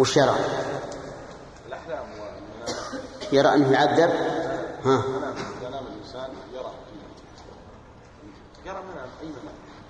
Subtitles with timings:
[0.00, 0.34] وش يرى؟
[3.32, 4.10] يرى أنه يعذب؟
[4.84, 5.02] ها.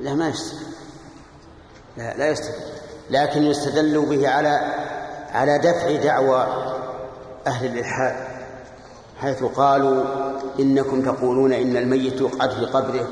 [0.01, 0.67] لا ما يستدل
[1.97, 2.55] لا لا يستدل
[3.11, 4.49] لكن يستدل به على
[5.33, 6.47] على دفع دعوى
[7.47, 8.17] أهل الإلحاد
[9.21, 10.05] حيث قالوا
[10.61, 13.09] إنكم تقولون إن الميت يقعد في قبره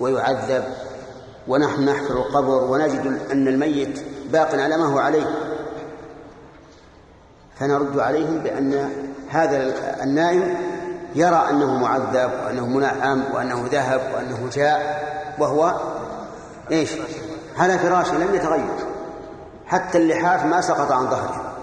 [0.00, 0.64] ويعذب
[1.48, 4.00] ونحن نحفر القبر ونجد أن الميت
[4.32, 5.45] باق على ما هو عليه.
[7.60, 8.90] فنرد عليهم بأن
[9.28, 10.54] هذا النائم
[11.14, 15.06] يرى أنه معذب وأنه منعم وأنه ذهب وأنه جاء
[15.38, 15.74] وهو
[16.70, 16.90] إيش؟
[17.58, 18.76] على فراشه لم يتغير.
[19.66, 21.54] حتى اللحاف ما سقط عن ظهره.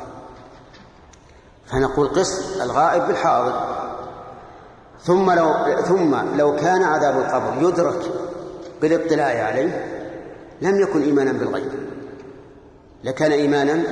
[1.71, 3.83] فنقول قس الغائب بالحاضر.
[5.03, 8.11] ثم لو ثم لو كان عذاب القبر يدرك
[8.81, 9.85] بالاطلاع عليه
[10.61, 11.71] لم يكن إيمانا بالغيب.
[13.03, 13.83] لكان إيمانا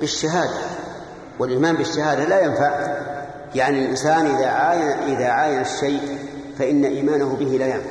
[0.00, 0.69] بالشهادة.
[1.40, 2.70] والإيمان بالشهادة لا ينفع.
[3.54, 6.18] يعني الإنسان إذا عاين إذا عاين الشيء
[6.58, 7.90] فإن إيمانه به لا ينفع.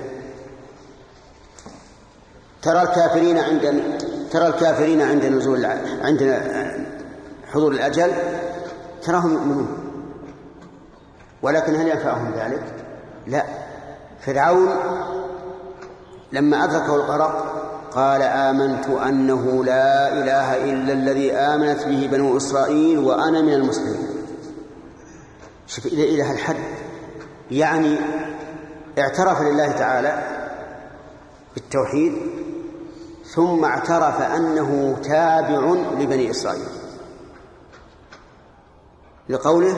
[2.61, 3.83] ترى الكافرين عند
[4.31, 5.65] ترى الكافرين عند نزول
[6.01, 6.41] عند
[7.53, 8.11] حضور الأجل
[9.03, 9.77] تراهم يؤمنون.
[11.41, 12.63] ولكن هل ينفعهم ذلك؟
[13.27, 13.43] لا.
[14.25, 14.69] فرعون
[16.31, 17.58] لما أدركه الغرق
[17.91, 24.07] قال آمنت أنه لا إله إلا الذي آمنت به بنو إسرائيل وأنا من المسلمين.
[25.67, 26.55] شوف إلى إلى هالحد
[27.51, 27.97] يعني
[28.99, 30.23] اعترف لله تعالى
[31.55, 32.13] بالتوحيد
[33.35, 36.67] ثم اعترف أنه تابع لبني إسرائيل.
[39.29, 39.77] لقوله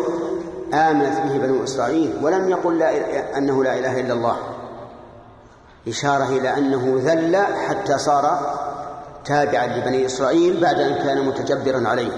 [0.74, 4.61] آمنت به بنو إسرائيل ولم يقل لا أنه لا إله إلا الله.
[5.88, 8.26] إشارة إلى أنه ذل حتى صار
[9.26, 12.12] تابعا لبني إسرائيل بعد أن كان متجبرا عليه.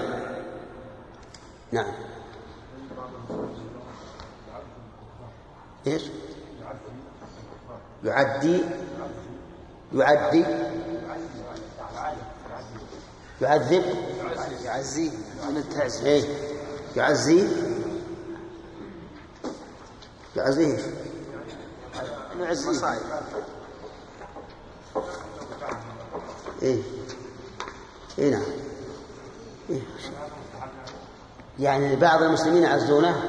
[1.72, 1.92] نعم.
[5.86, 6.02] إيش؟
[8.04, 8.62] يعدي
[9.94, 10.44] يعدي
[13.40, 13.84] يعذب.
[14.64, 15.10] يعزيه.
[15.48, 16.24] من التعزية إيه؟
[16.96, 17.48] يعزي
[20.36, 20.78] يعزيه.
[22.38, 22.94] نعزيه.
[26.62, 26.82] إيه.
[28.18, 28.42] إيه نعم.
[29.70, 29.80] إيه.
[31.58, 33.22] يعني بعض المسلمين يعزونه؟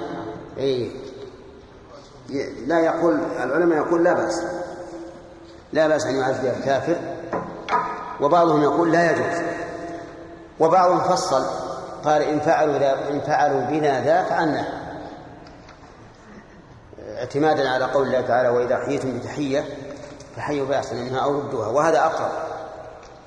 [0.58, 0.92] إيه.
[2.66, 4.44] لا يقول العلماء يقول لا بأس.
[5.74, 6.96] لا بأس أن يعزي الكافر.
[8.22, 9.44] وبعضهم يقول لا يجوز.
[10.60, 11.46] وبعضهم فصل.
[12.06, 14.86] قال إن فعلوا إن فعلوا بنا ذا فعنا
[17.18, 19.64] اعتمادا على قول الله تعالى وإذا حييتم بتحية
[20.36, 21.68] فحيوا بأحسن منها أو ردوها.
[21.68, 22.32] وهذا أقرب.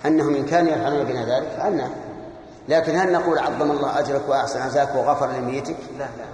[0.06, 1.90] أنهم إن كانوا يفعلون بنا ذلك فعلنا
[2.68, 6.24] لكن هل نقول عظم الله أجرك وأحسن عزاك وغفر لميتك لا لا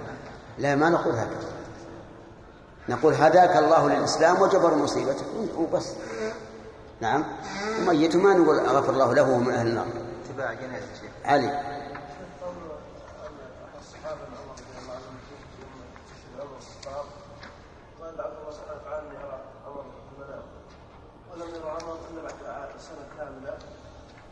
[0.57, 0.75] لا.
[0.75, 1.49] ما نقول هكذا
[2.89, 5.25] نقول هداك الله للإسلام وجبر مصيبتك
[5.57, 5.91] وبس.
[7.01, 7.25] نعم.
[7.81, 9.85] وميت ما نقول غفر الله له ومن أهل النار.
[10.25, 10.85] اتباع جنازة
[11.25, 11.75] علي
[21.31, 23.57] ولم يرى عمر الا بعد سنه كامله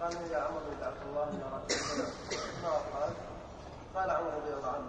[0.04, 1.80] قال يا عمر يدعك الله ان يراك
[2.64, 3.10] ما قال
[3.96, 4.86] قال عمر رضي الله عنه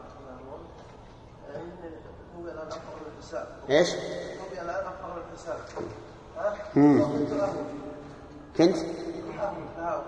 [3.19, 3.49] الحساب
[4.87, 5.59] افضل الحساب
[6.37, 6.55] ها؟
[8.59, 8.77] كنت؟
[9.79, 10.05] اهوج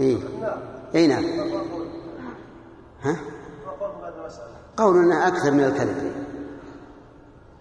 [0.00, 0.58] اي نعم.
[0.94, 1.24] اي نعم.
[3.02, 3.16] ها؟
[4.76, 6.26] قولنا أكثر من الكذب.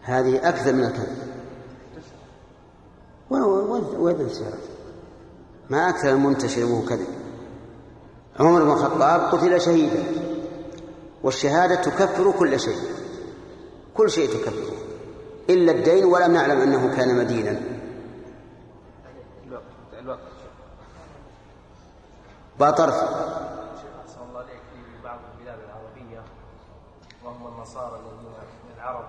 [0.01, 1.17] هذه أكثر من الكذب.
[3.29, 3.43] وين
[3.97, 4.76] وين انتشرت؟
[5.69, 7.07] ما أكثر المنتشر وهو كذب.
[8.39, 10.03] عمر بن الخطاب قتل شهيدا
[11.23, 12.77] والشهادة تكفر كل شيء.
[13.95, 14.73] كل شيء تكفره
[15.49, 17.61] إلا الدين ولم نعلم أنه كان مدينا.
[19.47, 19.63] الوقت
[19.99, 20.19] الوقت
[22.59, 26.23] باطرف أحسن الله عليك في بعض البلاد العربية
[27.25, 28.31] وهم النصارى الذين
[28.65, 29.05] من العرب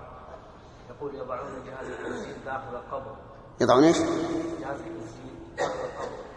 [0.89, 3.15] يقول يضعون جهاز التسجيل داخل القبر.
[3.61, 6.28] يضعون إيش؟ جهاز التسجيل داخل القبر.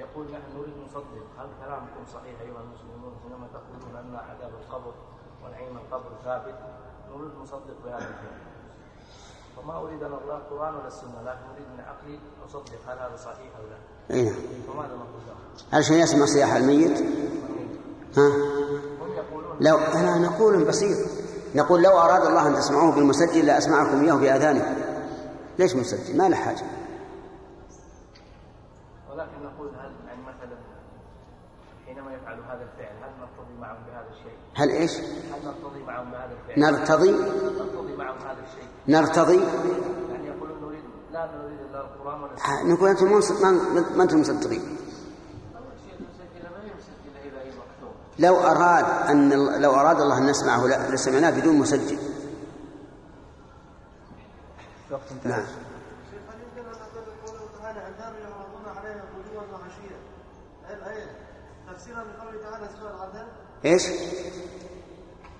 [0.00, 1.24] يقول نحن نريد نصدق.
[1.38, 4.94] هل كلامكم صحيح أيها المسلمون حينما تقولون أن عذاب القبر
[5.44, 6.58] ونعيم القبر ثابت؟
[7.10, 8.40] نريد نصدق بهذا الكلام
[9.58, 13.50] وما أريد أن الله القرآن ولا السنة لكن أريد من عقلي أصدق هل هذا صحيح
[13.56, 13.78] أو لا.
[14.16, 14.34] اي نعم
[14.66, 15.34] فماذا نقول له؟
[15.72, 16.98] علشان يسمع صياح الميت؟
[18.16, 18.28] ها؟
[19.00, 21.08] هم يقولون لو أنا نقول بسيط.
[21.54, 24.80] نقول لو أراد الله أن تسمعوه بالمسجل لأسمعكم إياه بآذانكم.
[25.58, 26.64] ليش مسجل ما له حاجة.
[29.10, 30.56] ولكن نقول هل يعني مثلا
[31.86, 36.10] حينما حينما يفعلوا هذا الفعل؟ هل نرتضي معهم بهذا الشيء؟ هل إيش؟ هل نرتضي معهم
[36.10, 38.68] بهذا الفعل؟ نرتضي؟ نرتضي معهم هذا الشيء.
[38.88, 39.40] نرتضي؟
[40.12, 42.32] يعني يقولون نريد لا نريد إلا القرآن ولا
[42.74, 43.10] نقول أنتم
[43.96, 44.76] ما أنتم مصدقين.
[48.18, 51.98] لو أراد ان ال- لو أراد الله أن نسمعه لا- لسمعناه بدون مسجل.
[55.24, 55.44] نعم
[56.10, 59.96] شيخ هل يمكن ان نقول قوله تعالى النار يعرضون عليها غدوا وعشيا
[60.68, 61.10] هل الايه
[61.90, 63.28] تفسيرا لقوله تعالى سوء العذاب
[63.64, 63.86] إيش؟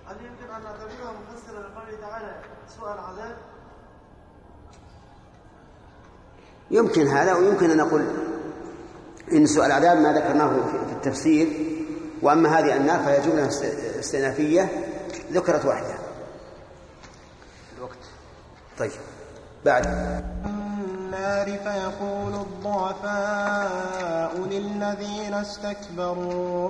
[0.06, 2.40] هل يمكن أن نعتبرها مفسرا لقوله تعالى
[2.78, 3.36] سوء العذاب
[6.70, 8.04] يمكن هذا ويمكن أن نقول
[9.32, 11.48] إن سوء العذاب ما ذكرناه في- التفسير
[12.22, 13.64] وأما هذه النار فهي جمله است-
[13.98, 14.68] استئنافية
[15.32, 15.94] ذكرت واحدة.
[17.78, 17.98] الوقت.
[18.78, 18.90] طيب
[19.64, 19.84] بعد.
[21.14, 26.68] النار فيقول الضعفاء للذين استكبروا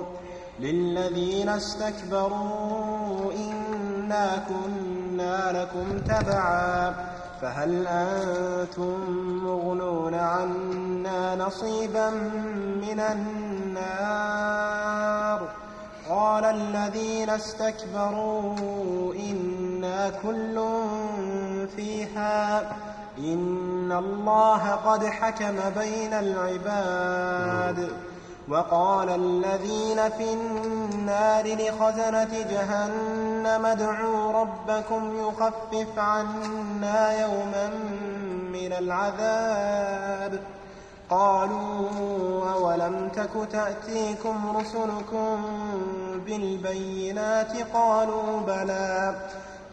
[0.59, 6.93] للذين استكبروا إنا كنا لكم تبعا
[7.41, 8.99] فهل أنتم
[9.43, 12.09] مغنون عنا نصيبا
[12.81, 14.31] من النار؟
[16.09, 20.61] قال الذين استكبروا إنا كل
[21.75, 22.61] فيها
[23.23, 27.89] إن الله قد حكم بين العباد.
[28.49, 37.69] وقال الذين في النار لخزنة جهنم ادعوا ربكم يخفف عنا يوما
[38.53, 40.39] من العذاب.
[41.09, 45.41] قالوا أولم تك تأتيكم رسلكم
[46.25, 49.15] بالبينات؟ قالوا بلى.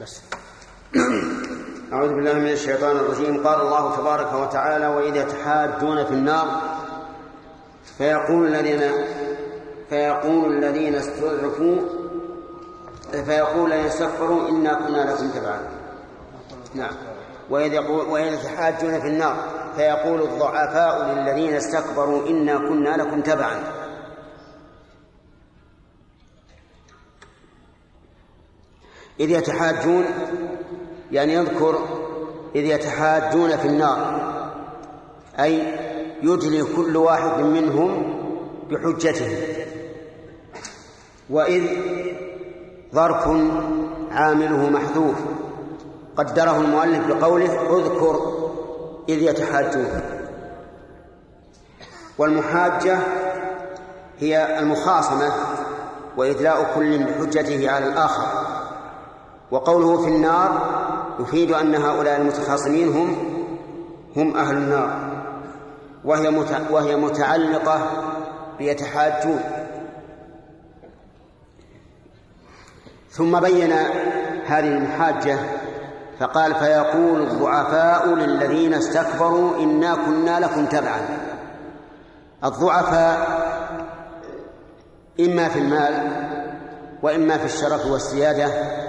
[0.00, 0.20] بس.
[1.92, 3.46] أعوذ بالله من الشيطان الرجيم.
[3.46, 6.46] قال الله تبارك وتعالى وإذا تحاجون في النار
[7.98, 8.92] فيقول الذين
[9.90, 11.76] فيقول الذين استضعفوا
[13.24, 15.60] فيقول الذين استكبروا إنا كنا لكم تبعا.
[16.74, 16.92] نعم.
[17.50, 19.36] وإذ يقول وإذا تحاجون في النار
[19.76, 23.81] فيقول الضعفاء للذين استكبروا إنا كنا لكم تبعا.
[29.22, 30.04] إذ يتحاجون
[31.12, 31.78] يعني يذكر
[32.54, 34.32] إذ يتحاجون في النار
[35.40, 35.62] أي
[36.22, 38.18] يدلي كل واحد منهم
[38.70, 39.38] بحجته.
[41.30, 41.62] وإذ
[42.94, 43.28] ظرف
[44.10, 45.16] عامله محذوف
[46.16, 48.20] قدره المؤلف بقوله اذكر
[49.08, 50.00] إذ يتحاجون.
[52.18, 52.98] والمحاجة
[54.18, 55.32] هي المخاصمة
[56.16, 58.51] وإدلاء كل بحجته على الآخر.
[59.52, 60.72] وقوله في النار
[61.20, 63.16] يفيد أن هؤلاء المتخاصمين هم
[64.16, 65.12] هم أهل النار.
[66.04, 66.28] وهي
[66.70, 67.80] وهي متعلقة
[68.58, 69.40] بيتحاجون
[73.10, 73.72] ثم بين
[74.46, 75.38] هذه المحاجة
[76.20, 81.00] فقال فيقول الضعفاء للذين استكبروا إنا كنا لكم تبعا.
[82.44, 83.42] الضعفاء
[85.20, 86.12] إما في المال
[87.02, 88.81] وإما في الشرف والسيادة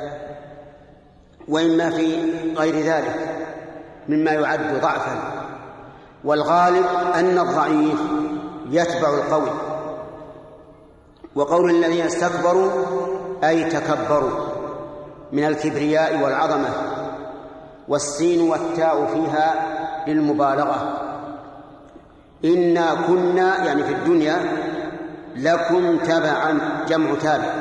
[1.47, 3.35] وإما في غير ذلك
[4.09, 5.17] مما يعد ضعفا.
[6.23, 6.85] والغالب
[7.15, 7.99] أن الضعيف
[8.69, 9.51] يتبع القوي.
[11.35, 12.71] وقول الذين استكبروا
[13.43, 14.31] أي تكبروا
[15.31, 16.69] من الكبرياء والعظمة
[17.87, 19.55] والسين والتاء فيها
[20.07, 20.99] للمبالغة.
[22.45, 24.37] إنا كنا يعني في الدنيا
[25.35, 27.53] لكم تبعا جمع تابع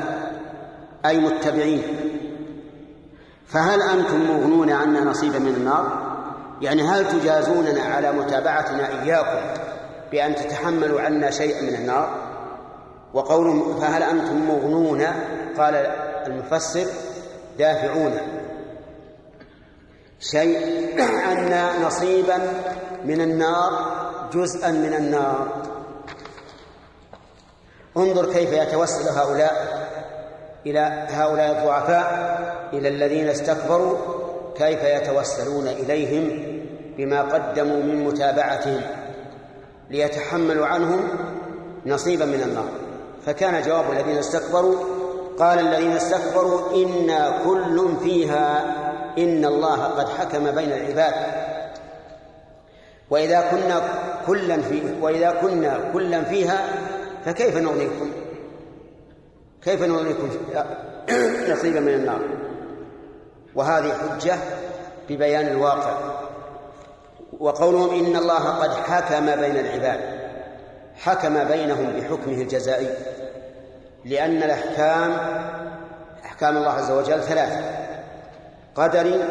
[1.06, 1.82] أي متبعين.
[3.52, 6.12] فهل أنتم مغنون عنا نصيبا من النار؟
[6.60, 9.62] يعني هل تجازوننا على متابعتنا إياكم
[10.12, 12.10] بأن تتحملوا عنا شيئا من النار؟
[13.14, 15.02] وقول فهل أنتم مغنون؟
[15.58, 15.74] قال
[16.26, 16.86] المفسر
[17.58, 18.18] دافعون.
[20.20, 22.38] شيء عنا نصيبا
[23.04, 23.72] من النار
[24.32, 25.48] جزءا من النار.
[27.96, 29.82] انظر كيف يتوسل هؤلاء.
[30.66, 32.32] إلى هؤلاء الضعفاء
[32.72, 33.96] إلى الذين استكبروا
[34.56, 36.42] كيف يتوسلون إليهم
[36.98, 38.80] بما قدموا من متابعتهم
[39.90, 41.08] ليتحملوا عنهم
[41.86, 42.68] نصيبا من النار
[43.26, 44.76] فكان جواب الذين استكبروا
[45.38, 48.64] قال الذين استكبروا إنا كل فيها
[49.18, 51.14] إن الله قد حكم بين العباد
[53.10, 53.82] وإذا كنا
[54.26, 56.64] كلا في وإذا كنا كلا فيها
[57.24, 58.10] فكيف نغنيكم؟
[59.64, 60.30] كيف نغنيكم
[61.48, 62.20] نصيبا من النار؟
[63.54, 64.36] وهذه حجة
[65.08, 65.96] ببيان الواقع.
[67.40, 70.00] وقولهم إن الله قد حكم بين العباد
[70.96, 72.88] حكم بينهم بحكمه الجزائي
[74.04, 75.16] لأن الأحكام
[76.24, 77.60] أحكام الله عز وجل ثلاثة
[78.74, 79.24] قدري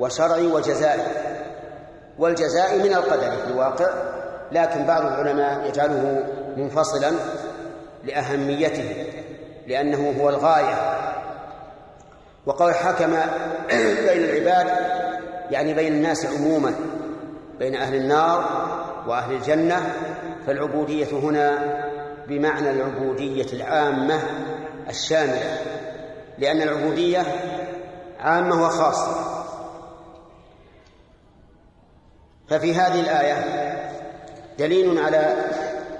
[0.00, 1.02] وشرعي وجزائي.
[2.18, 3.90] والجزاء من القدر في الواقع
[4.52, 6.24] لكن بعض العلماء يجعله
[6.56, 7.12] منفصلا
[8.04, 9.06] لأهميته.
[9.66, 11.02] لأنه هو الغاية.
[12.46, 13.10] وقول حكم
[14.08, 14.66] بين العباد
[15.50, 16.74] يعني بين الناس عموما
[17.58, 18.44] بين أهل النار
[19.06, 19.94] وأهل الجنة
[20.46, 21.58] فالعبودية هنا
[22.28, 24.20] بمعنى العبودية العامة
[24.88, 25.58] الشاملة.
[26.38, 27.26] لأن العبودية
[28.20, 29.32] عامة وخاصة.
[32.48, 33.62] ففي هذه الآية
[34.58, 35.36] دليل على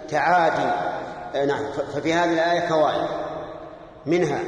[0.08, 0.92] تعادي
[1.46, 1.64] نعم
[1.94, 3.21] ففي هذه الآية فوائد.
[4.06, 4.40] منها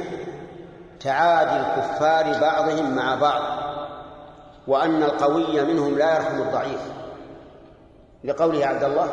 [0.99, 3.41] تعادي الكفار بعضهم مع بعض
[4.67, 6.81] وأن القوي منهم لا يرحم الضعيف.
[8.23, 9.09] لقوله عبد الله؟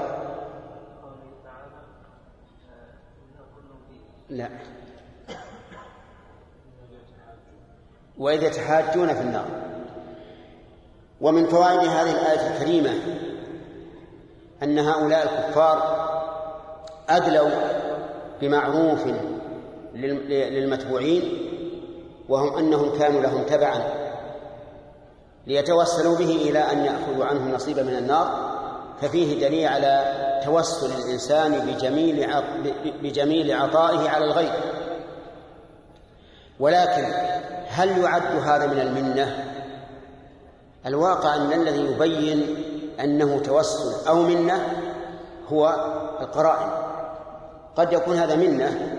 [4.28, 4.48] لا.
[8.18, 9.46] وإذا تحاجون في النار.
[11.20, 12.92] ومن فوائد هذه الآية الكريمة
[14.62, 16.02] أن هؤلاء الكفار
[17.08, 17.50] أدلوا
[18.40, 19.06] بمعروف
[19.94, 21.48] للمتبوعين
[22.28, 23.84] وهم أنهم كانوا لهم تبعا
[25.46, 28.52] ليتوسلوا به إلى أن يأخذوا عنه نصيبا من النار
[29.00, 32.26] ففيه دليل على توسل الإنسان بجميل
[33.02, 34.52] بجميل عطائه على الغير
[36.60, 37.04] ولكن
[37.68, 39.44] هل يعد هذا من المنة؟
[40.86, 42.56] الواقع أن الذي يبين
[43.00, 44.66] أنه توسل أو منة
[45.52, 45.68] هو
[46.20, 46.70] القرائن
[47.76, 48.98] قد يكون هذا منة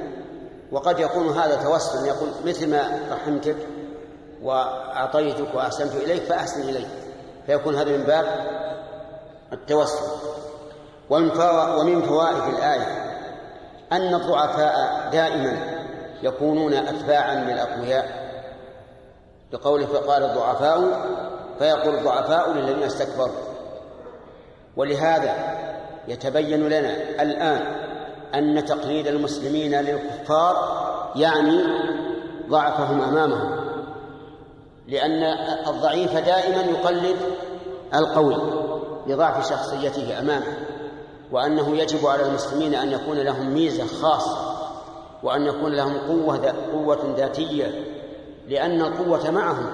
[0.73, 3.55] وقد يكون هذا توسل يقول مثل ما رحمتك
[4.41, 6.87] وأعطيتك وأحسنت إليك فأحسن إليك.
[7.45, 8.25] فيكون هذا من باب
[9.53, 10.05] التوسل.
[11.09, 12.87] ومن فوائد الآية
[13.91, 15.57] أن الضعفاء دائما
[16.23, 18.23] يكونون أتباعا للأقوياء
[19.51, 21.05] لقوله فقال الضعفاء
[21.59, 23.53] فيقول الضعفاء للذين استكبروا.
[24.77, 25.33] ولهذا
[26.07, 27.82] يتبين لنا الآن
[28.35, 30.83] أن تقليد المسلمين للكفار
[31.15, 31.63] يعني
[32.49, 33.63] ضعفهم أمامهم
[34.87, 35.23] لأن
[35.67, 37.17] الضعيف دائما يقلد
[37.95, 38.37] القوي
[39.07, 40.57] لضعف شخصيته أمامه
[41.31, 44.37] وأنه يجب على المسلمين أن يكون لهم ميزة خاصة
[45.23, 47.85] وأن يكون لهم قوة قوة ذاتية
[48.47, 49.65] لأن القوة معهم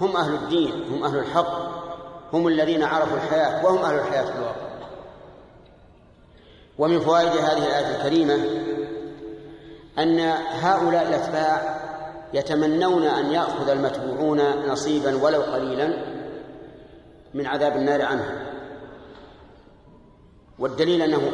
[0.00, 1.76] هم أهل الدين هم أهل الحق
[2.32, 4.65] هم الذين عرفوا الحياة وهم أهل الحياة في الواقع.
[6.78, 8.34] ومن فوائد هذه الآية الكريمة
[9.98, 10.18] أن
[10.50, 11.80] هؤلاء الأتباع
[12.34, 15.92] يتمنون أن يأخذ المتبوعون نصيبا ولو قليلا
[17.34, 18.46] من عذاب النار عنهم.
[20.58, 21.30] والدليل أنه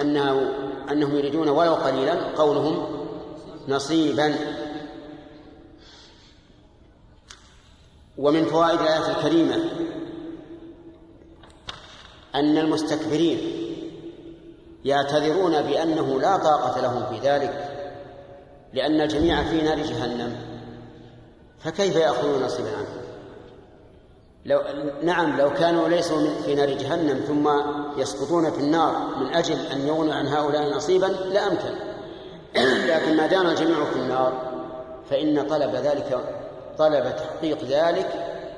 [0.00, 0.54] أنه
[0.90, 2.86] أنهم يريدون ولو قليلا قولهم
[3.68, 4.34] نصيبا.
[8.18, 9.56] ومن فوائد الآية الكريمة
[12.34, 13.66] أن المستكبرين
[14.86, 17.70] يعتذرون بأنه لا طاقة لهم في ذلك
[18.72, 20.36] لأن الجميع في نار جهنم.
[21.58, 22.86] فكيف يأخذون نصيبا عنه؟
[24.44, 24.60] لو
[25.02, 27.48] نعم لو كانوا ليسوا في نار جهنم ثم
[28.00, 31.74] يسقطون في النار من أجل أن يغنوا عن هؤلاء نصيبا لأمكن
[32.92, 34.32] لكن ما دام الجميع في النار
[35.10, 36.20] فإن طلب ذلك
[36.78, 38.10] طلب تحقيق ذلك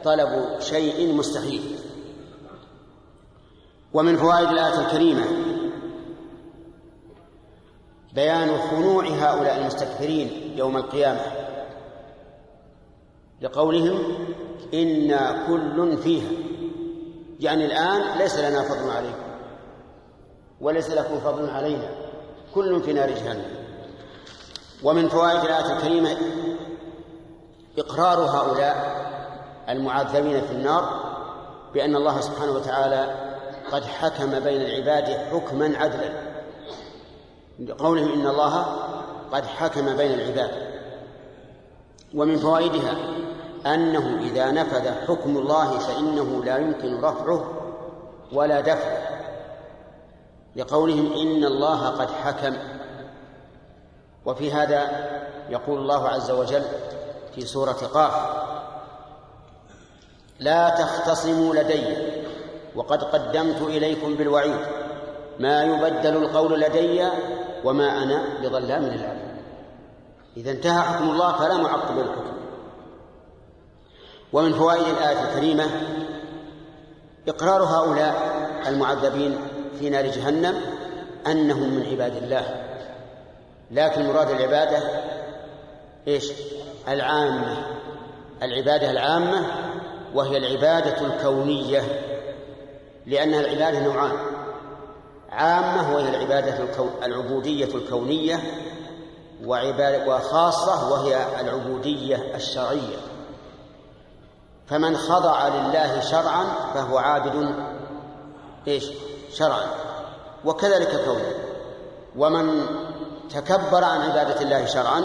[0.04, 1.78] طلب شيء مستحيل.
[3.92, 5.24] ومن فوائد الآية الكريمة
[8.18, 11.20] بيان خنوع هؤلاء المستكبرين يوم القيامة.
[13.40, 13.98] لقولهم
[14.74, 16.30] إنا كل فيها.
[17.40, 19.28] يعني الآن ليس لنا فضل عليكم.
[20.60, 21.88] وليس لكم فضل علينا.
[22.54, 23.54] كل في نار جهنم.
[24.82, 26.16] ومن فوائد الآية الكريمة
[27.78, 28.76] إقرار هؤلاء
[29.68, 30.84] المعذبين في النار
[31.74, 33.14] بأن الله سبحانه وتعالى
[33.72, 36.27] قد حكم بين العباد حكما عدلا.
[37.58, 38.66] لقولهم إن الله
[39.32, 40.50] قد حكم بين العباد.
[42.14, 42.94] ومن فوائدها
[43.66, 47.44] أنه إذا نفذ حكم الله فإنه لا يمكن رفعه
[48.32, 49.08] ولا دفعه.
[50.56, 52.56] لقولهم إن الله قد حكم.
[54.26, 55.08] وفي هذا
[55.50, 56.62] يقول الله عز وجل
[57.34, 58.12] في سورة قاف
[60.40, 61.84] لا تختصموا لدي
[62.74, 64.60] وقد قدمت إليكم بالوعيد.
[65.38, 67.08] ما يبدل القول لدي
[67.64, 69.28] وما أنا بظلام للعبيد
[70.36, 72.38] إذا انتهى حكم الله فلا معقب للحكم
[74.32, 75.64] ومن فوائد الآية الكريمة
[77.28, 79.38] إقرار هؤلاء المعذبين
[79.78, 80.60] في نار جهنم
[81.26, 82.64] أنهم من عباد الله.
[83.70, 84.78] لكن مراد العبادة
[86.08, 86.32] إيش؟
[86.88, 87.56] العامة.
[88.42, 89.46] العبادة العامة
[90.14, 91.82] وهي العبادة الكونية
[93.06, 94.12] لأنها العبادة نوعان.
[95.32, 96.68] عامة وهي العبادة.
[97.04, 98.40] العبودية الكونية
[99.44, 102.96] وعبادة وخاصة وهي العبودية الشرعية.
[104.66, 106.44] فمن خضع لله شرعا
[106.74, 107.54] فهو عابد
[108.68, 108.90] إيش؟
[109.32, 109.66] شرعا.
[110.44, 111.32] وكذلك كونه.
[112.16, 112.66] ومن
[113.34, 115.02] تكبر عن عبادة الله شرعا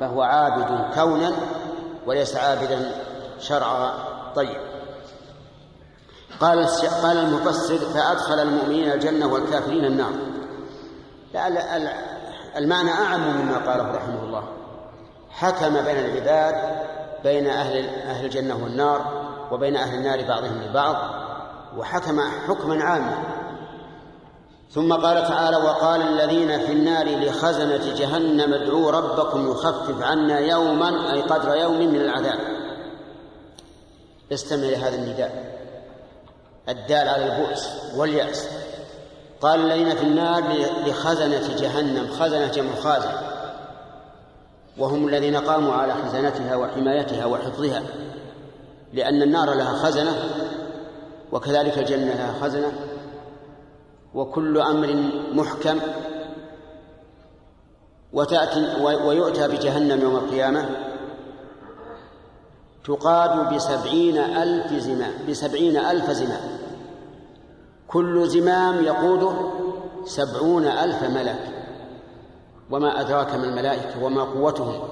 [0.00, 1.32] فهو عابد كونا
[2.06, 2.92] وليس عابدا
[3.40, 3.92] شرعا.
[4.36, 4.69] طيب.
[6.40, 6.66] قال
[7.02, 10.12] قال المفسر فأدخل المؤمنين الجنة والكافرين النار.
[12.56, 14.42] المعنى أعم مما قاله رحمه الله.
[15.30, 16.54] حكم بين العباد
[17.24, 20.96] بين أهل أهل الجنة والنار وبين أهل النار بعضهم لبعض
[21.76, 23.18] وحكم حكما عاما.
[24.70, 31.22] ثم قال تعالى وقال الذين في النار لخزنة جهنم ادعوا ربكم يخفف عنا يوما أي
[31.22, 32.38] قدر يوم من العذاب.
[34.32, 35.59] استمع لهذا النداء.
[36.68, 38.48] الدال على البؤس واليأس.
[39.40, 40.42] قال الذين في النار
[40.86, 43.12] لخزنة جهنم خزنة جمع خازن
[44.78, 47.82] وهم الذين قاموا على خزنتها وحمايتها وحفظها.
[48.92, 50.30] لأن النار لها خزنة
[51.32, 52.72] وكذلك الجنة لها خزنة.
[54.14, 54.94] وكل أمر
[55.32, 55.80] محكم.
[58.12, 60.89] وتأتي ويؤتى بجهنم يوم القيامة.
[62.84, 66.58] تقاد بسبعين ألف زمام بسبعين ألف زمام
[67.88, 69.32] كل زمام يقوده
[70.04, 71.50] سبعون ألف ملك.
[72.70, 74.82] وما أدراك ما الملائكة وما قوتهم.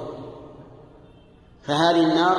[1.63, 2.37] فهذه النار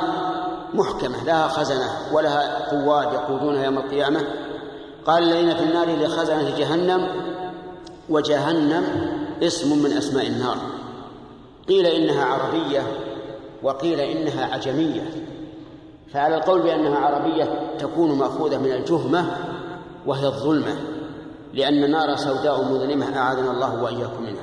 [0.74, 4.20] محكمة لها خزنة ولها قواد يقودونها يوم القيامة.
[5.06, 7.08] قال الذين في النار لخزنة جهنم
[8.08, 8.84] وجهنم
[9.42, 10.56] اسم من أسماء النار.
[11.68, 12.82] قيل إنها عربية
[13.62, 15.10] وقيل إنها عجمية.
[16.12, 19.24] فعلى القول بأنها عربية تكون مأخوذة من الجهمة
[20.06, 20.76] وهي الظلمة
[21.54, 24.42] لأن نار سوداء مظلمة أعاذنا الله وإياكم منها.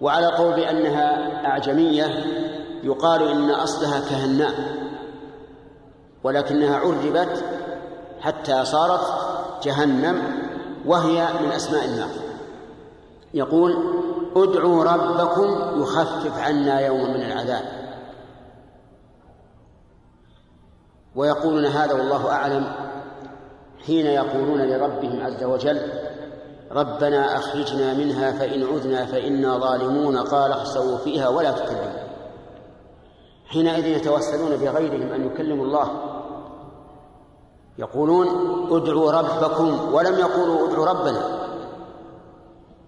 [0.00, 2.24] وعلى قول بأنها أعجمية
[2.82, 4.54] يقال إن أصلها كهناء
[6.24, 7.44] ولكنها عربت
[8.20, 9.00] حتى صارت
[9.62, 10.22] جهنم
[10.86, 12.10] وهي من أسماء النار.
[13.34, 13.94] يقول
[14.36, 17.79] ادعوا ربكم يخفف عنا يوما من العذاب.
[21.16, 22.72] ويقولون هذا والله أعلم
[23.86, 25.80] حين يقولون لربهم عز وجل
[26.72, 32.00] ربنا أخرجنا منها فإن عذنا فإنا ظالمون قال اخسوا فيها ولا تكلموا
[33.50, 35.90] حينئذ يتوسلون بغيرهم أن يكلموا الله.
[37.78, 38.26] يقولون
[38.70, 41.48] ادعوا ربكم ولم يقولوا ادعوا ربنا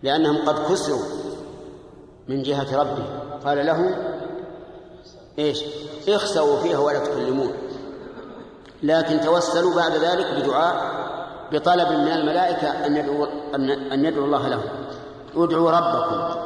[0.02, 1.02] لأنهم قد كسروا
[2.28, 3.20] من جهة ربهم.
[3.44, 3.94] قال لهم
[5.38, 5.64] إيش؟
[6.08, 7.52] اخسوا فيها ولا تكلمون.
[8.82, 11.02] لكن توسلوا بعد ذلك بدعاء
[11.52, 13.26] بطلب من الملائكة أن يدعوا
[13.92, 14.62] أن يدعوا الله لهم.
[15.36, 16.38] ادعوا ربكم.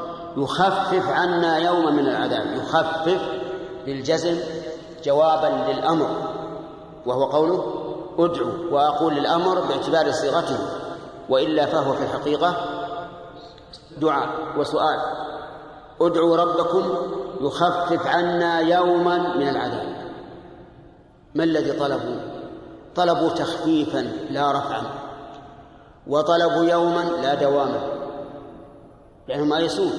[0.42, 2.46] يخفف عنا يوما من العذاب.
[2.57, 3.20] يخفف
[3.87, 4.37] بالجزم
[5.05, 6.09] جوابا للأمر.
[7.07, 7.75] وهو قوله
[8.18, 10.59] ادعوا وأقول للأمر باعتبار صيغته.
[11.29, 12.57] وإلا فهو في الحقيقة
[13.99, 15.01] دعاء وسؤال.
[16.01, 16.83] ادعوا ربكم
[17.40, 20.06] يخفف عنا يوما من العذاب.
[21.37, 22.16] ما الذي طلبوا؟
[22.96, 24.83] طلبوا تخفيفا لا رفعا
[26.07, 27.81] وطلبوا يوما لا دواما.
[29.29, 29.92] لأنهم آيسون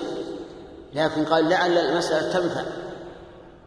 [0.93, 2.62] لكن قال لعل المسألة تنفع.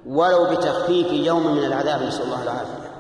[0.07, 2.91] ولو بتخفيف يوم من العذاب نسأل الله العافية.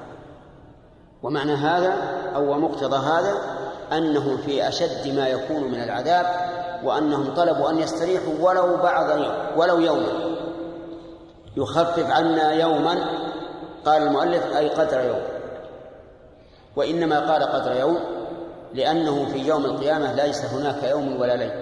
[1.22, 1.94] ومعنى هذا
[2.35, 3.35] أو مقتضى هذا
[3.92, 6.26] أنهم في أشد ما يكون من العذاب
[6.85, 10.30] وأنهم طلبوا أن يستريحوا ولو بعض يوم ولو يوما.
[11.56, 13.30] يخفف عنا يوما
[13.87, 15.23] قال المؤلف أي قدر يوم.
[16.77, 17.99] وإنما قال قدر يوم
[18.75, 21.53] لأنه في يوم القيامة ليس هناك يوم ولا ليل.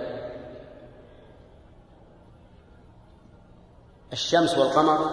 [4.13, 5.11] الشمس والقمر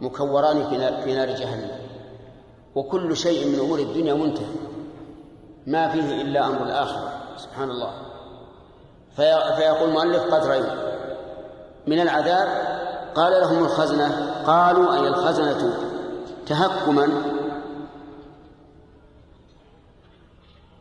[0.00, 0.64] مكوران
[1.04, 1.70] في نار جهنم.
[2.74, 4.54] وكل شيء من أمور الدنيا منتهي.
[5.66, 7.12] ما فيه إلا أمر الآخرة.
[7.36, 7.92] سبحان الله.
[9.16, 10.78] فيقول المؤلف قدر يوم.
[11.86, 12.48] من العذاب
[13.14, 14.34] قال لهم الخزنة.
[14.46, 15.89] قالوا أي الخزنة
[16.50, 17.08] تهكما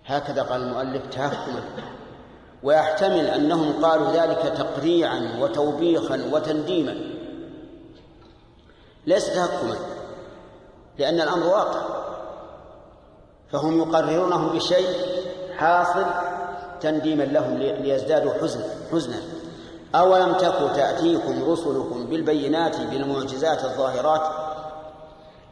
[0.05, 1.63] هكذا قال المؤلف تهكما.
[2.63, 6.95] ويحتمل أنهم قالوا ذلك تقريعا وتوبيخا وتنديما.
[9.07, 9.75] ليس تهكما
[10.97, 11.81] لأن الأمر واقع.
[13.51, 14.89] فهم يقررونه بشيء
[15.57, 16.05] حاصل
[16.81, 19.21] تنديما لهم ليزدادوا حزنا حزنا.
[19.95, 24.48] أولم تك تأتيكم رسلكم بالبينات بالمعجزات الظاهرات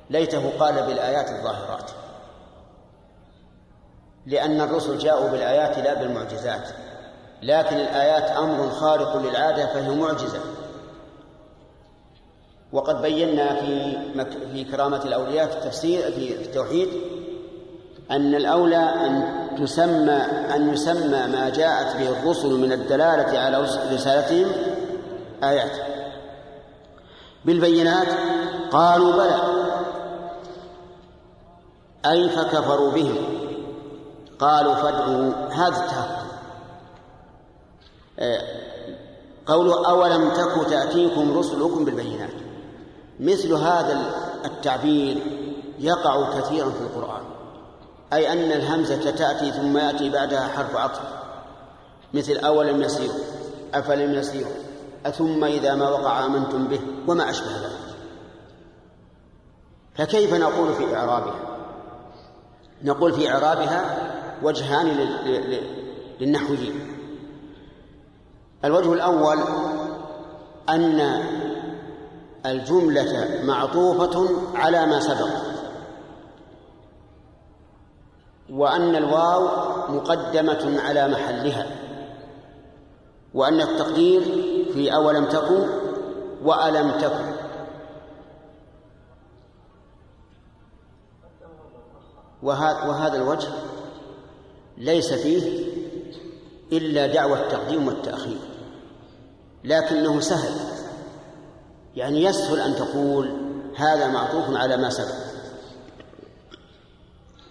[0.10, 1.92] ليته قال بالآيات الظاهرات.
[4.26, 6.70] لأن الرسل جاءوا بالآيات لا بالمعجزات.
[7.44, 10.40] لكن الآيات أمر خارق للعادة فهي معجزة.
[12.72, 13.98] وقد بينا في
[14.54, 16.90] في كرامة الأولياء في التفسير في التوحيد
[18.12, 19.24] أن الأولى أن
[19.60, 20.22] تسمى
[20.56, 23.62] أن يسمى ما جاءت به الرسل من الدلالة على
[23.94, 24.52] رسالتهم
[25.44, 25.72] آيات.
[27.46, 28.08] بالبينات
[28.72, 29.67] قالوا بلى.
[32.06, 33.16] أي فكفروا بهم؟
[34.40, 35.84] قالوا فادعوا هذا.
[35.84, 36.28] التهكم
[39.46, 42.34] قولوا أولم تك تأتيكم رسلكم بالبينات؟
[43.20, 45.18] مثل هذا التعبير
[45.80, 47.22] يقع كثيرا في القرآن.
[48.14, 51.02] أي أن الهمزة تأتي ثم يأتي بعدها حرف عطف.
[52.14, 53.16] مثل أولم يسيروا
[53.74, 54.54] أفلم يسيروا
[55.06, 57.96] أثم إذا ما وقع آمنتم به وما أشبه ذلك.
[59.96, 61.47] فكيف نقول في إعرابها؟
[62.84, 63.98] نقول في إعرابها
[64.44, 64.88] وجهان
[66.20, 66.80] للنحويين.
[68.66, 69.38] الوجه الأول
[70.70, 71.24] أن
[72.46, 75.30] الجملة معطوفة على ما سبق
[78.50, 79.48] وأن الواو
[79.90, 81.66] مقدمة على محلها
[83.34, 84.22] وأن التقدير
[84.74, 85.68] في أولم تكن
[86.44, 87.37] وألم تكن.
[92.44, 93.50] وهذا الوجه
[94.78, 95.68] ليس فيه
[96.72, 98.38] إلا دعوى التقديم والتأخير
[99.64, 100.52] لكنه سهل
[101.96, 103.32] يعني يسهل أن تقول
[103.76, 105.28] هذا معطوف على ما سبق.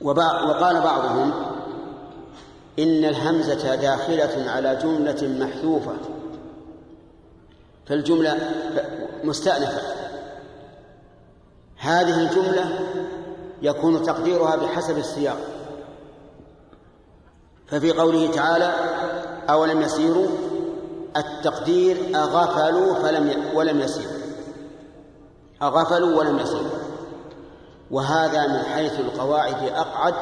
[0.01, 1.33] وقال بعضهم
[2.79, 5.97] إن الهمزة داخلة على جملة محذوفة
[7.87, 8.39] فالجملة
[9.25, 9.81] مستأنفة.
[11.77, 12.79] هذه الجملة
[13.63, 15.39] يكون تقديرها بحسب السياق.
[17.67, 18.75] ففي قوله تعالى
[19.51, 20.27] أولم يسيروا؟
[21.17, 24.17] التقدير أغفلوا فلم ولم يسيروا
[25.63, 26.79] أغفلوا ولم يسيروا
[27.91, 30.15] وهذا من حيث القواعد أقعد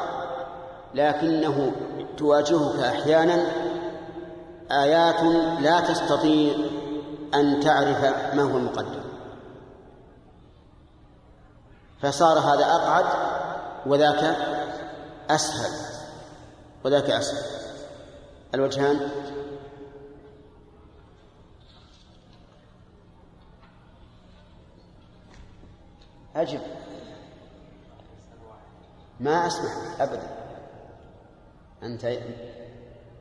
[0.93, 1.71] لكنه
[2.17, 3.45] تواجهك أحيانا.
[4.71, 5.21] آيات
[5.61, 6.53] لا تستطيع
[7.33, 8.03] أن تعرف
[8.35, 9.04] ما هو المقدم
[12.01, 13.05] فصار هذا أقعد
[13.85, 14.37] وذاك
[15.29, 15.71] أسهل
[16.83, 17.55] وذاك أسهل.
[18.53, 19.09] الوجهان.
[26.35, 26.59] أجب.
[29.19, 30.35] ما أسمح أبدا.
[31.83, 32.05] أنت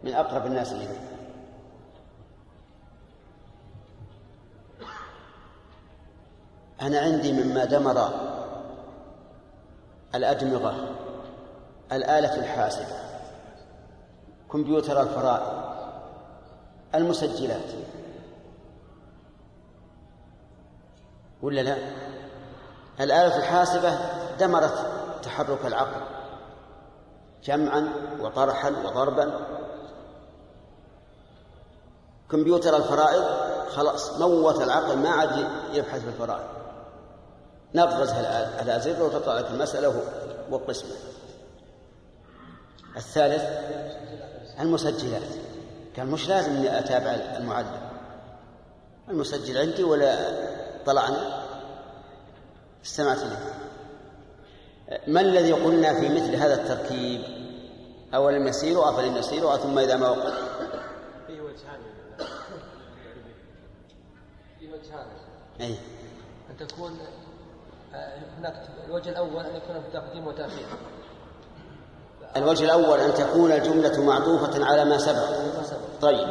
[0.02, 0.88] من أقرب الناس إلي
[6.82, 8.34] أنا عندي مما دمر
[10.14, 10.88] الأدمغة
[11.92, 12.96] الآلة الحاسبة
[14.52, 15.64] كمبيوتر الفرائض
[16.94, 17.70] المسجلات.
[21.42, 21.76] ولا لا؟
[23.00, 23.98] الآلة الحاسبة
[24.38, 24.86] دمرت
[25.22, 26.00] تحرك العقل
[27.44, 27.88] جمعا
[28.20, 29.40] وطرحا وضربا.
[32.30, 33.24] كمبيوتر الفرائض
[33.68, 36.63] خلاص موت العقل ما عاد يبحث في الفرائض.
[37.74, 40.02] نغرز على زر وتطلع لك المسألة
[40.50, 40.90] والقسمة
[42.96, 43.42] الثالث
[44.60, 45.22] المسجلات.
[45.96, 47.90] كان مش لازم اني أتابع المعلم.
[49.08, 50.18] المسجل عندي ولا
[50.86, 51.44] طلعنا.
[52.84, 53.38] استمعت له
[55.06, 57.20] ما الذي قلنا في مثل هذا التركيب؟
[58.14, 60.32] أولم يسيروا أفلم يسيروا ثم إذا ما وقع
[61.26, 61.80] فيه وجهان.
[64.58, 65.06] فيه وجهان
[65.60, 65.76] أي
[66.50, 66.98] أن تكون
[68.38, 68.54] هناك
[68.86, 70.66] الوجه الأول أن يكون تقديم وتأخير.
[72.36, 75.28] الوجه الأول أن تكون الجملة معطوفة على ما سبق.
[76.00, 76.28] طيب.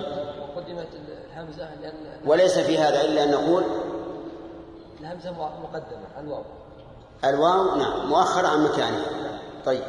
[0.56, 0.88] وقدمت
[1.32, 1.93] الهمزة لأن
[2.26, 3.63] وليس في هذا إلا أن نقول
[4.99, 6.43] الهمزة مقدمة الواو.
[7.26, 9.06] الواو نعم مؤخرة عن مكانها.
[9.65, 9.84] طيب.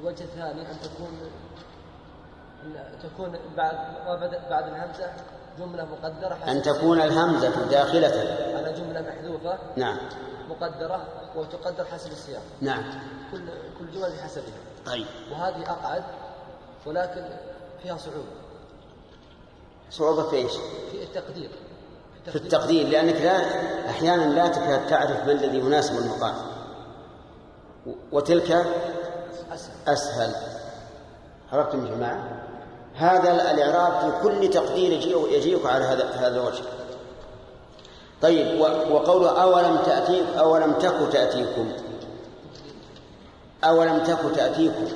[0.00, 1.30] الوجه الثاني أن تكون
[2.64, 3.76] أن تكون بعد
[4.50, 5.12] بعد الهمزة
[5.58, 8.36] جملة مقدرة أن تكون الهمزة داخلة.
[8.56, 9.58] على جملة محذوفة.
[9.76, 9.98] نعم.
[10.48, 12.42] مقدرة وتقدر حسب السياق.
[12.60, 12.82] نعم.
[13.32, 13.40] كل
[13.78, 14.58] كل جمل بحسبها.
[14.86, 15.06] طيب.
[15.32, 16.02] وهذه أقعد
[16.86, 17.24] ولكن
[17.82, 18.38] فيها صعوبة.
[19.90, 20.52] صعوبة في إيش؟
[20.90, 21.50] في التقدير.
[22.26, 23.36] في التقدير لأنك لا
[23.90, 26.34] أحيانا لا تكاد تعرف ما الذي يناسب المقام.
[28.12, 28.50] وتلك
[29.52, 29.74] أسهل.
[29.88, 30.34] أسهل.
[31.52, 32.37] عرفتم يا جماعة؟
[32.98, 36.62] هذا الإعراب في كل تقدير يجيء يجيئك على هذا هذا الوجه.
[38.22, 41.72] طيب وقوله أولم تأتي أولم تك تأتيكم؟
[43.64, 44.86] أولم تك تأتيكم؟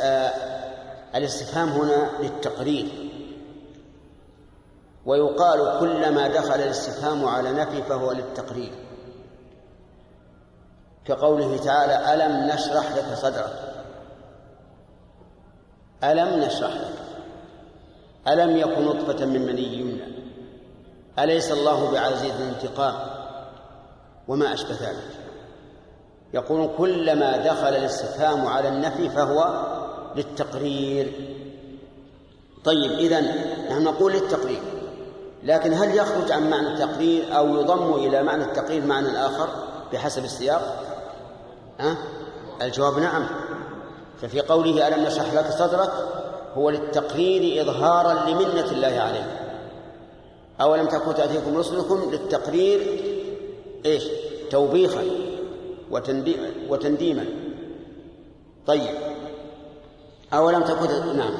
[0.00, 0.32] آه،
[1.14, 3.10] الاستفهام هنا للتقرير.
[5.06, 8.89] ويقال كلما دخل الاستفهام على نفي فهو للتقرير.
[11.04, 13.74] كقوله تعالى ألم نشرح لك صدرك؟
[16.04, 16.94] ألم نشرح لك؟
[18.28, 20.20] ألم يكن نطفة من مني يمنى؟
[21.18, 22.94] أليس الله بعزيز انتقام؟
[24.28, 25.10] وما أشبه ذلك.
[26.34, 29.66] يقول كلما دخل الاستفهام على النفي فهو
[30.16, 31.36] للتقرير.
[32.64, 33.24] طيب إذن
[33.70, 34.62] نحن نقول للتقرير
[35.42, 39.48] لكن هل يخرج عن معنى التقرير أو يضم إلى معنى التقرير معنى آخر
[39.92, 40.89] بحسب السياق؟
[41.80, 41.96] ها؟
[42.62, 43.26] الجواب نعم.
[44.22, 45.92] ففي قوله ألم نشرح لك صدرك؟
[46.54, 49.40] هو للتقرير إظهارا لمنة الله عليه
[50.60, 52.80] أولم تكن تأتيكم رسلكم للتقرير
[53.86, 54.04] إيش؟
[54.50, 55.04] توبيخا
[55.90, 56.36] وتندي
[56.68, 57.24] وتنديما.
[58.66, 58.94] طيب.
[60.32, 61.34] أولم تكن نعم.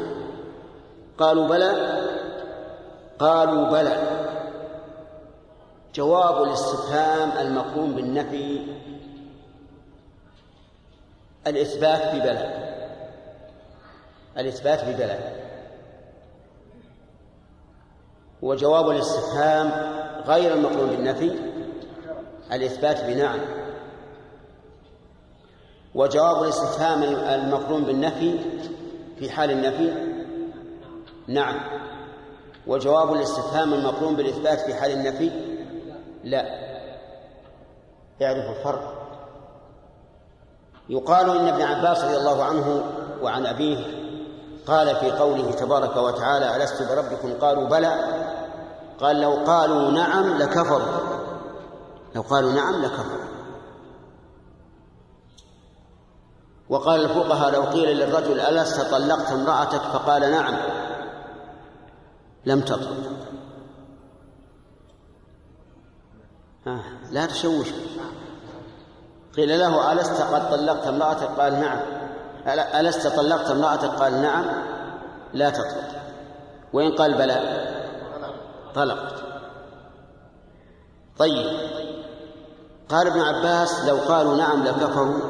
[1.19, 2.01] قالوا بلى.
[3.19, 4.21] قالوا بلى.
[5.95, 8.61] جواب الاستفهام المقوم بالنفي
[11.47, 12.71] الإثبات ببلى
[14.39, 15.41] الإثبات ببلى
[18.43, 19.71] وجواب الاستفهام
[20.27, 21.33] غير المقرون بالنفي.
[22.53, 23.41] الإثبات بنعم.
[25.95, 28.39] وجواب الاستفهام المقرون بالنفي
[29.19, 29.93] في حال النفي.
[31.27, 31.61] نعم.
[32.67, 35.31] وجواب الاستفهام المقرون بالإثبات في حال النفي.
[36.25, 36.45] لا.
[38.21, 39.00] يعرف الفرق.
[40.89, 42.83] يقال إن ابن عباس رضي الله عنه
[43.23, 44.01] وعن أبيه
[44.67, 47.95] قال في قوله تبارك وتعالى ألست بربكم؟ قالوا بلى.
[49.01, 50.99] قال لو قالوا نعم لكفروا.
[52.15, 53.31] لو قالوا نعم لكفروا.
[56.69, 60.55] وقال الفقهاء لو قيل للرجل ألست طلقت امرأتك؟ فقال نعم.
[62.47, 62.97] لم تطلق.
[66.67, 67.69] آه لا تشوش.
[69.37, 71.81] قيل له ألست قد طلقت امرأتك؟ قال نعم.
[72.81, 74.45] ألست طلقت امرأتك؟ قال نعم.
[75.33, 75.89] لا تطلق.
[76.73, 77.67] وإن قال بلى.
[78.75, 79.15] طلقت.
[81.19, 81.47] طيب.
[82.89, 85.21] قال ابن عباس لو قالوا نعم لكفروا.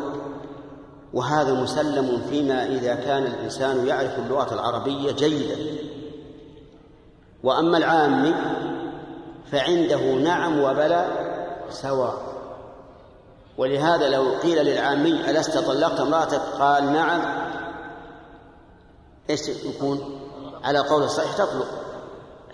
[1.13, 5.57] وهذا مسلم فيما إذا كان الإنسان يعرف اللغة العربية جيدا.
[7.43, 8.35] وأما العامي
[9.53, 11.07] فعنده نعم وبلى
[11.71, 12.30] سواء.
[13.61, 17.21] ولهذا لو قيل للعامي ألست طلقت امرأتك؟ قال نعم.
[19.31, 20.21] إيش يكون؟
[20.65, 21.69] على قول الصحيح تطلق.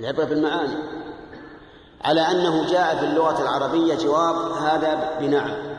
[0.01, 0.77] العبرة بالمعاني.
[2.05, 5.77] على أنه جاء في اللغة العربية جواب هذا بنعم.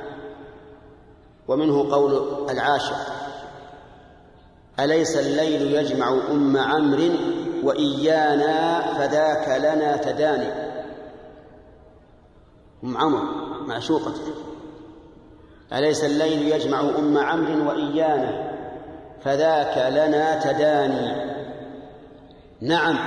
[1.47, 2.95] ومنه قول العاشر
[4.79, 7.11] أليس الليل يجمع أم عمرو
[7.63, 10.51] وإيانا فذاك لنا تداني؟
[12.83, 13.23] أم عمرو
[13.65, 14.46] معشوقته
[15.73, 18.57] أليس الليل يجمع أم عمرو وإيانا؟
[19.23, 21.27] فذاك لنا تداني.
[22.61, 22.97] نعم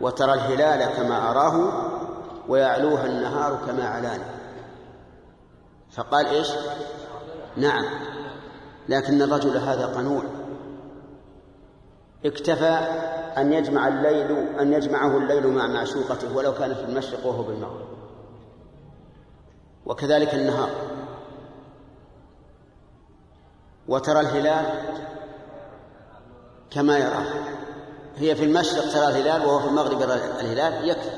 [0.00, 1.72] وترى الهلال كما أراه
[2.48, 4.24] ويعلوها النهار كما علاني
[5.90, 6.48] فقال إيش؟
[7.56, 7.84] نعم
[8.88, 10.22] لكن الرجل هذا قنوع.
[12.24, 12.78] اكتفى
[13.38, 17.88] أن يجمع الليل أن يجمعه الليل مع معشوقته ولو كان في المشرق وهو بالمغرب.
[19.86, 20.70] وكذلك النهار.
[23.90, 24.66] وترى الهلال
[26.70, 27.26] كما يراه
[28.16, 31.10] هي في المشرق ترى الهلال وهو في المغرب يرى الهلال يكفي.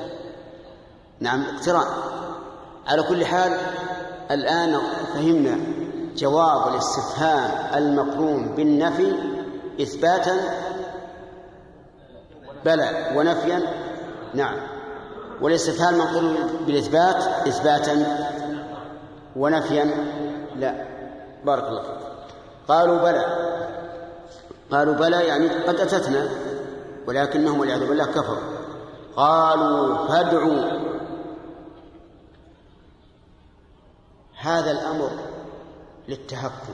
[1.19, 1.87] نعم اقتران
[2.87, 3.57] على كل حال
[4.31, 4.77] الآن
[5.13, 5.57] فهمنا
[6.15, 9.13] جواب الاستفهام المقرون بالنفي
[9.81, 10.37] إثباتا.
[12.65, 13.61] بلى ونفيا.
[14.33, 14.55] نعم.
[15.41, 18.05] والاستفهام المقرون بالإثبات إثباتا.
[19.35, 19.83] ونفيا.
[20.55, 20.85] لا.
[21.45, 22.02] بارك الله فيك.
[22.67, 23.25] قالوا بلى.
[24.71, 26.29] قالوا بلى يعني قد أتتنا
[27.07, 28.53] ولكنهم والعياذ بالله كفروا.
[29.15, 30.83] قالوا فادعوا.
[34.39, 35.09] هذا الأمر
[36.07, 36.73] للتهكم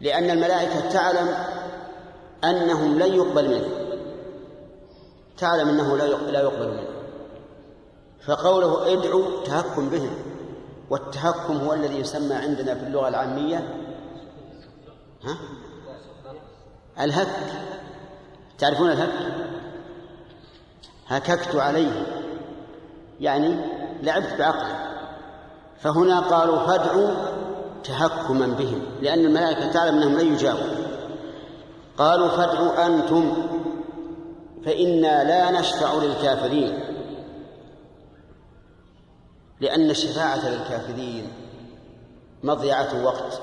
[0.00, 1.28] لأن الملائكة تعلم
[2.44, 3.68] أنهم لن يقبل منه.
[5.38, 6.94] تعلم أنه لا يقبل منه.
[8.26, 10.10] فقوله ادعوا تهكم بهم
[10.90, 13.83] والتهكم هو الذي يسمى عندنا في اللغة العامية
[15.26, 15.36] ها؟
[17.04, 17.28] الهك.
[18.58, 19.12] تعرفون الهك؟
[21.08, 22.06] هككت عليه.
[23.20, 23.56] يعني
[24.02, 24.94] لعبت بعقله.
[25.80, 27.10] فهنا قالوا فادعوا
[27.84, 30.84] تهكما بهم لأن الملائكة تعلم أنهم لن يجابوا
[31.98, 33.46] قالوا فادعوا أنتم
[34.64, 36.80] فإنا لا نشفع للكافرين.
[39.60, 41.32] لأن الشفاعة للكافرين
[42.42, 43.40] مضيعة وقت.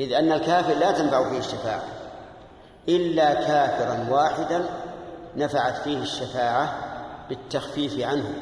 [0.00, 1.82] إذ أن الكافر لا تنفع فيه الشفاعة.
[2.88, 4.64] إلا كافرا واحدا
[5.36, 6.78] نفعت فيه الشفاعة
[7.28, 8.34] بالتخفيف عنه.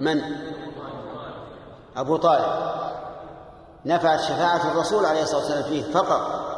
[0.00, 0.22] من؟
[1.96, 2.78] أبو طالب.
[3.86, 6.48] نفعت شفاعة الرسول عليه الصلاة والسلام فيه فقط.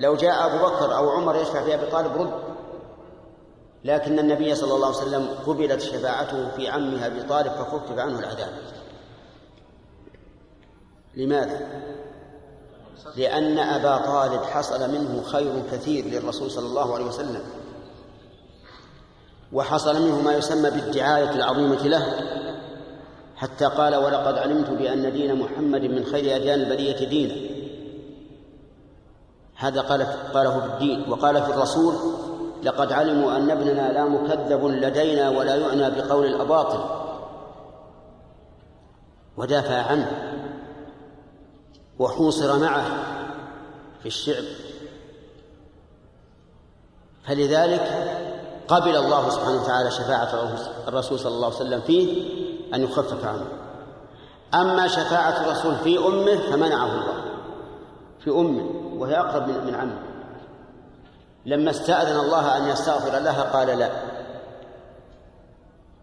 [0.00, 2.32] لو جاء أبو بكر أو عمر يشفع في أبي طالب رد.
[3.84, 8.52] لكن النبي صلى الله عليه وسلم قبلت شفاعته في عمه أبي طالب فخفف عنه العذاب.
[11.14, 11.60] لماذا؟
[13.16, 17.42] لأن أبا طالب حصل منه خير كثير للرسول صلى الله عليه وسلم.
[19.52, 22.14] وحصل منه ما يسمى بالدعاية العظيمة له
[23.36, 27.34] حتى قال ولقد علمت بأن دين محمد من خير أديان البرية دينا
[29.56, 30.02] هذا قال
[30.34, 31.10] قاله في الدين.
[31.10, 31.94] وقال في الرسول
[32.62, 36.84] لقد علموا أن ابننا لا مكذب لدينا ولا يعنى بقول الأباطل
[39.36, 40.33] ودافع عنه.
[41.98, 42.84] وحوصر معه
[44.02, 44.44] في الشعب
[47.26, 48.14] فلذلك
[48.68, 50.28] قبل الله سبحانه وتعالى شفاعة
[50.88, 52.34] الرسول صلى الله عليه وسلم فيه
[52.74, 53.46] أن يخفف عنه.
[54.54, 57.24] أما شفاعة الرسول في أمه فمنعه الله.
[58.20, 59.98] في أمه وهي أقرب من عمه.
[61.46, 63.90] لما استأذن الله أن يستغفر لها قال لا.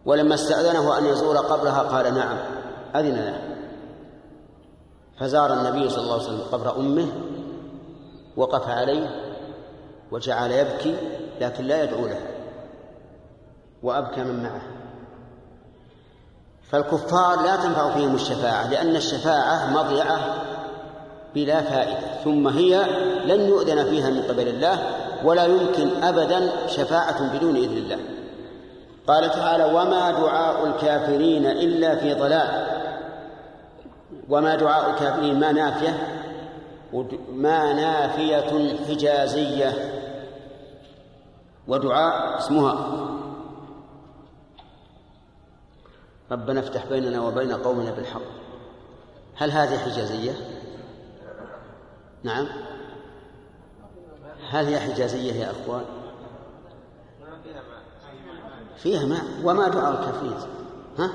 [0.04, 2.36] ولما استأذنه أن يزور قبرها قال نعم
[2.96, 3.51] أذن له.
[5.18, 7.08] فزار النبي صلى الله عليه وسلم قبر أمه
[8.36, 9.10] وقف عليه
[10.10, 10.96] وجعل يبكي
[11.40, 12.20] لكن لا يدعو له
[13.82, 14.62] وأبكى من معه.
[16.70, 20.20] فالكفار لا تنفع فيهم الشفاعة لأن الشفاعة مضيعة
[21.34, 22.86] بلا فائدة ثم هي
[23.24, 24.78] لن يؤذن فيها من قبل الله
[25.24, 27.98] ولا يمكن أبدا شفاعة بدون إذن الله.
[29.06, 32.71] قال تعالى وما دعاء الكافرين إلا في ضلال.
[34.32, 36.22] وما دعاء الكافرين ما نافية؟
[37.32, 39.92] ما نافية حجازية.
[41.68, 43.08] ودعاء اسمها.
[46.30, 48.20] ربنا افتح بيننا وبين قومنا بالحق.
[49.36, 50.32] هل هذه حجازية؟
[52.22, 52.48] نعم.
[54.50, 55.84] هل هي حجازية يا أخوان؟
[58.76, 60.34] فيها ماء وما دعاء الكافرين
[60.98, 61.10] ها؟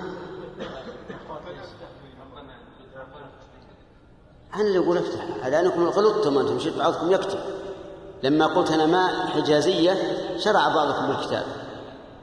[4.56, 7.40] أنا اللي أقول افتح على أنكم غلطتم أنتم مشيت بعضكم يكتب.
[8.24, 9.94] لما قلت أنا ماء حجازية
[10.38, 11.44] شرع بعضكم بالكتاب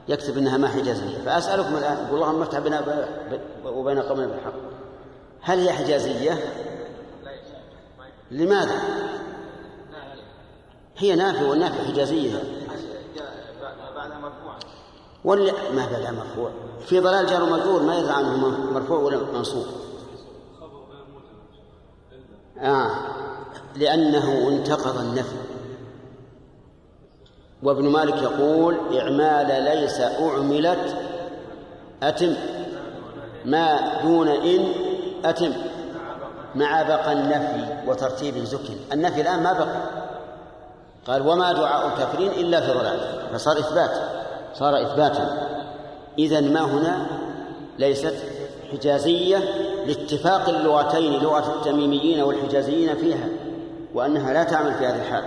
[0.07, 1.17] يكتب إنها ما حجازية.
[1.25, 3.07] فأسألكم الآن يقول اللهم افتح بنا
[3.65, 4.53] وبين قومنا بالحق.
[5.41, 6.43] هل هي حجازية؟
[8.31, 8.79] لماذا؟
[10.97, 12.43] هي نافيه والنافيه حجازية.
[15.25, 16.49] ولا ما بعدها مرفوع.
[16.85, 18.37] في ضلال جار مجرور ما يدرى عنه
[18.73, 19.65] مرفوع ولا منصوب.
[22.61, 22.89] آه.
[23.75, 25.35] لأنه انتقض النفي.
[27.63, 30.95] وابن مالك يقول إعمال ليس أعملت
[32.03, 32.35] أتم.
[33.45, 34.65] ما دون إن
[35.25, 35.53] أتم.
[36.55, 39.81] مع بقى النفي وترتيب زكن النفي الآن ما بقى.
[41.07, 42.99] قال وما دعاء الكافرين إلا في ضلال.
[43.33, 43.91] فصار إثبات.
[44.53, 45.47] صار إثباتا.
[46.19, 47.05] إذا ما هنا؟
[47.79, 48.15] ليست
[48.71, 49.37] حجازية
[49.87, 53.27] لاتفاق اللغتين لغة التميميين والحجازيين فيها
[53.93, 55.23] وأنها لا تعمل في هذه الحال.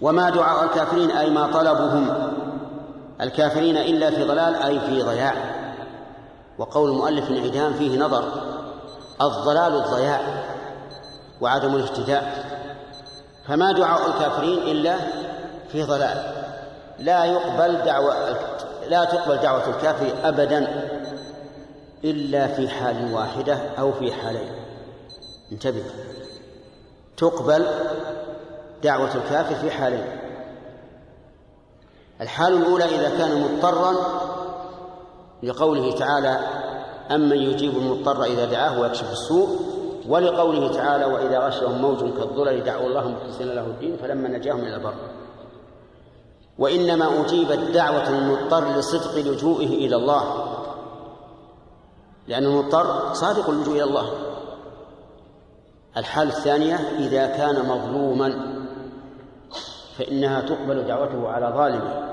[0.00, 2.32] وما دعاء الكافرين أي ما طلبهم
[3.20, 5.34] الكافرين إلا في ضلال أي في ضياع.
[6.58, 8.24] وقول المؤلف انعدام فيه نظر
[9.22, 10.20] الضلال الضياع
[11.40, 12.44] وعدم الاهتداء.
[13.48, 14.96] فما دعاء الكافرين إلا
[15.72, 16.32] في ضلال.
[16.98, 18.14] لا يقبل دعوة
[18.88, 20.88] لا تقبل دعوة الكافر أبدا.
[22.04, 24.52] إلا في حال واحدة أو في حالين.
[25.52, 25.84] انتبه.
[27.16, 27.66] تقبل
[28.82, 30.06] دعوة الكافر في حالين.
[32.20, 33.94] الحال الأولى إذا كان مضطرا
[35.42, 36.40] لقوله تعالى
[37.10, 39.48] أمن يجيب المضطر إذا دعاه ويكشف السوء
[40.08, 44.94] ولقوله تعالى وإذا غشهم موج كالظلل دعوا الله مخلصين له الدين فلما نجاهم إلى البر.
[46.58, 50.54] وإنما أجيبت دعوة المضطر لصدق لجوئه إلى الله.
[52.28, 54.10] لأن المضطر صادق اللجوء إلى الله.
[55.96, 58.58] الحالة الثانية إذا كان مظلوما
[59.98, 62.08] فإنها تقبل دعوته على ظالمه.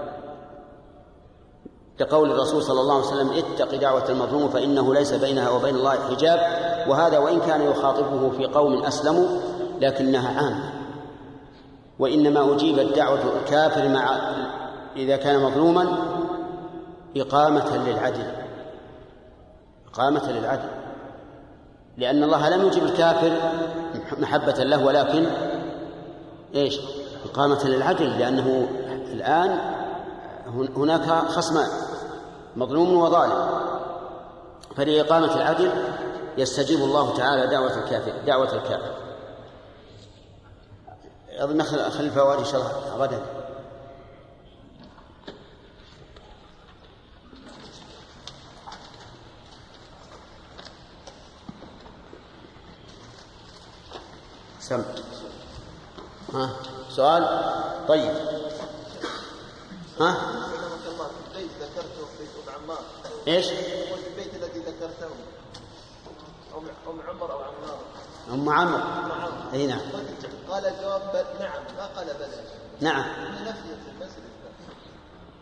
[2.00, 6.40] كقول الرسول صلى الله عليه وسلم اتق دعوة المظلوم فإنه ليس بينها وبين الله حجاب.
[6.90, 9.28] وهذا وإن كان يخاطبه في قوم أسلموا
[9.82, 10.74] لكنها عامة.
[12.00, 14.20] وإنما أجيبت دعوة الكافر مع
[14.96, 15.98] إذا كان مظلوما
[17.18, 18.45] إقامة للعدل.
[19.96, 20.70] إقامة للعدل.
[21.98, 23.38] لأن الله لم يجب الكافر
[24.18, 25.26] محبة له ولكن
[26.56, 26.80] إيش؟
[27.26, 28.68] إقامة للعدل لأنه
[29.12, 29.60] الآن
[30.76, 31.68] هناك خصمان
[32.56, 33.50] مظلوم وظالم.
[34.76, 35.72] فلإقامة العدل
[36.38, 38.92] يستجيب الله تعالى دعوة الكافر دعوة الكافر.
[41.40, 43.20] أظن خل الفوائد إن شاء الله غدا
[54.70, 54.84] سم
[56.34, 56.50] ها؟
[56.90, 57.24] سؤال؟
[57.88, 58.12] طيب.
[60.00, 60.18] ها؟
[63.28, 65.08] إيش؟ البيت الذي ذكرته
[66.58, 67.32] أم عمر.
[67.32, 67.66] أو عمار
[68.34, 68.82] ام عمر
[69.54, 69.80] أي نعم.
[70.50, 71.64] قال الجواب نعم.
[71.78, 72.42] ما قال بلى
[72.82, 73.06] نعم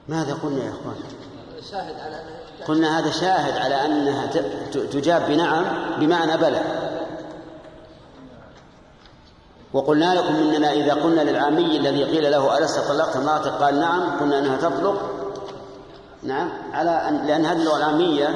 [0.08, 0.96] ماذا قلنا يا إخوان؟
[1.72, 2.24] شاهد على
[2.68, 4.26] قلنا هذا شاهد على أنها
[4.72, 5.66] تجاب بنعم
[6.00, 6.94] بمعنى بلى.
[9.74, 14.40] وقلنا لكم إننا إذا قلنا للعامي الذي قيل له ألست طلقت امراتك قال نعم قلنا
[14.40, 15.20] أنها تطلق.
[16.24, 18.28] نعم على أن لأن هذه اللغة العامية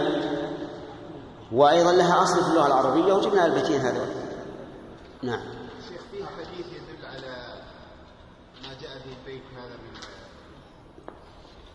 [1.52, 4.08] وأيضا لها أصل في اللغة العربية وجبنا البيتين هذول.
[5.24, 5.40] نعم.
[5.90, 7.62] شيخ فيه حديث يدل على
[8.64, 9.94] ما جاء في البيت هذا من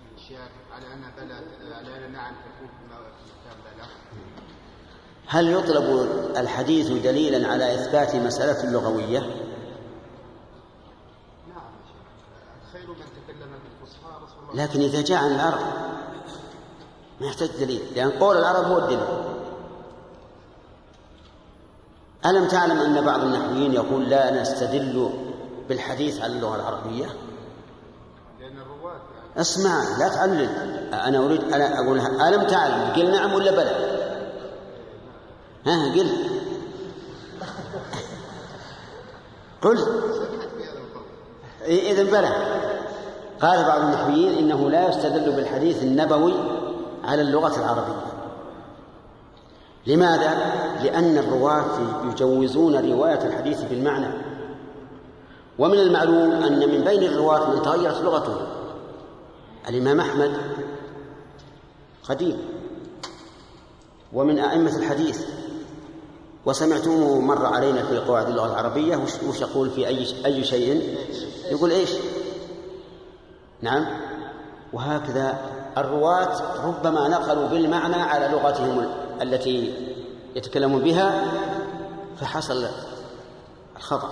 [0.02, 0.38] من
[0.72, 1.34] على أن بلى
[1.74, 3.86] على أن نعم تكون في مكان بلى
[5.26, 9.20] هل يطلب الحديث دليلا على إثبات مسألة لغويه
[11.48, 15.60] نعم يا شيخ خير من تكلم بالفصحى رسول الله لكن إذا جاء عن العرب
[17.20, 19.32] ما يحتاج دليل لأن قول العرب هو الدليل.
[22.26, 25.10] ألم تعلم أن بعض النحويين يقول لا نستدل
[25.68, 27.06] بالحديث على اللغة العربية؟
[28.40, 29.40] لأن الرواة يعني.
[29.40, 30.48] اسمع لا تعلل.
[30.94, 33.92] أنا أريد أنا أقول ألم تعلم؟ قل نعم ولا بلى؟
[35.66, 36.10] ها قل.
[39.62, 39.78] قل.
[41.90, 42.71] إذا بلى.
[43.42, 46.34] قال بعض النحويين إنه لا يستدل بالحديث النبوي
[47.04, 48.02] على اللغة العربية.
[49.86, 50.34] لماذا؟
[50.82, 51.64] لأن الرواة
[52.10, 54.14] يجوزون رواية الحديث بالمعنى.
[55.58, 58.36] ومن المعلوم أن من بين الرواة من تغيرت لغته.
[59.68, 60.32] الإمام أحمد
[62.08, 62.36] قديم.
[64.12, 65.26] ومن أئمة الحديث.
[66.46, 70.96] وسمعتموه مر علينا في قواعد اللغة العربية وش وش يقول في أي أي شيء؟
[71.50, 71.90] يقول إيش؟
[73.62, 73.86] نعم.
[74.72, 75.36] وهكذا
[75.78, 76.28] الرواة
[76.66, 78.86] ربما نقلوا بالمعنى على لغتهم
[79.22, 79.74] التي
[80.36, 81.24] يتكلمون بها
[82.20, 82.66] فحصل
[83.76, 84.10] الخطأ.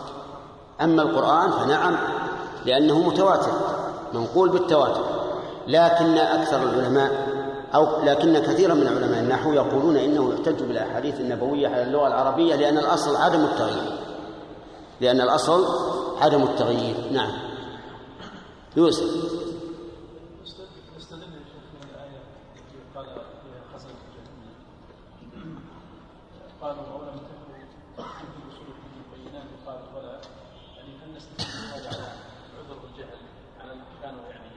[0.80, 1.96] أما القرآن فنعم
[2.66, 3.52] لأنه متواتر
[4.14, 5.04] منقول بالتواتر.
[5.68, 7.10] لكن أكثر العلماء
[7.74, 12.78] أو لكن كثيرا من علماء النحو يقولون إنه يحتج بالأحاديث النبوية على اللغة العربية لأن
[12.78, 13.98] الأصل عدم التغيير.
[15.00, 15.64] لأن الأصل
[16.20, 16.94] عدم التغيير.
[17.12, 17.49] نعم.
[18.76, 19.40] يوسف.
[26.62, 26.80] قالوا
[30.76, 33.18] يعني نستدل على العذر والجهل
[33.60, 34.50] على كانوا يعني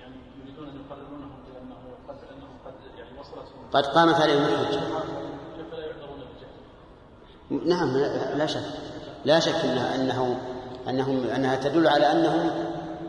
[0.00, 1.78] يعني يريدون أن يقررونهم بأنه
[2.08, 3.10] قد أنهم قد يعني
[3.72, 4.80] قد قامت عليهم الحجة.
[5.70, 6.20] فلا يعذرون
[7.68, 7.96] نعم
[8.38, 8.64] لا شك.
[9.24, 10.55] لا شك انها إنه
[10.88, 12.50] انهم أنها تدل على أنهم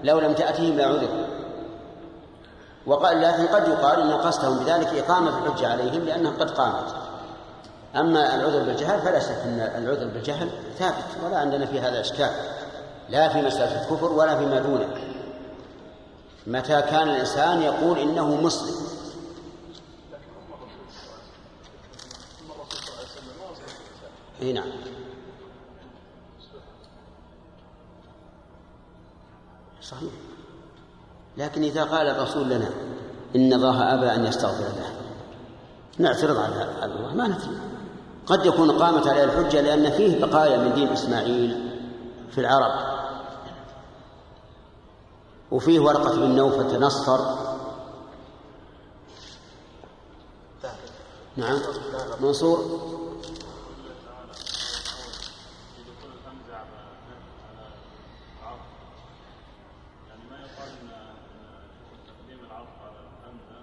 [0.03, 1.28] لو لم تأتهم لعذر
[2.86, 6.95] وقال لكن قد يقال إن قصدهم بذلك إقامة الحجة عليهم لأنها قد قامت.
[7.95, 10.49] أما العذر بالجهل فلا شك أن العذر بالجهل
[10.80, 12.32] ثابت ولا عندنا في هذا إشكال.
[13.09, 14.88] لا في مسألة الكفر ولا فيما دونه.
[16.47, 18.75] متى كان الإنسان يقول إنه مسلم؟
[24.41, 24.96] اي نعم.
[29.89, 30.11] صحيح.
[31.38, 32.69] لكن إذا قال الرسول لنا
[33.35, 34.91] إن الله أبى أن يستغفر له
[35.97, 37.57] نعترض على الله ما ندري
[38.25, 41.79] قد يكون قامت عليه الحجة لأن فيه بقايا من دين إسماعيل
[42.31, 42.97] في العرب.
[45.51, 47.19] وفيه ورقة بن نوفل تنصر.
[51.38, 51.59] نعم.
[52.21, 52.57] منصور
[60.07, 63.59] يعني ما يقال ان تقديم العطف على الهمزه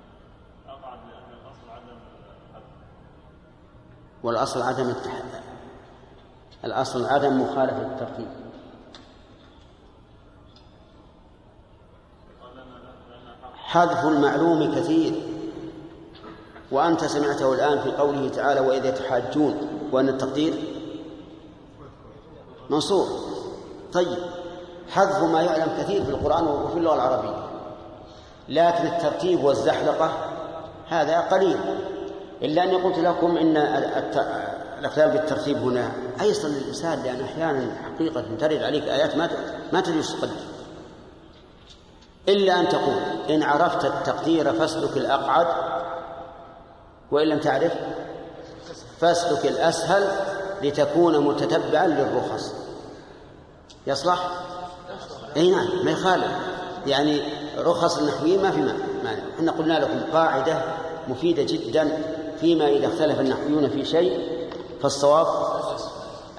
[0.68, 1.98] اقعد لأن الاصل عدم
[2.50, 2.64] الحذف
[4.24, 5.22] والأصل عدم التح...
[6.64, 8.28] الأصل عدم مخالفة الترتيب.
[13.56, 15.22] حذف المعلوم كثير.
[16.72, 19.68] وأنت سمعته الآن في قوله تعالى وإذا يتحاجون.
[19.92, 20.54] وأن التقدير
[22.70, 23.06] منصور
[23.92, 24.18] طيب.
[24.90, 27.48] حذف ما يعلم كثير في القرآن وفي اللغة العربية.
[28.48, 30.12] لكن الترتيب والزحلقة
[30.88, 31.58] هذا قليل.
[32.44, 33.56] إلا أني قلت لكم إن
[34.78, 39.30] الإخلال بالترتيب هنا أيسر للإنسان لأن أحيانا حقيقة ترد عليك آيات ما
[39.72, 40.02] ما تدري
[42.28, 42.96] إلا أن تقول
[43.30, 45.46] إن عرفت التقدير فاسلك الأقعد
[47.10, 47.72] وإن لم تعرف
[49.00, 50.08] فاسلك الأسهل
[50.62, 52.54] لتكون متتبعا للرخص.
[53.86, 54.30] يصلح؟
[55.36, 56.32] أي نعم ما يخالف.
[56.86, 57.22] يعني
[57.58, 58.60] رخص النحويين ما في
[59.04, 59.22] مانع.
[59.38, 60.62] إحنا قلنا لكم قاعدة
[61.08, 61.98] مفيدة جدا
[62.40, 64.20] فيما إذا اختلف النحويون في شيء
[64.82, 65.26] فالصواب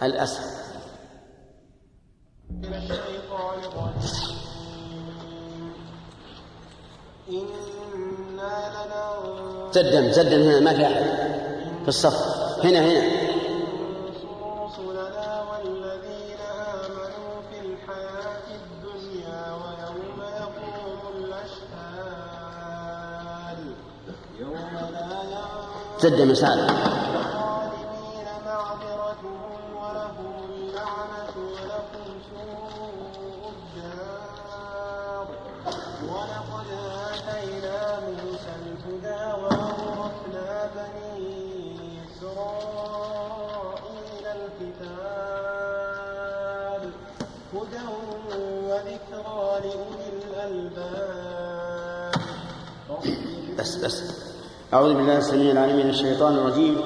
[0.03, 0.55] الأسهل.
[9.71, 11.03] زدا زدا هنا ما في أحد.
[11.83, 12.15] في الصف.
[12.65, 13.24] هنا هنا.
[26.06, 26.94] ينفع زدا
[54.76, 56.78] أعوذ بالله السميع العليم من الشيطان الرجيم.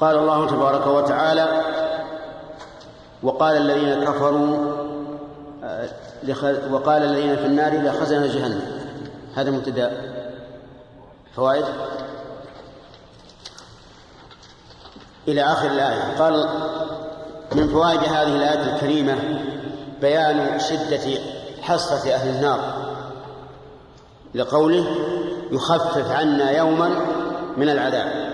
[0.00, 1.62] قال الله تبارك وتعالى
[3.22, 4.56] وقال الذين كفروا
[5.64, 5.88] آه،
[6.70, 8.62] وقال الذين في النار لخزن جهنم.
[9.34, 10.14] هذا مبتدا.
[11.36, 11.64] فوائد؟
[15.28, 16.18] إلى آخر الآية.
[16.18, 16.48] قال
[17.52, 19.16] من فوائد هذه الآية الكريمة
[20.00, 21.20] بيان شدة
[21.62, 22.90] حسرة أهل النار
[24.34, 24.86] لقوله
[25.50, 26.90] يخفف عنا يوما
[27.56, 28.30] من العذاب.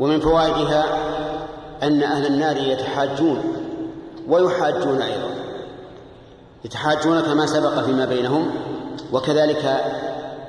[0.00, 0.84] ومن فوائدها
[1.82, 3.42] أن أهل النار يتحاجون
[4.28, 5.30] ويحاجون أيضا.
[6.64, 8.50] يتحاجون كما سبق فيما بينهم
[9.12, 9.84] وكذلك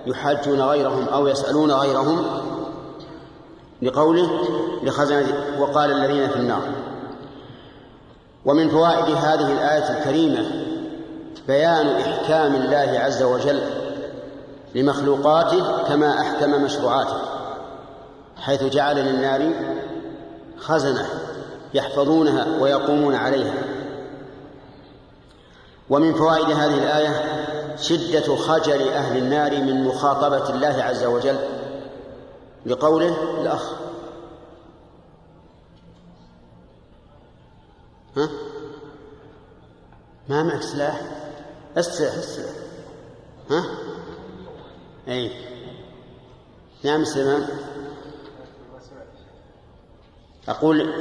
[0.05, 2.25] يحاجون غيرهم أو يسألون غيرهم
[3.81, 4.29] لقوله
[4.83, 5.25] لخزنة
[5.59, 6.61] وقال الذين في النار.
[8.45, 10.45] ومن فوائد هذه الآية الكريمة
[11.47, 13.84] بيان إحكام الله عز وجل
[14.75, 17.17] لمخلوقاته كما أحكم مشروعاته
[18.37, 19.53] حيث جعل للنار
[20.57, 21.07] خزنة
[21.73, 23.53] يحفظونها ويقومون عليها.
[25.89, 27.45] ومن فوائد هذه الآية
[27.77, 31.37] شدة خجل أهل النار من مخاطبة الله عز وجل
[32.65, 33.71] لقوله الأخ.
[38.17, 38.29] ها؟
[40.29, 41.01] ما معك سلاح؟
[41.77, 42.51] استلح استلح
[43.51, 43.63] ها؟
[45.07, 45.31] اي.
[46.83, 47.47] نعم سليمان.
[50.47, 50.93] أقول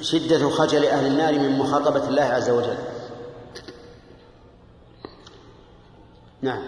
[0.00, 2.76] شدة خجل أهل النار من مخاطبة الله عز وجل.
[6.42, 6.62] نعم.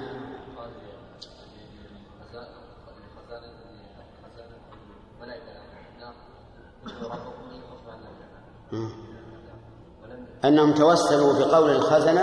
[10.44, 12.20] أنهم توسلوا بقول الخزنة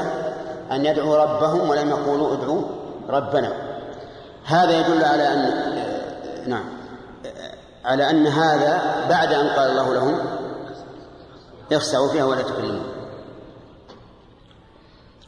[0.72, 2.62] أن يدعوا ربهم ولم يقولوا ادعوا
[3.10, 3.65] ربنا.
[4.46, 5.66] هذا يدل على أن
[6.48, 6.66] نعم.
[7.86, 10.18] على أن هذا بعد أن قال الله لهم
[11.72, 12.86] اخسعوا فيها ولا تكلمون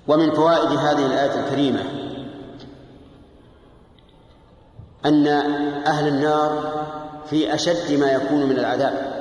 [0.07, 1.83] ومن فوائد هذه الآية الكريمة
[5.05, 5.27] أن
[5.87, 6.73] أهل النار
[7.29, 9.17] في أشد ما يكون من العذاب.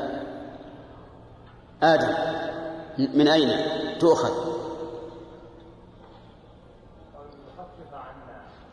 [1.83, 2.09] آدم
[2.99, 3.51] من أين
[3.99, 4.56] تؤخذ؟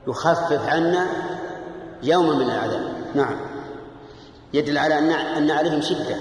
[0.07, 1.07] يخفف عنا
[2.03, 2.93] يوما من العذاب.
[3.15, 3.35] نعم.
[4.53, 6.15] يدل على أن أن عليهم شدة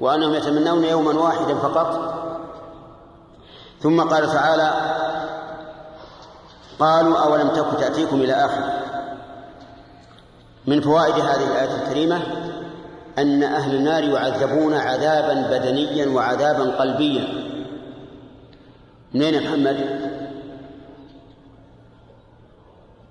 [0.00, 2.14] وأنهم يتمنون يوما واحدا فقط.
[3.82, 4.72] ثم قال تعالى
[6.78, 8.72] قالوا أولم تك تأتيكم إلى آخر؟
[10.66, 12.20] من فوائد هذه الآية الكريمة
[13.18, 17.28] أن أهل النار يعذبون عذابا بدنيا وعذابا قلبيا.
[19.14, 20.08] منين يا محمد؟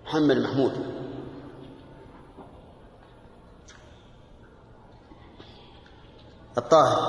[0.08, 0.72] محمد محمود.
[6.58, 7.00] الطاهر.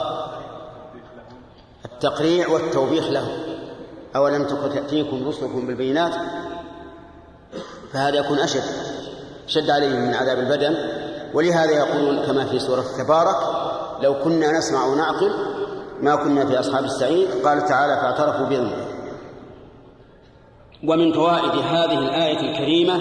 [1.84, 3.28] التقريع والتوبيخ له.
[4.16, 6.14] أولم تكن تأتيكم رسلكم بالبينات؟
[7.92, 8.62] فهذا يكون أشد؟
[9.46, 10.76] شد عليهم من عذاب البدن.
[11.34, 13.36] ولهذا يقولون كما في سورة تبارك
[14.02, 15.32] لو كنا نسمع ونعقل
[16.02, 18.87] ما كنا في أصحاب السعير قال تعالى فاعترفوا بذنبهم
[20.86, 23.00] ومن فوائد هذه الآية الكريمة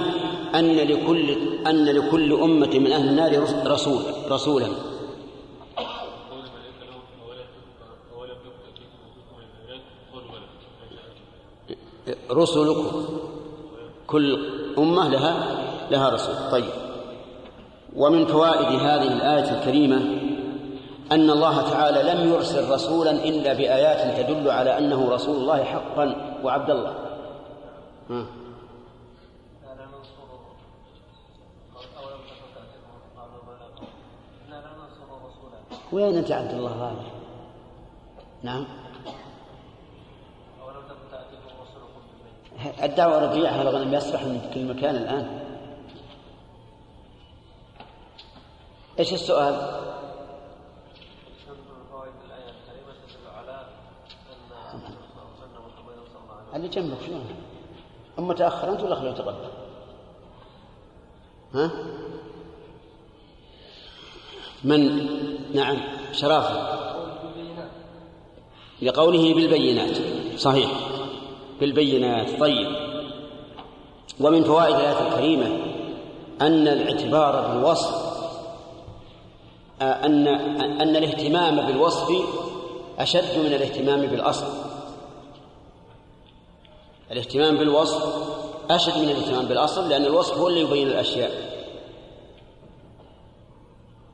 [0.55, 1.30] أن لكل
[1.67, 4.67] أن لكل أمة من أهل النار رسول رسولا.
[12.32, 13.05] رسلكم.
[14.07, 14.39] كل
[14.78, 15.57] أمة لها
[15.91, 16.36] لها رسول.
[16.51, 16.69] طيب.
[17.95, 19.97] ومن فوائد هذه الآية الكريمة
[21.11, 26.69] أن الله تعالى لم يرسل رسولا إلا بآيات تدل على أنه رسول الله حقا وعبد
[26.69, 27.07] الله.
[35.91, 37.03] وين أنت عبد الله هذا؟
[38.43, 38.66] نعم
[42.84, 45.39] الدعوة رجيعها الغنم يسبح من كل مكان الآن
[48.99, 49.88] إيش السؤال؟
[56.55, 57.47] اللي جنبك شنو؟
[58.20, 59.49] أم متأخر أنت ولا خلوه يتقدم؟
[61.53, 61.72] ها؟
[64.63, 65.07] من؟
[65.53, 65.78] نعم
[66.11, 66.78] شرافة.
[68.82, 69.97] لقوله بالبينات
[70.38, 70.72] صحيح.
[71.59, 72.68] بالبينات طيب.
[74.20, 75.45] ومن فوائد الآية الكريمة
[76.41, 78.18] أن الاعتبار بالوصف
[79.82, 80.28] أن
[80.82, 82.13] أن الاهتمام بالوصف
[82.99, 84.66] أشد من الاهتمام بالأصل.
[87.12, 88.03] الاهتمام بالوصف
[88.70, 91.32] أشد من الاهتمام بالأصل لأن الوصف هو اللي يبين الأشياء.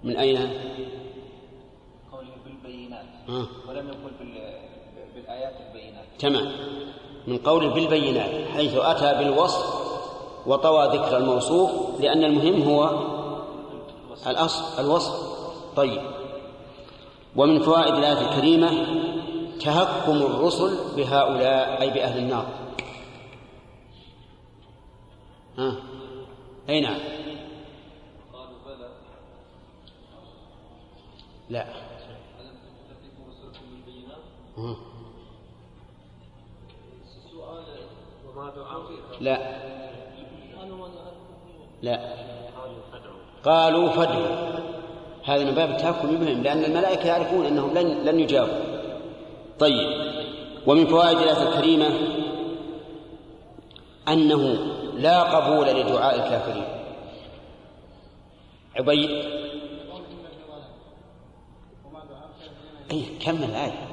[0.03, 0.37] من أين؟
[2.11, 3.05] قوله بالبينات.
[3.29, 3.45] آه.
[3.69, 4.11] ولم يقل
[5.15, 6.05] بالآيات البينات.
[6.19, 6.51] تمام.
[7.27, 9.83] من قوله بالبينات حيث أتى بالوصف
[10.47, 12.99] وطوى ذكر الموصوف لأن المهم هو
[14.27, 15.13] الأصل الوصف.
[15.75, 16.01] طيب.
[17.35, 18.69] ومن فوائد الآية الكريمة
[19.59, 22.45] تهكم الرسل بهؤلاء أي بأهل النار.
[25.57, 25.75] ها.
[26.69, 26.99] أي نعم.
[31.49, 31.65] لا.
[34.57, 34.75] ها.
[39.21, 39.37] لا.
[41.81, 42.13] لا.
[43.43, 44.53] قالوا فدوا
[45.23, 48.63] هذا من باب التهكم بهم لأن الملائكة يعرفون أنهم لن لن يجابوا.
[49.59, 50.13] طيب.
[50.67, 51.87] ومن فوائد الآية الكريمة
[54.07, 54.57] أنه
[54.95, 56.65] لا قبول لدعاء الكافرين.
[58.75, 59.09] عبيد
[62.91, 63.87] أي كمل الآية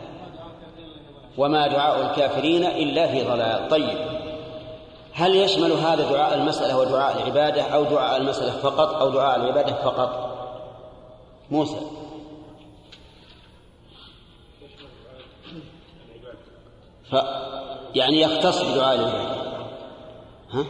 [1.39, 3.69] وما دعاء الكافرين إلا في ضلال.
[3.69, 4.21] طيب.
[5.13, 10.31] هل يشمل هذا دعاء المسألة ودعاء العبادة أو دعاء المسألة فقط أو دعاء العبادة فقط؟
[11.51, 11.81] موسى.
[17.11, 17.15] ف
[17.95, 19.41] يعني يختص بدعاء العبادة.
[20.51, 20.65] ها؟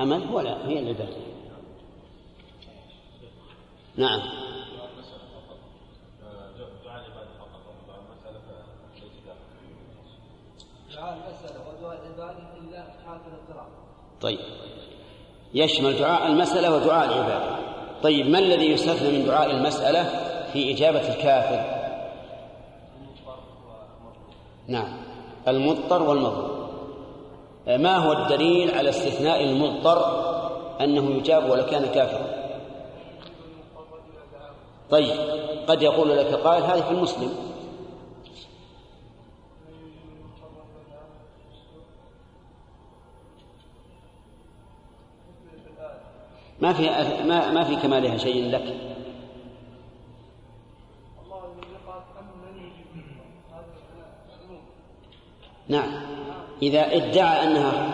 [0.00, 1.16] العمل هو لا هي العبادة
[3.96, 4.20] نعم.
[14.20, 14.38] طيب.
[15.54, 17.56] يشمل دعاء المسألة ودعاء العبادة.
[18.02, 20.04] طيب ما الذي يستثنى من دعاء المسألة
[20.52, 21.80] في إجابة الكافر؟
[24.68, 24.96] نعم.
[25.48, 26.59] المضطر والمظلوم
[27.66, 30.30] ما هو الدليل على استثناء المضطر
[30.80, 32.40] أنه يجاب ولو كان كافرا؟
[34.90, 35.14] طيب
[35.66, 37.50] قد يقول لك قائل هذه في المسلم
[46.60, 46.88] ما في
[47.24, 48.90] ما ما في كمالها شيء لك؟
[55.68, 56.19] نعم.
[56.62, 57.92] إذا ادعى أنها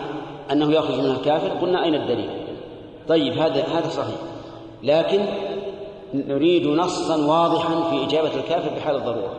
[0.51, 2.29] أنه يخرج من الكافر قلنا أين الدليل؟
[3.07, 4.15] طيب هذا هذا صحيح.
[4.83, 5.25] لكن
[6.13, 9.33] نريد نصا واضحا في إجابة الكافر بحال الضرورة.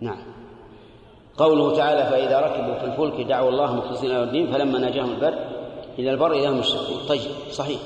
[0.00, 0.18] نعم.
[1.38, 5.38] قوله تعالى فإذا ركبوا في الفلك دعوا الله مخلصين له الدين فلما نجاهم البر
[5.98, 7.80] إلى البر إذا هم يشركون طيب صحيح.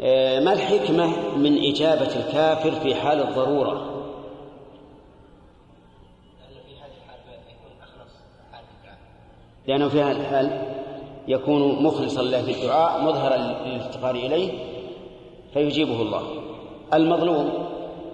[0.00, 3.72] آه، ما الحكمة من إجابة الكافر في حال الضرورة
[6.40, 8.14] لأنه في هذه الحال يكون أخلص
[8.52, 8.98] حال الدعاء
[9.68, 10.76] لأنه في هذا الحال
[11.28, 14.52] يكون مخلصا له في الدعاء مظهرا للافتقار إليه
[15.52, 16.22] فيجيبه الله.
[16.94, 17.52] المظلوم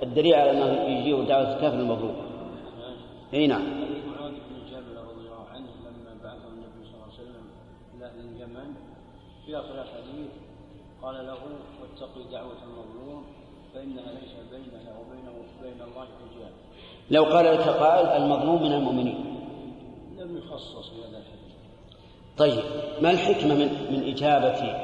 [0.03, 2.15] الدليل على أنه يجيب دعوة الكافر المظلوم.
[3.35, 3.63] أي نعم.
[3.63, 7.45] حديث معاذ بن جبل رضي الله عنه لما بعثه النبي صلى الله عليه وسلم
[7.97, 8.75] إلى أهل اليمن
[9.47, 10.31] في آخر الحديث
[11.03, 11.39] قال له
[11.81, 13.25] واتقي دعوة المظلوم
[13.75, 16.53] فإنها ليس بينها وبينه وبين الله حجاب.
[17.11, 19.25] لو قال لك قائل المظلوم من المؤمنين.
[20.19, 21.42] لم يخصص في هذا الحديث.
[22.39, 22.63] طيب
[23.01, 24.75] ما الحكمة من من إجابة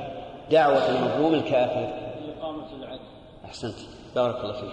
[0.51, 1.88] دعوة المظلوم الكافر؟
[2.26, 3.01] لإقامة العدل
[3.44, 3.78] أحسنت.
[4.14, 4.70] بارك الله فيك.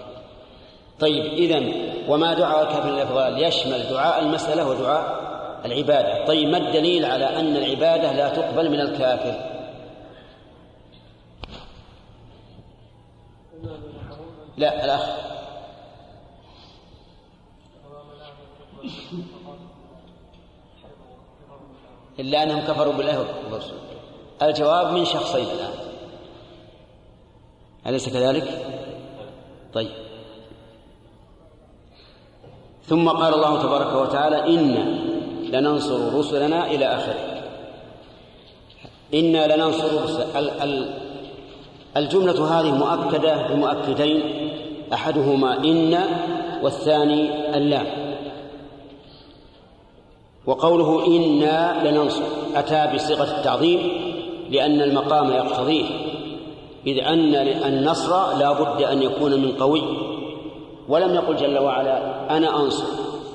[1.00, 1.62] طيب إذا
[2.08, 5.26] وما دعاء الكافر الأفضل يشمل دعاء المسألة ودعاء
[5.64, 6.24] العبادة.
[6.24, 9.56] طيب ما الدليل على أن العبادة لا تقبل من الكافر؟
[14.56, 15.26] لا الأخ
[22.20, 23.78] إلا أنهم كفروا بالله والرسول.
[24.42, 25.72] الجواب من شخصين الآن.
[27.86, 28.66] أليس كذلك؟
[29.74, 29.90] طيب.
[32.86, 34.84] ثم قال الله تبارك وتعالى إنا
[35.58, 37.42] لننصر رسلنا إلى آخره.
[39.14, 40.98] إنا لننصر رسل ال- ال-
[41.96, 44.22] الجملة هذه مؤكدة بمؤكدين
[44.92, 45.98] أحدهما إن
[46.62, 48.05] والثاني اللام
[50.46, 52.22] وقوله إنا لننصر
[52.54, 53.80] أتى بصيغة التعظيم
[54.50, 55.84] لأن المقام يقتضيه
[56.86, 57.34] إذ أن
[57.64, 59.82] النصر لا بد أن يكون من قوي.
[60.88, 62.84] ولم يقل جل وعلا أنا أنصر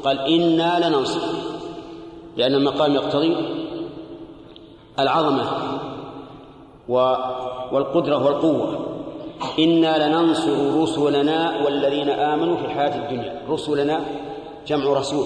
[0.03, 1.21] قال إنا لننصر
[2.37, 3.35] لأن المقام يقتضي
[4.99, 5.43] العظمة
[7.71, 8.79] والقدرة والقوة.
[9.59, 14.01] إنا لننصر رسلنا والذين آمنوا في الحياة الدنيا رسلنا
[14.67, 15.25] جمع رسول.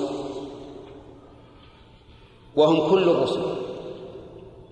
[2.57, 3.41] وهم كل الرسل.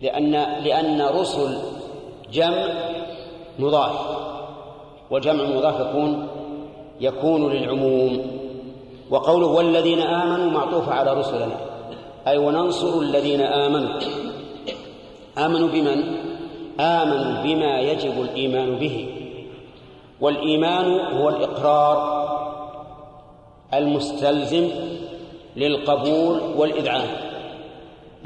[0.01, 0.31] لأن
[0.63, 1.57] لأن رسل
[2.33, 2.67] جمع
[3.59, 3.91] مضاف
[5.11, 6.27] والجمع المضاف يكون
[7.01, 8.21] يكون للعموم.
[9.09, 11.55] وقوله والذين آمنوا معطوف على رسلنا.
[12.27, 13.99] أي وننصر الذين آمنوا.
[15.37, 16.03] آمنوا بمن؟
[16.79, 19.07] آمنوا بما يجب الإيمان به.
[20.21, 22.23] والإيمان هو الإقرار
[23.73, 24.69] المستلزم
[25.55, 27.32] للقبول والإذعان.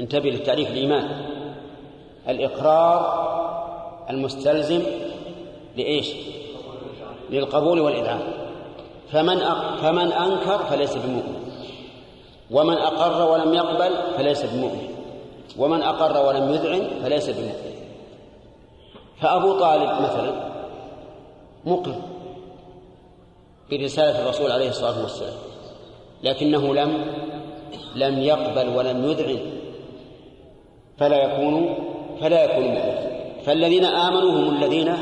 [0.00, 1.08] انتبه للتعريف الإيمان
[2.28, 3.28] الإقرار
[4.10, 4.82] المستلزم
[5.76, 6.12] لإيش؟
[7.30, 8.20] للقبول والإذعان
[9.12, 9.38] فمن.
[9.82, 11.38] فمن أنكر فليس بمؤمن
[12.50, 14.88] ومن أقر ولم يقبل فليس بمؤمن
[15.58, 17.74] ومن أقر ولم يذعن فليس بمؤمن
[19.20, 20.32] فأبو طالب مثلا
[21.64, 21.94] مقر
[23.70, 25.38] برسالة الرسول عليه الصلاة والسلام
[26.22, 27.04] لكنه لم
[27.94, 29.57] لم يقبل ولم يذعن
[30.98, 31.74] فلا يكون
[32.20, 33.08] فلا يكون مؤمنا
[33.46, 34.94] فالذين آمنوا هم الذين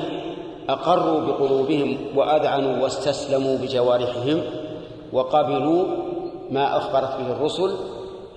[0.69, 4.43] أقروا بقلوبهم وأذعنوا واستسلموا بجوارحهم
[5.13, 5.85] وقبلوا
[6.51, 7.77] ما أخبرت به الرسل.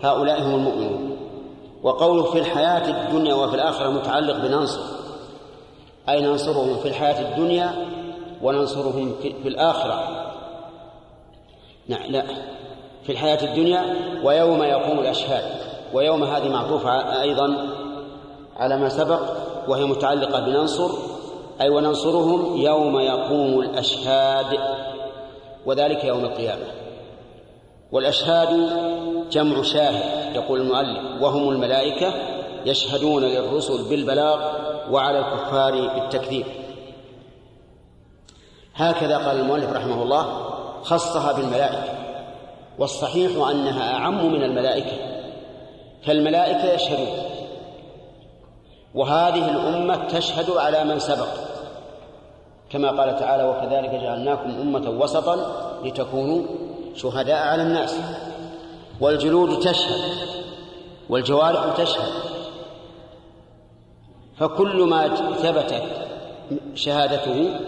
[0.02, 1.18] هؤلاء هم المؤمنون.
[1.84, 4.82] وقوله في الحياة الدنيا وفي الآخرة متعلق بننصر.
[6.10, 7.72] أي ننصرهم في الحياة الدنيا
[8.42, 10.26] وننصرهم في, في الآخرة.
[11.88, 12.24] نعم لا
[13.04, 15.69] في الحياة الدنيا ويوم يقوم الأشهاد.
[15.94, 17.68] ويوم هذه معطوفة أيضا
[18.58, 19.22] على ما سبق
[19.68, 20.90] وهي متعلقة بننصر
[21.62, 24.60] أي وننصرهم يوم يقوم الأشهاد
[25.66, 26.66] وذلك يوم القيامة.
[27.92, 28.70] والأشهاد
[29.32, 32.14] جمع شاهد يقول المؤلف وهم الملائكة
[32.66, 34.40] يشهدون للرسل بالبلاغ
[34.92, 36.46] وعلى الكفار بالتكذيب.
[38.76, 40.50] هكذا قال المؤلف رحمه الله
[40.84, 41.94] خصها بالملائكة.
[42.80, 45.19] والصحيح أنها أعم من الملائكة.
[46.06, 47.08] فالملائكة يشهدون.
[48.96, 51.28] وهذه الأمة تشهد على من سبق.
[52.70, 55.36] كما قال تعالى وكذلك جعلناكم أمة وسطا
[55.84, 56.42] لتكونوا
[56.96, 57.96] شهداء على الناس.
[59.02, 60.02] والجلود تشهد.
[61.10, 62.12] والجوارح تشهد.
[64.38, 65.84] فكل ما ثبتت
[66.76, 67.60] شهادته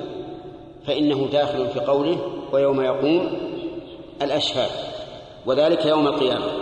[0.88, 2.18] فإنه داخل في قوله
[2.52, 3.38] ويوم يقوم
[4.22, 4.72] الأشهاد.
[5.46, 6.61] وذلك يوم القيامة.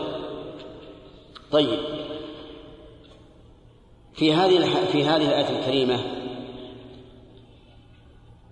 [1.52, 1.80] طيب.
[4.14, 6.00] في هذه في هذه الآية الكريمة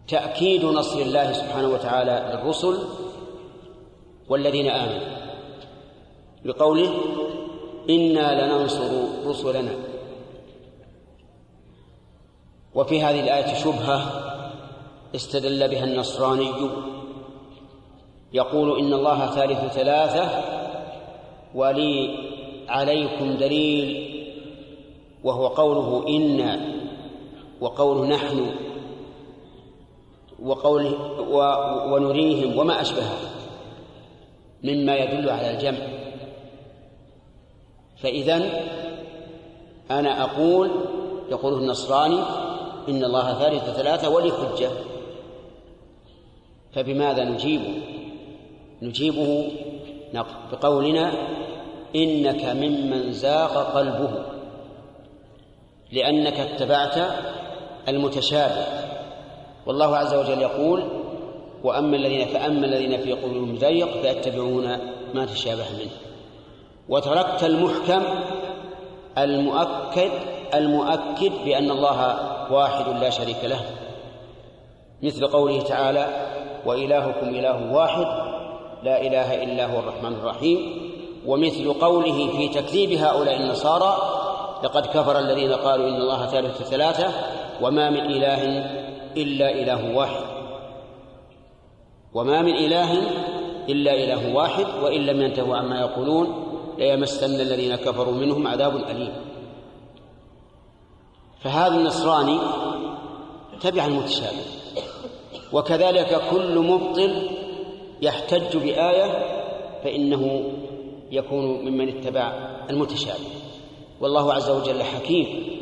[0.07, 2.77] تأكيد نصر الله سبحانه وتعالى للرسل
[4.29, 5.17] والذين آمنوا
[6.45, 6.93] بقوله
[7.89, 8.91] إنا لننصر
[9.25, 9.75] رسلنا.
[12.75, 14.27] وفي هذه الآية شبهة
[15.15, 16.51] استدل بها النصراني
[18.33, 20.43] يقول إن الله ثالث ثلاثة
[21.55, 22.27] ولي
[22.67, 24.07] عليكم دليل
[25.23, 26.59] وهو قوله إنا
[27.61, 28.51] وقوله نحن
[30.43, 31.37] وقوله و
[31.93, 33.17] ونريهم وما أشبهه
[34.63, 35.87] مما يدل على الجمع.
[37.97, 38.35] فإذا
[39.91, 40.71] أنا أقول
[41.31, 42.19] يقوله النصراني
[42.89, 44.69] إن الله ثالث ثلاثة ولي حجة
[46.73, 47.81] فبماذا نجيبه؟
[48.81, 49.51] نجيبه
[50.51, 51.36] بقولنا
[51.97, 54.09] إنك ممن زاغ قلبه
[55.91, 56.95] لأنك اتبعت
[57.87, 58.65] المتشابه.
[59.65, 60.83] والله عز وجل يقول
[61.63, 64.77] وأما الذين فأما الذين في قلوبهم زيغ فيتبعون
[65.13, 65.91] ما تشابه منه.
[66.89, 68.03] وتركت المحكم
[69.17, 70.11] المؤكد
[70.53, 72.19] المؤكد بأن الله
[72.51, 73.61] واحد لا شريك له.
[75.03, 76.07] مثل قوله تعالى
[76.65, 78.07] وإلهكم إله واحد
[78.83, 80.86] لا إله إلا هو الرحمن الرحيم.
[81.27, 83.97] ومثل قوله في تكذيب هؤلاء النصارى
[84.63, 87.13] لقد كفر الذين قالوا إن الله ثالث ثلاثة
[87.61, 88.43] وما من إله
[89.17, 90.23] إلا إله واحد.
[92.13, 92.93] وما من إله
[93.69, 96.43] إلا إله واحد وإن لم ينتهوا عما يقولون
[96.77, 99.13] ليمسن الذين كفروا منهم عذاب أليم.
[101.39, 102.39] فهذا النصراني
[103.61, 104.45] تبع المتشابه
[105.53, 107.29] وكذلك كل مبطل
[108.01, 109.37] يحتج بآية
[109.83, 110.41] فإنه
[111.11, 112.33] يكون ممن اتبع
[112.69, 113.27] المتشابه.
[114.01, 115.57] والله عز وجل حكيم.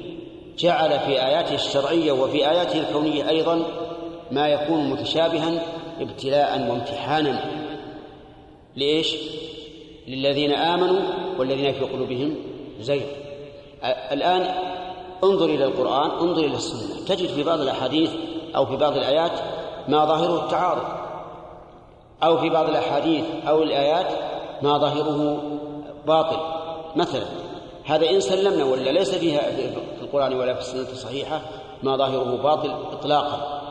[0.57, 3.61] جعل في آياته الشرعية وفي آياته الكونية أيضا
[4.31, 5.61] ما يكون متشابها
[5.99, 7.45] ابتلاء وامتحانا.
[8.75, 9.15] لإيش؟
[10.07, 10.99] للذين آمنوا
[11.39, 12.35] والذين في قلوبهم
[12.79, 13.03] زيغ.
[14.11, 14.55] الآن
[15.23, 17.05] انظر إلى القرآن انظر إلى السنة.
[17.05, 18.11] تجد في بعض الأحاديث
[18.55, 19.39] أو في بعض الآيات
[19.87, 21.05] ما ظاهره التعارض.
[22.23, 24.07] أو في بعض الأحاديث أو الآيات
[24.61, 25.41] ما ظاهره
[26.07, 26.37] باطل.
[26.95, 27.25] مثلا
[27.85, 31.41] هذا إن سلمنا ولا ليس فيها في القرآن ولا في السنة الصحيحة
[31.83, 33.61] ما ظاهره باطل إطلاقا.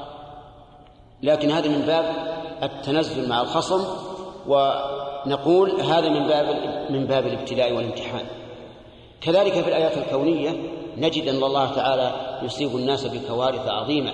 [1.23, 2.05] لكن هذا من باب
[2.63, 3.85] التنزل مع الخصم
[4.49, 6.47] ونقول هذا من باب
[6.91, 8.27] من باب الابتلاء والامتحان.
[9.21, 10.51] كذلك في الآيات الكونية
[10.97, 12.13] نجد أن الله تعالى
[12.43, 14.13] يصيب الناس بكوارث عظيمة.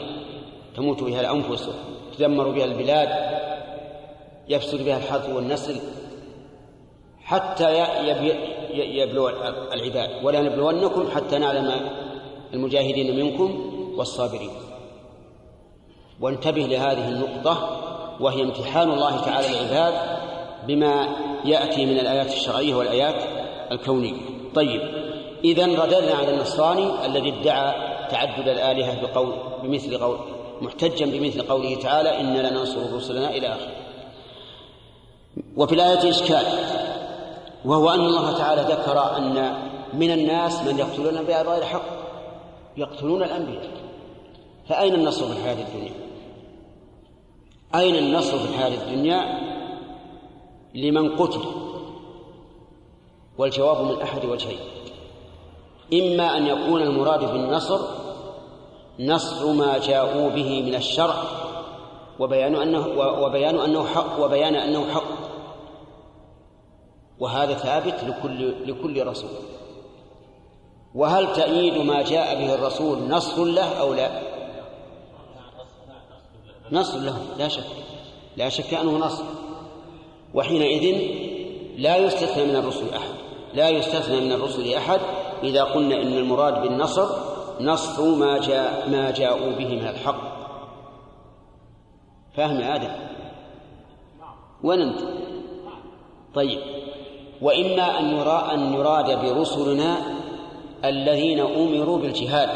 [0.77, 1.71] تموت بها الأنفس
[2.19, 3.09] تدمر بها البلاد
[4.49, 5.81] يفسد بها الحرث والنسل
[7.31, 7.69] حتى
[8.75, 9.29] يبلو
[9.73, 10.25] العباد.
[10.25, 11.91] ولا نبلونكم حتى نعلم
[12.55, 13.51] المجاهدين منكم
[13.97, 14.51] والصابرين.
[16.21, 17.81] وانتبه لهذه النقطة
[18.21, 19.95] وهي امتحان الله تعالى العباد
[20.67, 21.09] بما
[21.45, 23.23] يأتي من الآيات الشرعية والآيات
[23.73, 24.17] الكونية.
[24.55, 24.81] طيب
[25.45, 27.75] إذا رددنا على النصراني الذي ادعى
[28.11, 30.19] تعدد الآلهة بقول بمثل قول
[30.61, 33.77] محتجا بمثل قوله تعالى إنا لننصر رسلنا إلى آخره.
[35.57, 36.45] وفي الآية إشكال.
[37.65, 39.55] وهو أن الله تعالى ذكر أن
[39.93, 41.83] من الناس من يقتلون الأنبياء بغير حق
[42.77, 43.71] يقتلون الأنبياء
[44.69, 45.93] فأين النصر في الحياة الدنيا؟
[47.75, 49.41] أين النصر في الحياة الدنيا
[50.75, 51.41] لمن قتل؟
[53.39, 54.59] والجواب من أحد وجهين
[55.93, 57.81] إما أن يكون المراد بالنصر
[59.01, 61.15] نصر ما جاءوا به من الشرع
[62.19, 62.87] وبيان أنه
[63.23, 65.20] وبيان أنه حق وبيان أنه حق
[67.21, 69.31] وهذا ثابت لكل لكل رسول.
[70.95, 74.23] وهل تأييد ما جاء به الرسول نصر له أو لا؟
[76.73, 77.65] نصر له لا شك
[78.37, 79.25] لا شك أنه نصر.
[80.35, 81.01] وحينئذ
[81.77, 83.15] لا يستثنى من الرسل أحد
[83.55, 85.01] لا يستثنى من الرسل أحد
[85.43, 87.09] إذا قلنا إن المراد بالنصر
[87.61, 90.21] نصر ما جاء ما جاءوا به من الحق.
[92.37, 92.93] فاهم يا آدم؟
[94.63, 95.01] وين أنت؟
[96.35, 96.61] طيب.
[97.43, 99.97] وإما أن يرى أن يراد برسلنا
[100.85, 102.49] الذين أمروا بالجهاد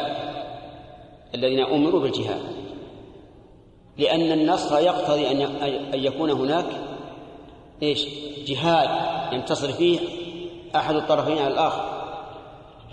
[1.34, 2.40] الذين أمروا بالجهاد.
[3.98, 5.40] لأن النصر يقتضي أن
[5.94, 6.66] أن يكون هناك
[7.82, 8.06] إيش؟
[8.46, 8.88] جهاد
[9.32, 9.98] ينتصر فيه
[10.76, 11.94] أحد الطرفين على الآخر.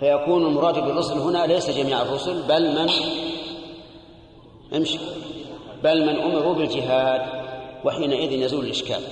[0.00, 2.90] فيكون المراد بالرسل هنا ليس جميع الرسل بل من؟
[4.76, 4.98] امشي.
[5.84, 7.22] بل من أمروا بالجهاد
[7.84, 9.02] وحينئذ يزول الإشكال.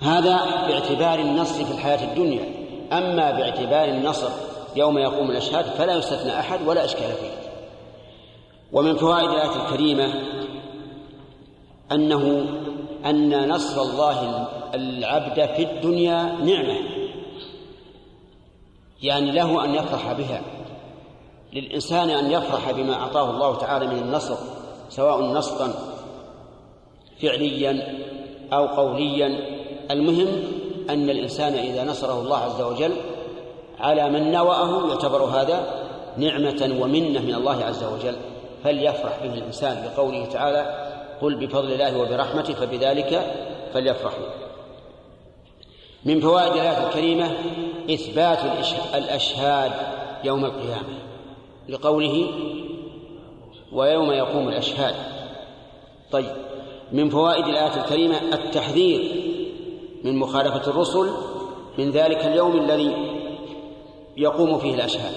[0.00, 2.54] هذا باعتبار النصر في الحياة الدنيا.
[2.92, 4.28] أما باعتبار النصر
[4.76, 7.50] يوم يقوم الأشهاد فلا يستثنى أحد ولا إشكال فيه.
[8.72, 10.14] ومن فوائد الآية الكريمة
[11.92, 12.46] أنه
[13.06, 16.78] أن نصر الله العبد في الدنيا نعمة.
[19.02, 20.42] يعني له أن يفرح بها.
[21.52, 24.36] للإنسان أن يفرح بما أعطاه الله تعالى من النصر
[24.88, 25.74] سواء نصرا
[27.22, 27.98] فعليا
[28.52, 29.53] أو قوليا.
[29.90, 30.28] المهم
[30.90, 32.92] أن الإنسان إذا نصره الله عز وجل
[33.80, 35.84] على من نوأه يعتبر هذا
[36.16, 38.16] نعمة ومنة من الله عز وجل.
[38.64, 40.90] فليفرح به الإنسان بقوله تعالى
[41.22, 43.34] قل بفضل الله وبرحمته فبذلك
[43.74, 44.26] فليفرحوا.
[46.04, 47.32] من فوائد الآية الكريمة
[47.90, 48.38] إثبات
[48.94, 49.72] الأشهاد
[50.24, 50.98] يوم القيامة
[51.68, 52.26] لقوله
[53.72, 54.94] ويوم يقوم الأشهاد.
[56.12, 56.32] طيب
[56.92, 59.33] من فوائد الآية الكريمة التحذير
[60.04, 61.10] من مخالفة الرسل
[61.78, 62.96] من ذلك اليوم الذي
[64.16, 65.14] يقوم فيه الأشهاد.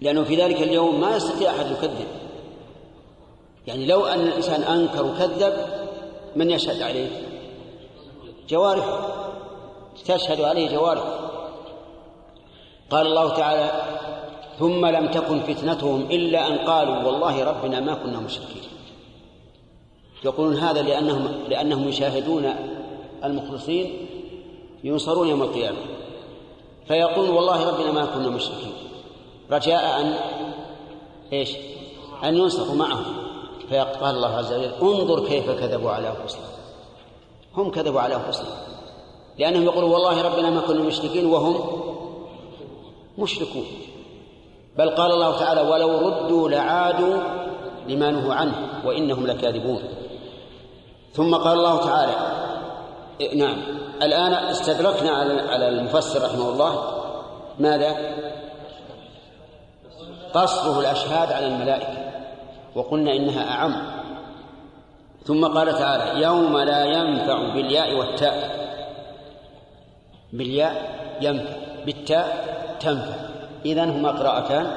[0.00, 2.06] لأنه في ذلك اليوم ما يستطيع أحد يكذب.
[3.66, 5.54] يعني لو أن الإنسان أنكر وكذب
[6.36, 7.08] من يشهد عليه؟
[8.48, 9.08] جوارحه.
[10.06, 11.18] تشهد عليه جوارحه.
[12.90, 13.70] قال الله تعالى
[14.58, 18.62] ثم لم تكن فتنتهم إلا أن قالوا والله ربنا ما كنا مشركين.
[20.24, 22.54] يقولون هذا لأنهم لأنهم يشاهدون
[23.24, 24.06] المخلصين
[24.84, 25.78] ينصرون يوم القيامة.
[26.88, 28.72] فيقول والله ربنا ما كنا مشركين.
[29.50, 30.14] رجاء أن
[31.32, 31.56] إيش؟
[32.24, 33.04] أن ينصروا معهم.
[33.70, 36.44] فقال الله عز وجل انظر كيف كذبوا على أنفسهم.
[37.56, 38.56] هم كذبوا على أنفسهم.
[39.38, 41.80] لأنهم يقولون والله ربنا ما كنا مشركين وهم
[43.18, 43.64] مشركون.
[44.78, 47.16] بل قال الله تعالى ولو ردوا لعادوا
[47.88, 49.82] لما نهوا عنه وإنهم لكاذبون.
[51.12, 52.35] ثم قال الله تعالى
[53.34, 53.56] نعم.
[54.02, 55.10] الآن استدركنا
[55.50, 57.02] على المفسر رحمه الله.
[57.58, 57.96] ماذا؟
[60.34, 62.12] قصره الأشهاد على الملائكة
[62.74, 63.82] وقلنا إنها أعم.
[65.24, 68.66] ثم قال تعالى يوم لا ينفع بالياء والتاء.
[70.32, 71.56] بالياء ينفع
[71.86, 73.16] بالتاء تنفع.
[73.64, 74.70] إذا هما قراءتان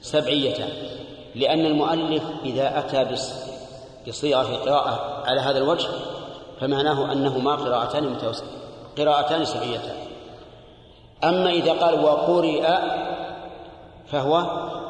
[0.00, 0.68] سبعيتان.
[1.34, 3.06] لأن المؤلف إذا أتى
[4.08, 5.88] بصيغة قراءة على هذا الوجه
[6.60, 8.44] فمعناه أنهما قراءتان متوسط
[8.98, 9.96] قراءتان سبعيتان
[11.24, 12.66] أما إذا قال وقرئ
[14.06, 14.46] فهو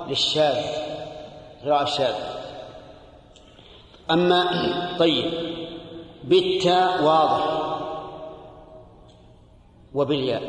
[0.09, 0.85] للشاذ
[1.65, 2.15] قراءة الشاذ.
[4.11, 4.47] أما
[4.99, 5.33] طيب
[6.25, 7.45] بالتاء واضح
[9.95, 10.43] وبالياء.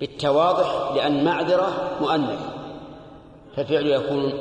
[0.00, 2.40] بالتاء واضح لأن معذرة مؤنث
[3.56, 4.32] فالفعل يكون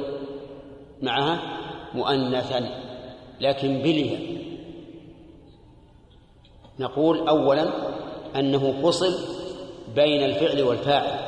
[1.01, 1.39] معها
[1.93, 2.70] مؤنثا
[3.41, 4.53] لكن بالياء.
[6.80, 7.69] نقول أولا
[8.36, 9.13] أنه فصل
[9.95, 11.19] بين الفعل والفاعل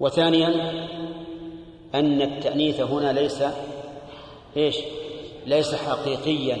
[0.00, 0.48] وثانيا
[1.94, 3.44] أن التأنيث هنا ليس
[4.56, 4.76] إيش؟
[5.46, 6.58] ليس حقيقيا.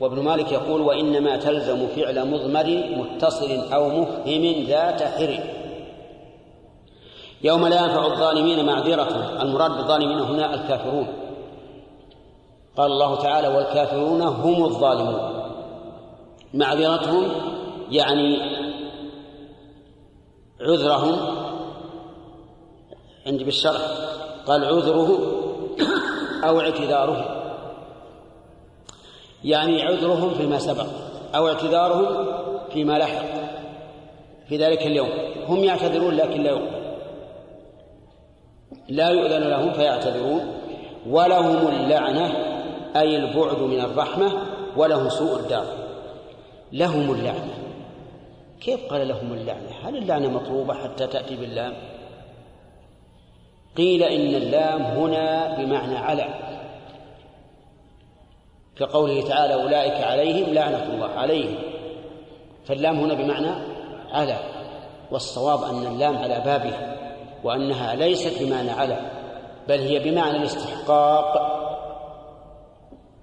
[0.00, 5.40] وابن مالك يقول وإنما تلزم فعل مضمر متصل أو مفهم ذات حر.
[7.42, 11.06] يوم لا ينفع الظالمين معذرة المراد بالظالمين هنا الكافرون.
[12.76, 15.33] قال الله تعالى والكافرون هم الظالمون.
[16.54, 17.32] معذرتهم
[17.90, 18.38] يعني
[20.60, 21.18] عذرهم.
[23.26, 23.80] عندي بالشرح.
[24.46, 25.18] قال عذره
[26.44, 27.40] أو اعتذاره.
[29.44, 30.86] يعني عذرهم فيما سبق
[31.34, 32.26] أو اعتذارهم
[32.72, 33.24] فيما لحق.
[34.48, 35.08] في ذلك اليوم.
[35.48, 36.84] هم يعتذرون لكن لا يقبل
[38.88, 40.54] لا يؤذن لهم فيعتذرون.
[41.08, 42.26] ولهم اللعنة
[42.96, 44.32] أي البعد من الرحمة
[44.76, 45.83] ولهم سوء الدار.
[46.74, 47.54] لهم اللعنة.
[48.60, 51.72] كيف قال لهم اللعنة؟ هل اللعنة مطلوبة حتى تأتي باللام؟
[53.76, 56.24] قيل إن اللام هنا بمعنى على.
[58.76, 61.54] كقوله تعالى أولئك عليهم لعنة الله عليهم.
[62.64, 63.50] فاللام هنا بمعنى
[64.12, 64.36] على.
[65.10, 66.96] والصواب أن اللام على بابها
[67.44, 69.10] وأنها ليست بمعنى على
[69.68, 71.54] بل هي بمعنى الاستحقاق.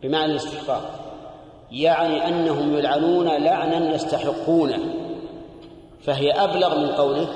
[0.01, 1.10] بمعنى الاستحقاق.
[1.71, 4.79] يعني أنهم يلعنون لعنا يستحقونه
[6.03, 7.27] فهي أبلغ من قوله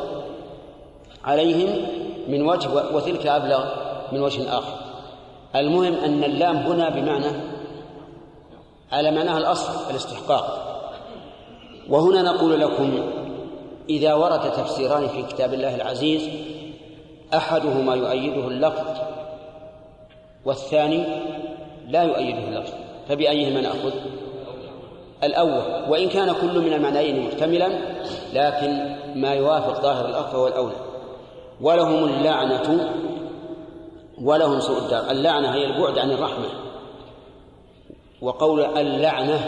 [1.25, 1.85] عليهم
[2.27, 3.65] من وجه وتلك أبلغ
[4.11, 4.77] من وجه آخر.
[5.55, 7.31] المهم أن اللام هنا بمعنى
[8.91, 10.65] على معناها الأصل الاستحقاق.
[11.89, 12.99] وهنا نقول لكم
[13.89, 16.29] إذا ورد تفسيران في كتاب الله العزيز
[17.33, 18.85] أحدهما يؤيده اللفظ
[20.45, 21.03] والثاني
[21.87, 22.73] لا يؤيده اللفظ
[23.09, 23.91] فبأيهما نأخذ؟
[25.23, 27.69] الأول وإن كان كل من المعنيين محتملا
[28.33, 30.75] لكن ما يوافق ظاهر الأخ فهو الأولى.
[31.61, 32.93] ولهم اللعنة
[34.21, 35.11] ولهم سوء الدار.
[35.11, 36.47] اللعنة هي البعد عن الرحمة.
[38.21, 39.39] وقول اللعنة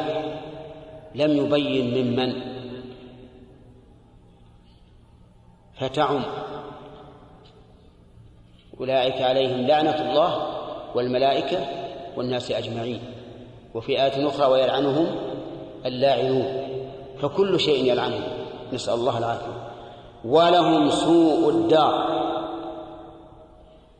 [1.15, 2.41] لم يبين ممن
[5.79, 6.23] فتعم.
[8.79, 10.47] أولئك عليهم لعنة الله
[10.95, 11.59] والملائكة
[12.17, 12.99] والناس أجمعين.
[13.75, 15.26] وفي آية أخرى ويلعنهم
[15.87, 16.67] اللاعنون
[17.21, 18.23] فكل شيء يلعنهم
[18.73, 19.71] نسأل الله العافية.
[20.25, 22.17] ولهم سوء الدار.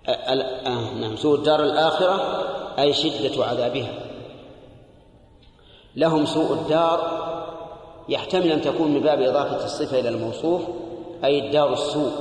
[0.07, 2.43] آه نعم سوء الدار الآخرة
[2.79, 3.93] أي شدة عذابها.
[5.95, 7.27] لهم سوء الدار
[8.09, 10.61] يحتمل أن تكون من باب إضافة الصفة إلى الموصوف
[11.23, 12.11] أي الدار السوء.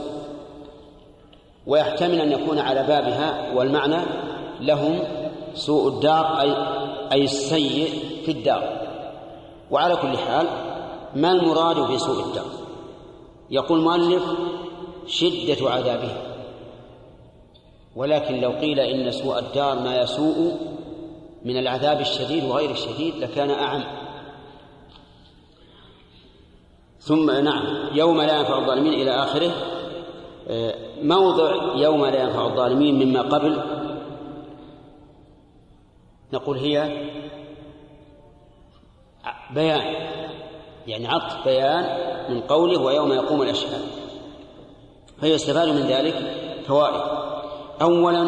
[1.66, 4.02] ويحتمل أن يكون على بابها والمعنى
[4.60, 4.98] لهم
[5.54, 6.56] سوء الدار أي
[7.12, 7.90] أي السيء
[8.24, 8.85] في الدار.
[9.70, 10.46] وعلى كل حال
[11.16, 12.50] ما المراد بسوء الدار
[13.50, 14.24] يقول المؤلف
[15.06, 16.36] شدة عذابها
[17.96, 20.56] ولكن لو قيل إن سوء الدار ما يسوء
[21.44, 23.84] من العذاب الشديد وغير الشديد لكان أعم.
[27.00, 29.52] ثم نعم يوم لا ينفع الظالمين إلى آخره.
[31.02, 33.62] موضع يوم لا ينفع الظالمين مما قبل.
[36.32, 37.08] نقول هي
[39.50, 39.80] بيان
[40.86, 41.84] يعني عطف بيان
[42.30, 43.80] من قوله ويوم يقوم الأشهاد.
[45.20, 46.14] فيستفاد من ذلك
[46.66, 47.00] فوائد.
[47.82, 48.22] أولا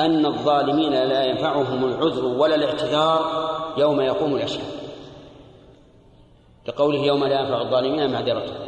[0.00, 3.46] أن الظالمين لا ينفعهم العذر ولا الاعتذار
[3.78, 4.72] يوم يقوم الأشهاد.
[6.68, 8.66] لقوله يوم لا ينفع الظالمين معذرتهم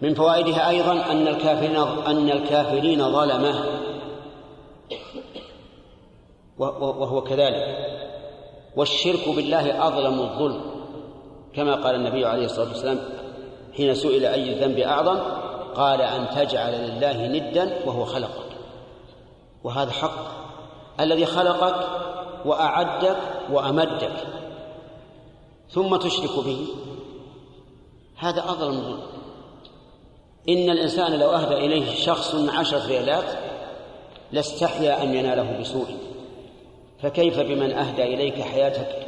[0.00, 1.76] من فوائدها أيضا أن الكافرين
[2.06, 3.64] أن الكافرين ظلمة.
[6.58, 7.86] وهو كذلك.
[8.76, 10.60] والشرك بالله أظلم الظلم
[11.54, 12.98] كما قال النبي عليه الصلاة والسلام
[13.76, 15.18] حين سئل أي الذنب أعظم
[15.74, 18.50] قال أن تجعل لله ندا وهو خلقك.
[19.64, 20.40] وهذا حق.
[21.00, 21.88] الذي خلقك
[22.44, 23.16] وأعدك
[23.52, 24.16] وأمدك
[25.70, 26.66] ثم تشرك به
[28.16, 29.02] هذا أظلم الظلم.
[30.48, 33.38] إن الإنسان لو أهدى إليه شخص عشرة ريالات
[34.32, 36.09] لاستحيا أن يناله بسوء.
[37.02, 39.06] فكيف بمن أهدى إليك حياتك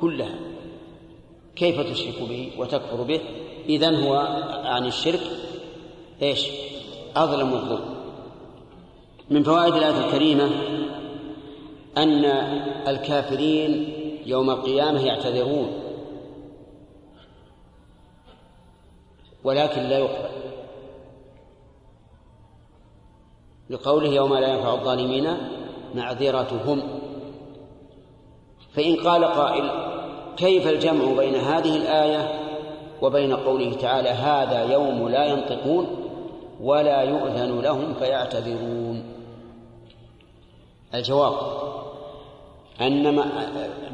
[0.00, 0.34] كلها؟
[1.56, 3.20] كيف تشرك به وتكفر به؟
[3.68, 4.16] إذن هو
[4.64, 5.20] عن الشرك
[6.22, 6.48] إيش؟
[7.16, 7.94] أظلم الظلم.
[9.30, 10.50] من فوائد الآية الكريمة
[11.96, 12.24] أن
[12.88, 13.92] الكافرين
[14.26, 15.72] يوم القيامة يعتذرون
[19.44, 20.32] ولكن لا يقبل.
[23.70, 25.36] لقوله يوم لا ينفع الظالمين
[25.94, 27.01] معذرتهم.
[28.74, 29.70] فإن قال قائل
[30.36, 32.40] كيف الجمع بين هذه الآية
[33.02, 35.86] وبين قوله تعالى هذا يوم لا ينطقون
[36.60, 39.04] ولا يؤذن لهم فيعتذرون؟
[40.94, 41.34] الجواب
[42.80, 43.24] أن ما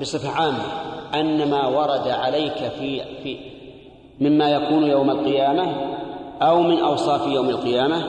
[0.00, 0.64] بصفة عامة
[1.14, 3.38] أن ما ورد عليك في في
[4.20, 5.66] مما يكون يوم القيامة
[6.42, 8.04] أو من أوصاف يوم القيامة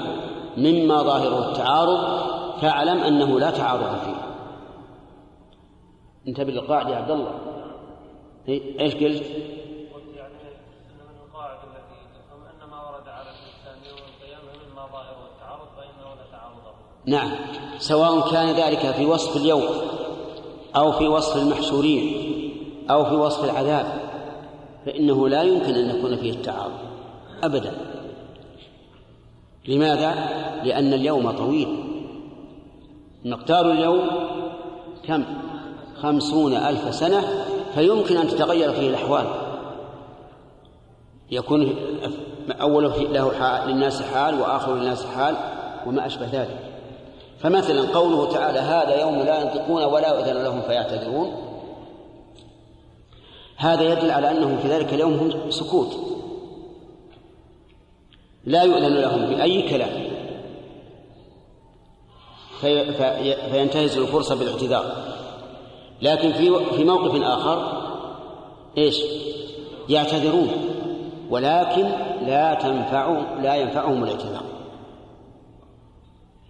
[0.58, 2.00] مما ظاهره التعارض
[2.62, 4.19] فاعلم أنه لا تعارض فيه.
[6.30, 7.32] انتبه للقاعدة يا عبد الله
[8.80, 9.24] إيش قلت؟
[9.94, 10.34] قلت يعني
[10.92, 11.16] ان من
[11.64, 16.56] التي تفهم أن ما ورد على الإنسان يوم القيامة مما ظاهره التعارض فإنه لا تعارض
[17.06, 17.32] نعم
[17.78, 19.64] سواء كان ذلك في وصف اليوم
[20.76, 22.30] أو في وصف المحشورين
[22.90, 23.86] أو في وصف العذاب
[24.86, 26.80] فإنه لا يمكن أن يكون فيه التعارض
[27.44, 27.74] أبدا
[29.68, 30.14] لماذا؟
[30.64, 31.68] لأن اليوم طويل
[33.26, 34.10] مقدار اليوم
[35.08, 35.24] كم؟
[36.02, 37.46] خمسون ألف سنة
[37.76, 39.26] فيمكن أن تتغير فيه الأحوال.
[41.32, 41.76] يكون
[42.62, 45.36] أوله له حال للناس حال وآخر للناس حال
[45.88, 46.60] وما أشبه ذلك.
[47.40, 51.32] فمثلا قوله تعالى هذا يوم لا ينطقون ولا يؤذن لهم فيعتذرون
[53.58, 55.96] هذا يدل على أنهم في ذلك اليوم هم سكوت.
[58.46, 60.10] لا يؤذن لهم بأي كلام.
[62.62, 62.94] في
[63.52, 65.19] فينتهز الفرصة بالاعتذار.
[66.02, 67.82] لكن في في موقف آخر
[68.78, 69.02] إيش؟
[69.90, 70.50] يعتذرون.
[71.30, 71.90] ولكن
[72.26, 74.44] لا تنفع لا ينفعهم الاعتذار.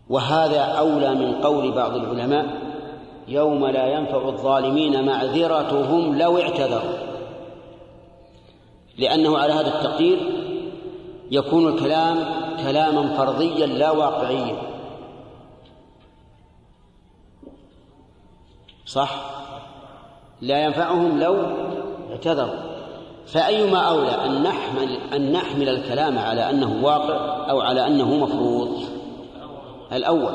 [0.09, 2.45] وهذا أولى من قول بعض العلماء
[3.27, 6.97] يوم لا ينفع الظالمين معذرتهم لو اعتذروا.
[8.97, 10.19] لأنه على هذا التقدير
[11.31, 12.17] يكون الكلام
[12.63, 14.55] كلاما فرضيا لا واقعيا.
[18.85, 19.38] صح؟
[20.41, 21.35] لا ينفعهم لو
[22.11, 22.69] اعتذروا.
[23.27, 28.83] فأيما أولى أن نحمل أن نحمل الكلام على أنه واقع أو على أنه مفروض؟
[29.93, 30.33] الأول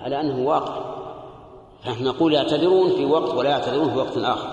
[0.00, 0.94] على أنه واقع.
[1.82, 4.48] فنحن نقول يعتذرون في وقت ولا يعتذرون في وقت آخر.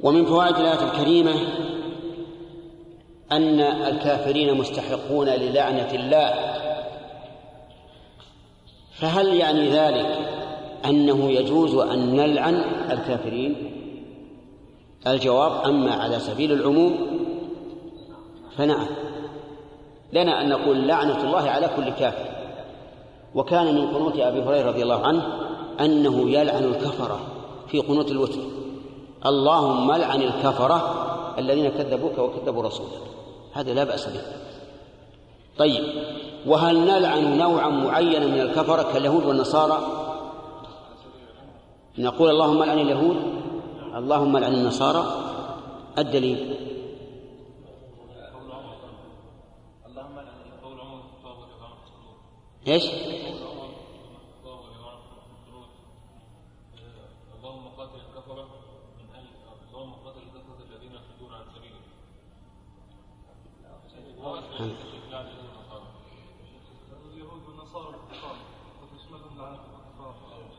[0.00, 1.34] ومن فوائد الآية الكريمة
[3.32, 6.54] أن الكافرين مستحقون للعنة الله.
[8.94, 10.18] فهل يعني ذلك
[10.84, 12.54] أنه يجوز أن نلعن
[12.90, 13.70] الكافرين.
[15.06, 16.96] الجواب أما على سبيل العموم
[18.56, 18.86] فنعم.
[20.12, 22.34] لنا أن نقول لعنة الله على كل كافر.
[23.34, 25.26] وكان من قنوت أبي هريرة رضي الله عنه
[25.80, 27.20] أنه يلعن الكفرة
[27.68, 28.40] في قنوت الوتر.
[29.26, 31.06] اللهم لعن الكفرة
[31.38, 33.00] الذين كذبوك وكذبوا رسولك.
[33.52, 34.20] هذا لا بأس به.
[35.58, 35.84] طيب
[36.46, 40.03] وهل نلعن نوعا معينا من الكفرة كاليهود والنصارى؟
[41.98, 43.16] نقول اللهم لعن اليهود
[43.94, 45.04] اللهم لعن النصارى.
[45.98, 46.56] الدليل.
[52.66, 52.84] إيش؟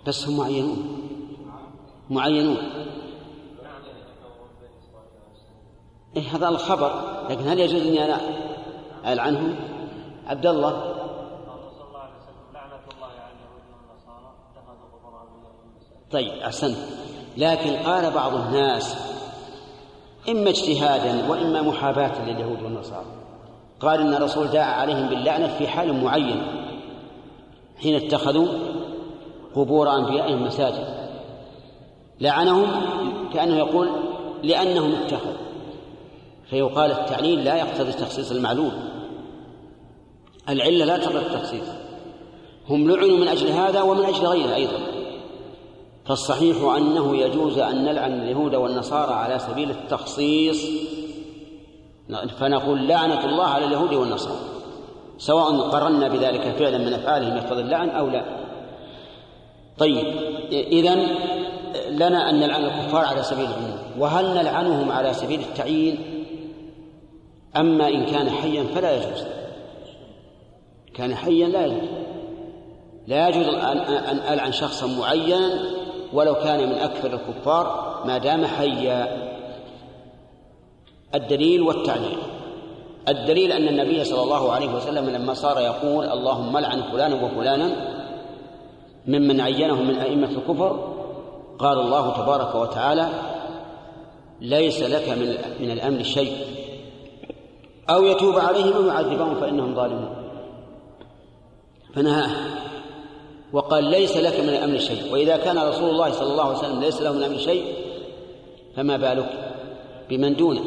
[0.07, 1.14] بس هم معينون
[2.10, 2.57] معينون.
[6.15, 6.91] إيه هذا الخبر
[7.30, 8.19] لكن هل يجوز إني أنا
[9.06, 9.56] العنهم
[10.27, 10.72] عبد الله.
[10.72, 10.95] أنبيائهم
[16.11, 16.77] طيب أحسنت.
[17.38, 18.95] لكن قال بعض الناس
[20.30, 23.06] إما اجتهادا وإما محاباة لليهود والنصارى.
[23.80, 26.41] قال إن الرسول دعا عليهم باللعنة في حال معين
[27.82, 28.48] حين اتخذوا
[29.56, 31.05] قبور أنبيائهم مساجد.
[32.19, 32.67] لعنهم
[33.33, 33.89] كأنه يقول
[34.43, 35.45] لأنهم اتخذوا.
[36.49, 38.71] فيقال التعليل لا يقتضي تخصيص المعلول
[40.49, 41.67] العلة لا تقتضي التخصيص.
[42.69, 44.79] هم لعنوا من أجل هذا ومن أجل غيره أيضا.
[46.05, 50.65] فالصحيح أنه يجوز أن نلعن اليهود والنصارى على سبيل التخصيص.
[52.39, 54.39] فنقول لعنة الله على اليهود والنصارى.
[55.17, 58.25] سواء قرنا بذلك فعلا من أفعالهم يقتضي اللعن أو لا.
[59.77, 60.05] طيب
[60.51, 60.95] اذا
[61.95, 65.97] لنا أن نلعن الكفار على سبيل العموم وهل نلعنهم على سبيل التعيين؟
[67.55, 69.26] أما إن كان حيا فلا يجوز.
[70.93, 71.89] كان حيا لا يجوز.
[73.07, 75.59] لا يجوز أن ألعن شخصا معينا
[76.13, 79.26] ولو كان من أكثر الكفار ما دام حيا.
[81.15, 82.17] الدليل والتعليل.
[83.07, 87.95] الدليل أن النبي صلى الله عليه وسلم لما صار يقول اللهم لعن فلانا وفلانا
[89.07, 90.94] ممن عينهم من أئمة الكفر
[91.60, 93.10] قال الله تبارك وتعالى
[94.41, 96.38] ليس لك من من الامر شيء.
[97.90, 100.15] أو يتوب عليهم أو يعذبهم فإنهم ظالمون.
[101.94, 102.30] فنهاه.
[103.53, 105.14] وقال ليس لك من الامر شيء.
[105.14, 107.76] وإذا كان رسول الله صلى الله عليه وسلم ليس له من الامر شيء
[108.76, 109.53] فما بالك
[110.10, 110.64] بمن دونه؟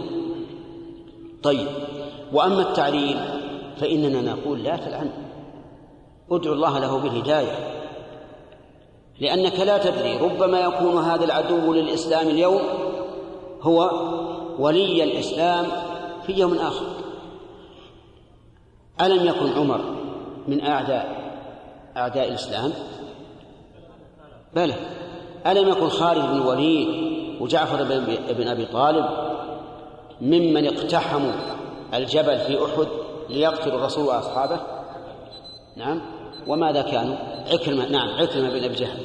[1.43, 1.69] طيب.
[2.33, 3.17] وأما التعليل
[3.81, 5.11] فإننا نقول لا تلعن.
[6.31, 7.78] ادعو الله له بالهداية.
[9.21, 12.61] لأنك لا تدري ربما يكون هذا العدو للإسلام اليوم
[13.63, 13.91] هو
[14.59, 15.67] ولي الإسلام
[16.27, 16.87] في يوم آخر.
[19.01, 19.81] ألم يكن عمر
[20.49, 21.31] من أعداء
[21.97, 22.73] أعداء الإسلام؟
[24.55, 24.75] بلى.
[25.47, 26.89] ألم يكن خالد بن الوليد
[27.41, 27.85] وجعفر
[28.39, 29.07] بن أبي طالب
[30.21, 31.33] ممن اقتحموا
[31.95, 32.89] الجبل في أحد
[33.29, 34.61] ليقتلوا الرسول وأصحابه؟
[35.77, 36.18] نعم.
[36.49, 37.17] وماذا كانوا؟
[37.53, 38.99] عكرمة نعم عكرمة بن أبي جهل.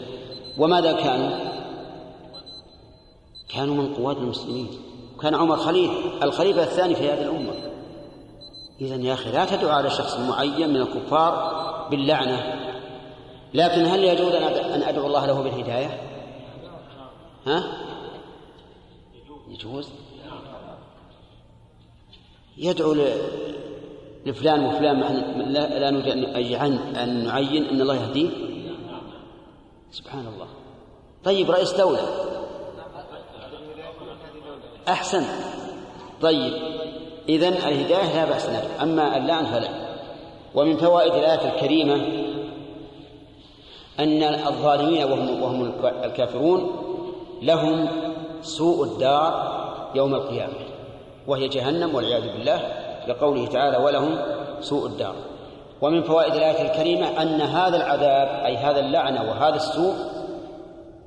[0.57, 1.29] وماذا كانوا؟
[3.49, 4.67] كانوا من قواد المسلمين.
[5.21, 7.53] كان عمر خليفه الخليفة الثاني في هذه الأمة.
[8.81, 12.59] اذا يا أخي لا تدعو على شخص معين من الكفار باللعنة.
[13.53, 16.01] لكن هل يجوز أن أدعو الله له بالهداية؟
[17.47, 17.63] ها؟
[19.49, 19.89] يجوز.
[22.57, 22.93] يدعو
[24.25, 24.99] لفلان وفلان
[25.47, 26.07] لا, لا نريد
[26.95, 28.29] أن نعين أن الله يهديه.
[29.91, 30.47] سبحان الله.
[31.23, 31.99] طيب رئيس دولة.
[34.87, 35.23] أحسن.
[36.21, 36.53] طيب
[37.29, 39.69] إذن الهداية لا بأس ندعو أما اللعن فلا.
[40.55, 41.95] ومن فوائد الآية الكريمة
[43.99, 45.73] أن الظالمين وهم, وهم
[46.03, 46.71] الكافرون
[47.41, 47.87] لهم
[48.41, 49.53] سوء الدار
[49.95, 50.53] يوم القيامة
[51.27, 52.82] وهي جهنم والعياذ بالله.
[53.07, 54.17] لقوله تعالى ولهم
[54.61, 55.15] سوء الدار.
[55.81, 59.95] ومن فوائد الآية الكريمة أن هذا العذاب أي هذا اللعنة وهذا السوء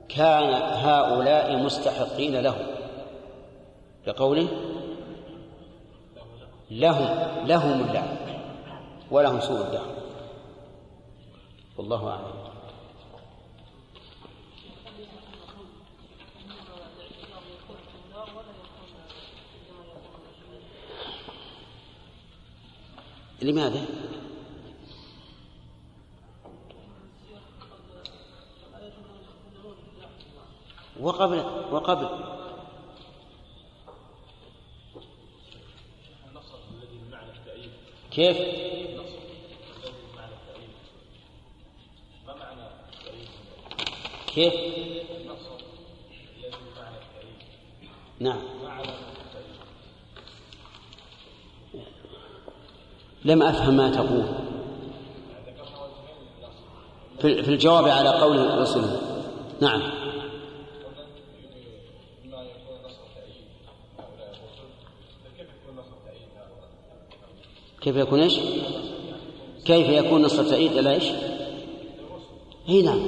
[0.09, 2.55] كان هؤلاء مستحقين له.
[4.07, 4.49] لقوله
[6.71, 7.09] لهم
[7.47, 8.17] لهم اللعن
[9.11, 9.97] ولهم سوء الدعوة
[11.79, 12.36] والله أعلم.
[23.43, 23.87] لماذا؟
[31.01, 31.39] وقبل
[31.73, 32.09] وقبل
[38.11, 38.37] كيف؟
[44.35, 44.55] كيف؟
[48.21, 48.41] نعم
[53.27, 54.25] لم أفهم ما تقول.
[57.21, 58.85] في الجواب على قول الرسول.
[59.61, 59.83] نعم.
[67.81, 68.39] كيف يكون إيش؟
[69.65, 71.05] كيف يكون نصر تأييد إلى إيش؟
[72.69, 73.01] إي نعم.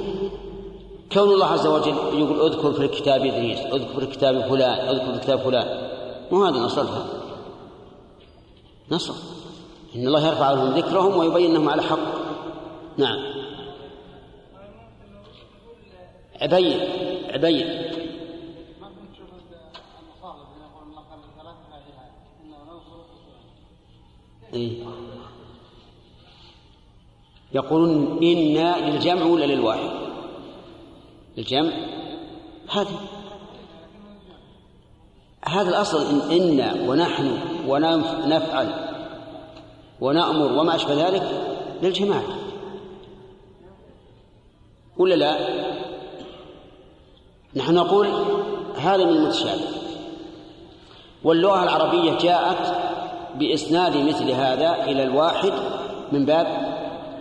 [1.13, 5.15] كون الله عز وجل يقول اذكر في الكتاب إدريس اذكر في الكتاب فلان اذكر في
[5.15, 5.89] الكتاب فلان.
[6.31, 7.05] مو هذا نصرها.
[8.91, 9.38] نصر.
[9.95, 11.99] إن الله يرفع لهم ذكرهم ويبين انهم على حق.
[12.97, 13.19] نعم.
[16.41, 16.79] عبين
[17.33, 17.67] عبين
[24.53, 24.83] إيه؟
[27.53, 29.89] يقولون إنا للجمع ولا للواحد؟
[31.37, 31.71] الجمع
[32.69, 32.89] هذا.
[35.45, 37.37] هذا الأصل إن إنا ونحن
[37.67, 38.88] ونفعل
[40.01, 41.23] ونأمر وما أشبه ذلك
[41.83, 42.23] للجماعة
[44.97, 45.37] ولا لا؟
[47.55, 48.07] نحن نقول
[48.75, 49.67] هذا من المتشابه.
[51.23, 52.75] واللغة العربية جاءت
[53.35, 55.53] بإسناد مثل هذا إلى الواحد
[56.11, 56.47] من باب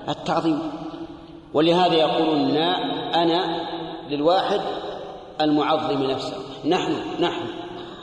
[0.09, 0.59] التعظيم.
[1.55, 2.57] ولهذا يقولون
[3.15, 3.69] أنا
[4.11, 4.61] للواحد
[5.41, 6.37] المعظم نفسه.
[6.65, 7.43] نحن نحن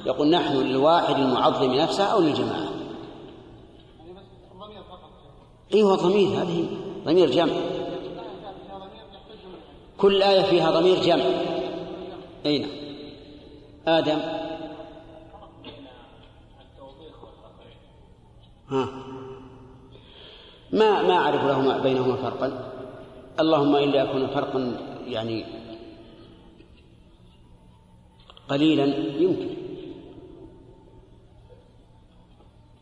[0.06, 2.75] يقول نحن للواحد المعظم نفسه أو للجماعة.
[5.76, 6.68] أيوة ضمير هذه؟
[7.06, 7.54] ضمير جمع.
[9.98, 11.24] كل آية فيها ضمير جمع.
[12.46, 12.72] أين نعم.
[13.88, 14.20] آدم.
[18.70, 18.90] ها.
[20.72, 22.72] ما ما أعرف لهما بينهما فرقا.
[23.40, 24.78] اللهم إلا يكون فرقا
[25.08, 25.46] يعني
[28.50, 28.86] قليلا
[29.22, 29.50] يمكن.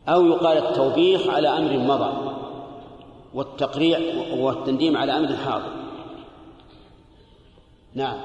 [0.08, 2.33] أو يقال التوبيخ على أمر مضى.
[3.34, 3.98] والتقريع
[4.34, 5.72] والتنديم على أمر حاضر.
[7.94, 8.20] نعم.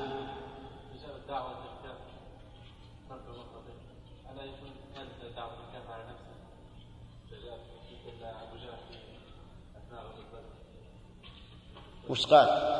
[12.09, 12.79] وش قال؟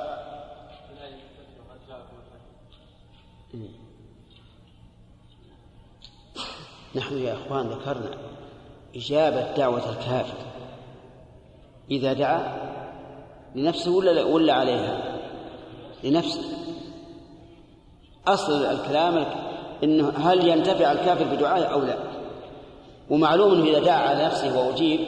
[6.96, 8.18] نحن يا إخوان ذكرنا
[8.96, 10.59] إجابة دعوة الكافر.
[11.92, 12.58] إذا دعا
[13.56, 15.20] لنفسه ولا ولا عليها؟
[16.04, 16.42] لنفسه
[18.28, 19.26] أصل الكلام
[19.84, 21.98] إنه هل ينتفع الكافر بدعائه أو لا؟
[23.10, 25.00] ومعلوم إنه إذا دعا على نفسه وأجيب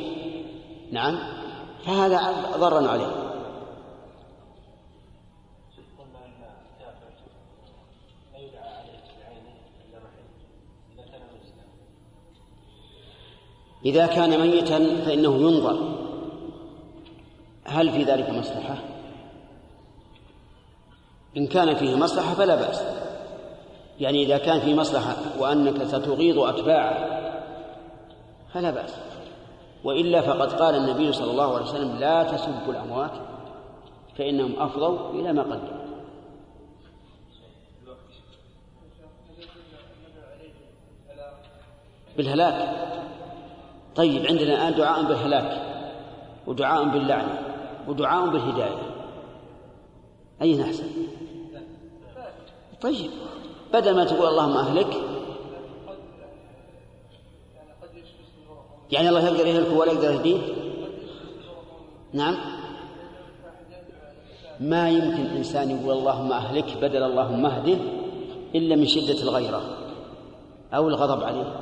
[0.91, 1.19] نعم
[1.85, 2.19] فهذا
[2.57, 3.21] ضر عليه
[13.85, 16.00] إذا كان ميتا فإنه ينظر
[17.71, 18.75] هل في ذلك مصلحة؟
[21.37, 22.83] إن كان فيه مصلحة فلا بأس.
[23.99, 27.21] يعني إذا كان في مصلحة وأنك ستغيظ أتباعه
[28.53, 28.95] فلا بأس.
[29.83, 33.11] وإلا فقد قال النبي صلى الله عليه وسلم لا تسبوا الأموات
[34.17, 35.81] فإنهم أفضوا إلى ما قدموا
[42.17, 42.69] بالهلاك.
[43.95, 45.61] طيب عندنا الآن دعاء بالهلاك
[46.47, 47.50] ودعاء باللعنة
[47.87, 48.91] ودعاء بالهداية.
[50.41, 50.87] أي نحسن
[52.81, 53.11] طيب
[53.73, 54.93] بدل ما تقول اللهم أهلك
[58.91, 60.37] يعني الله يقدر يهلك ولا يقدر يهديه؟
[62.13, 62.37] نعم.
[64.59, 67.77] ما يمكن إنسان يقول اللهم أهلك بدل اللهم اهده
[68.55, 69.61] إلا من شدة الغيرة
[70.73, 71.59] أو الغضب عليه.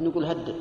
[0.00, 0.54] نقول هدد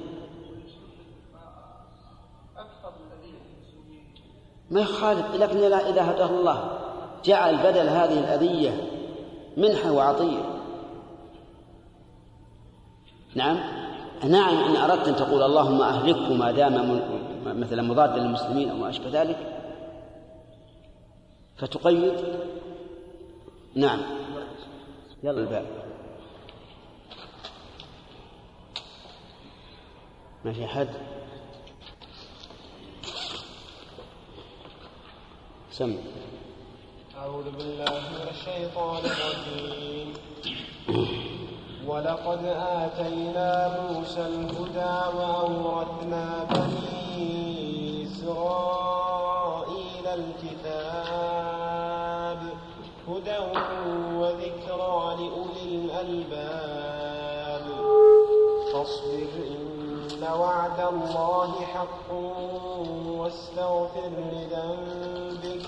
[4.71, 6.79] ما يخالف لكن إذا هداه الله.
[7.25, 8.89] جعل بدل هذه الأذية
[9.57, 10.59] منحة وعطية.
[13.35, 13.59] نعم.
[14.23, 17.01] نعم إن أردت أن تقول اللهم أهلكه ما دام
[17.45, 19.37] مثلا مضادا للمسلمين أو ما أشبه ذلك.
[21.57, 22.13] فتقيد.
[23.75, 23.99] نعم.
[25.23, 25.65] يلا الباب.
[30.45, 30.87] ما في أحد؟
[35.71, 35.97] سم.
[37.17, 40.13] أعوذ بالله من الشيطان الرجيم.
[41.87, 42.45] ولقد
[42.81, 43.51] آتينا
[43.81, 51.59] موسى الهدى وأورثنا بني إسرائيل الكتاب
[53.07, 53.39] هدى
[54.19, 57.65] وذكرى لأولي الألباب.
[58.73, 59.48] فاصبر
[60.31, 62.13] وعد الله حق
[63.19, 65.65] واستغفر لذنبك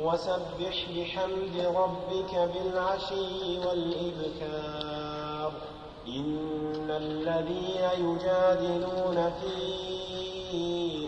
[0.00, 5.52] وسبح بحمد ربك بالعشي والإبكار.
[6.08, 9.56] إن الذين يجادلون في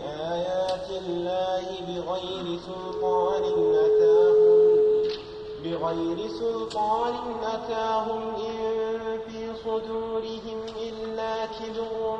[0.05, 3.43] آيات الله بغير سلطان
[3.73, 4.69] أتاهم
[5.63, 7.13] بغير سلطان
[7.43, 12.19] أتاهم إن في صدورهم إلا كبر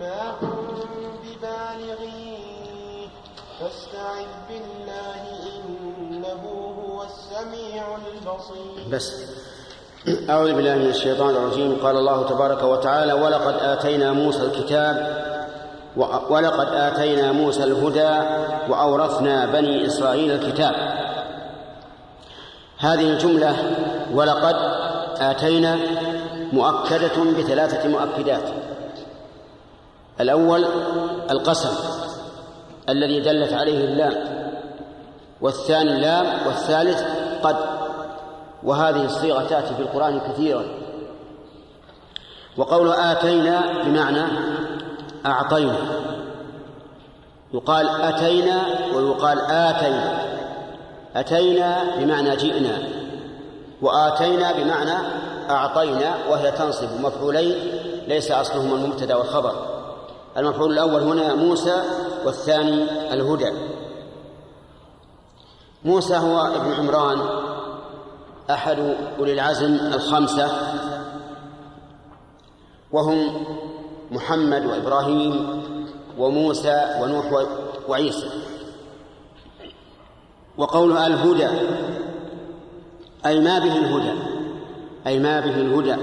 [0.00, 0.66] ما هم
[1.22, 3.08] ببالغيه.
[3.60, 5.22] فاستعذ بالله
[5.56, 6.42] إنه
[6.88, 8.92] هو السميع البصير.
[8.92, 9.22] بس.
[10.30, 11.78] أعوذ بالله من الشيطان الرجيم.
[11.82, 15.26] قال الله تبارك وتعالى ولقد آتينا موسى الكتاب
[16.30, 18.14] ولقد آتينا موسى الهدى
[18.68, 20.74] وأورثنا بني إسرائيل الكتاب.
[22.78, 23.76] هذه الجملة
[24.14, 24.54] ولقد
[25.18, 25.78] آتينا
[26.52, 28.42] مؤكدة بثلاثة مؤكدات.
[30.20, 30.64] الأول
[31.30, 31.72] القسم
[32.88, 34.14] الذي دلت عليه اللام
[35.40, 37.02] والثاني اللام والثالث
[37.42, 37.56] قد
[38.62, 40.64] وهذه الصيغة تأتي في القرآن كثيرا.
[42.56, 44.22] وقول آتينا بمعنى
[45.26, 45.76] أعطينا
[47.54, 48.62] يقال أتينا
[48.94, 50.18] ويقال آتينا
[51.16, 52.78] أتينا بمعنى جئنا
[53.82, 54.94] وآتينا بمعنى
[55.50, 57.54] أعطينا وهي تنصب مفعولين
[58.08, 59.75] ليس أصلهما المبتدأ والخبر.
[60.36, 61.82] المفعول الأول هنا موسى
[62.24, 63.52] والثاني الهدى.
[65.84, 67.20] موسى هو ابن عمران
[68.50, 70.50] أحد أولي العزم الخمسة
[72.92, 73.44] وهم
[74.10, 75.62] محمد وإبراهيم
[76.18, 77.46] وموسى ونوح
[77.88, 78.30] وعيسى.
[80.58, 81.48] وقولها الهدى
[83.26, 84.12] أي ما به الهدى
[85.06, 85.96] أي ما به الهدى.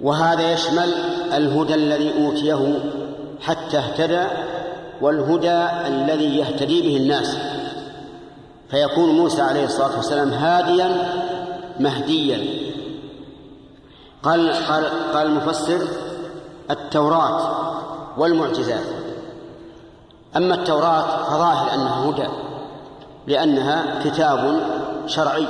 [0.00, 0.94] وهذا يشمل
[1.32, 2.92] الهدى الذي أوتيه
[3.42, 4.24] حتى اهتدى
[5.00, 7.36] والهدى الذي يهتدي به الناس.
[8.70, 11.12] فيكون موسى عليه الصلاة والسلام هاديا
[11.80, 12.44] مهديا.
[14.22, 15.80] قال قال قال المفسر
[16.70, 17.50] التوراة
[18.18, 18.84] والمعجزات.
[20.36, 22.28] أما التوراة فظاهر أنها هدى
[23.26, 24.60] لأنها كتاب
[25.06, 25.46] شرعي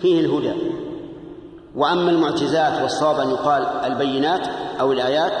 [0.00, 0.52] فيه الهدى.
[1.76, 4.48] وأما المعجزات والصواب أن يقال البينات
[4.80, 5.32] أو الآيات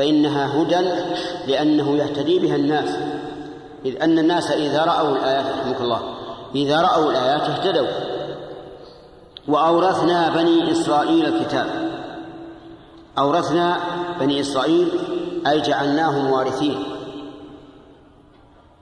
[0.00, 0.80] فإنها هدى
[1.46, 2.96] لأنه يهتدي بها الناس.
[3.84, 6.00] إذ أن الناس إذا رأوا الآيات رحمك الله
[6.54, 7.86] إذا رأوا الآيات اهتدوا.
[9.48, 11.66] وأورثنا بني إسرائيل الكتاب.
[13.18, 13.76] أورثنا
[14.20, 14.88] بني إسرائيل
[15.46, 16.82] أي جعلناهم وارثين.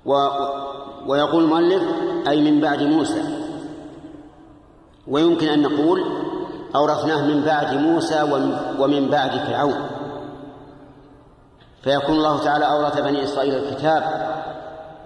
[0.07, 0.29] و
[1.07, 1.83] ويقول المؤلف
[2.29, 3.23] أي من بعد موسى.
[5.09, 6.05] ويمكن أن نقول
[6.75, 8.23] أورثناه من بعد موسى
[8.79, 9.98] ومن بعد فرعون.
[11.83, 14.29] فيكون الله تعالى أورث بني إسرائيل الكتاب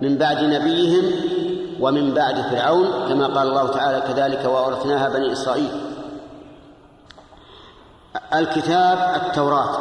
[0.01, 1.05] من بعد نبيهم
[1.81, 5.71] ومن بعد فرعون كما قال الله تعالى كذلك وأورثناها بني إسرائيل.
[8.35, 9.79] الكتاب التوراة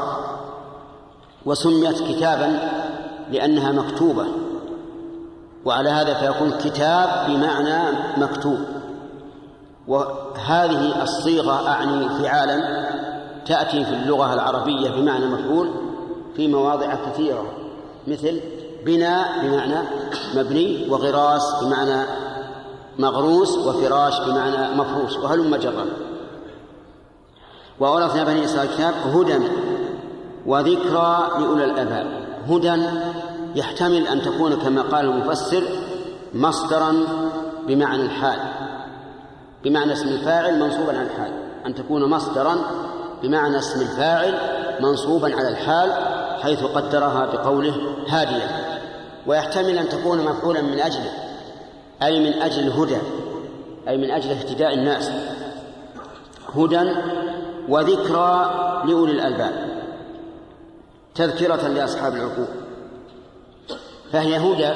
[1.46, 2.60] وسميت كتابا
[3.32, 4.26] لأنها مكتوبة
[5.66, 8.60] وعلى هذا فيكون كتاب بمعنى مكتوب
[9.88, 12.88] وهذه الصيغة أعني فعالا
[13.46, 15.70] تأتي في اللغة العربية بمعنى مفعول
[16.36, 17.46] في مواضع كثيرة
[18.08, 18.40] مثل
[18.86, 19.80] بناء بمعنى
[20.36, 22.06] مبني وغراس بمعنى
[23.00, 25.86] مغروس وفراش بمعنى مفروش وهلم جرا
[27.80, 29.48] وأورثنا بني إسرائيل الكتاب هدى
[30.46, 32.08] وذكرى لأولي الألباب.
[32.50, 32.84] هدى
[33.56, 35.64] يحتمل أن تكون كما قال المفسر
[36.34, 36.94] مصدرا
[37.68, 38.40] بمعنى الحال
[39.64, 41.32] بمعنى اسم الفاعل منصوبا على الحال.
[41.66, 42.58] أن تكون مصدرا
[43.24, 44.34] بمعنى اسم الفاعل
[44.82, 45.92] منصوبا على الحال
[46.42, 47.74] حيث قدرها بقوله
[48.08, 48.50] هاديا
[49.28, 51.12] ويحتمل أن تكون مفعولا من أجله
[52.04, 52.98] أي من أجل الهدى
[53.88, 55.12] أي من أجل اهتداء الناس.
[56.56, 56.92] هدى
[57.70, 58.52] وذكرى
[58.88, 59.54] لأولي الألباب
[61.16, 62.48] تذكرة لأصحاب العقول.
[64.12, 64.72] فهي هدى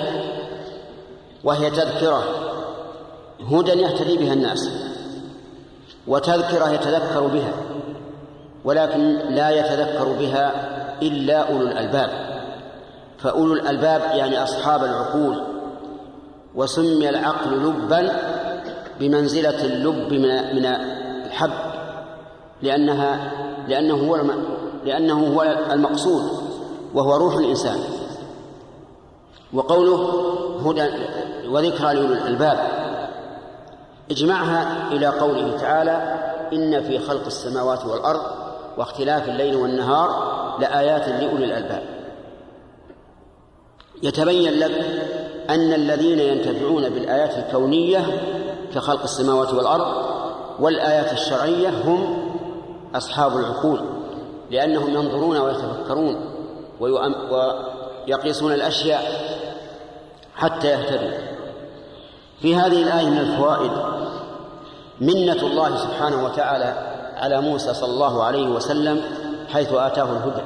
[1.44, 2.24] وهي تذكرة
[3.52, 4.70] هدى يهتدي بها الناس
[6.08, 7.54] وتذكرة يتذكر بها
[8.66, 10.52] ولكن لا يتذكر بها
[11.02, 12.10] إلا أولو الألباب.
[13.18, 15.44] فأولو الألباب يعني أصحاب العقول.
[16.56, 18.12] وسمي العقل لبا
[19.00, 20.66] بمنزلة اللب من من
[21.26, 21.52] الحب.
[22.62, 23.32] لأنها
[23.68, 24.20] لأنه هو
[24.86, 26.32] لأنه هو المقصود
[26.94, 27.80] وهو روح الإنسان.
[29.54, 30.24] وقوله
[30.66, 30.90] هدى
[31.48, 32.58] وذكرى لأولي الألباب.
[34.12, 36.16] اجمعها إلى قوله تعالى
[36.54, 38.22] إن في خلق السماوات والأرض
[38.78, 41.84] واختلاف الليل والنهار لآيات لأولي الألباب.
[44.04, 44.86] يتبين لك
[45.50, 48.06] أن الذين ينتفعون بالآيات الكونية
[48.76, 50.06] كخلق السماوات والأرض
[50.60, 52.28] والآيات الشرعية هم
[52.96, 53.80] أصحاب العقول
[54.52, 56.16] لأنهم ينظرون ويتفكرون
[58.08, 59.04] ويقيسون الأشياء
[60.36, 61.18] حتى يهتدوا.
[62.42, 63.72] في هذه الآية من الفوائد
[65.02, 69.02] منة الله سبحانه وتعالى على موسى صلى الله عليه وسلم
[69.50, 70.42] حيث آتاه الهدى.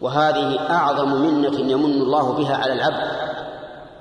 [0.00, 3.10] وهذه أعظم منة يمن الله بها على العبد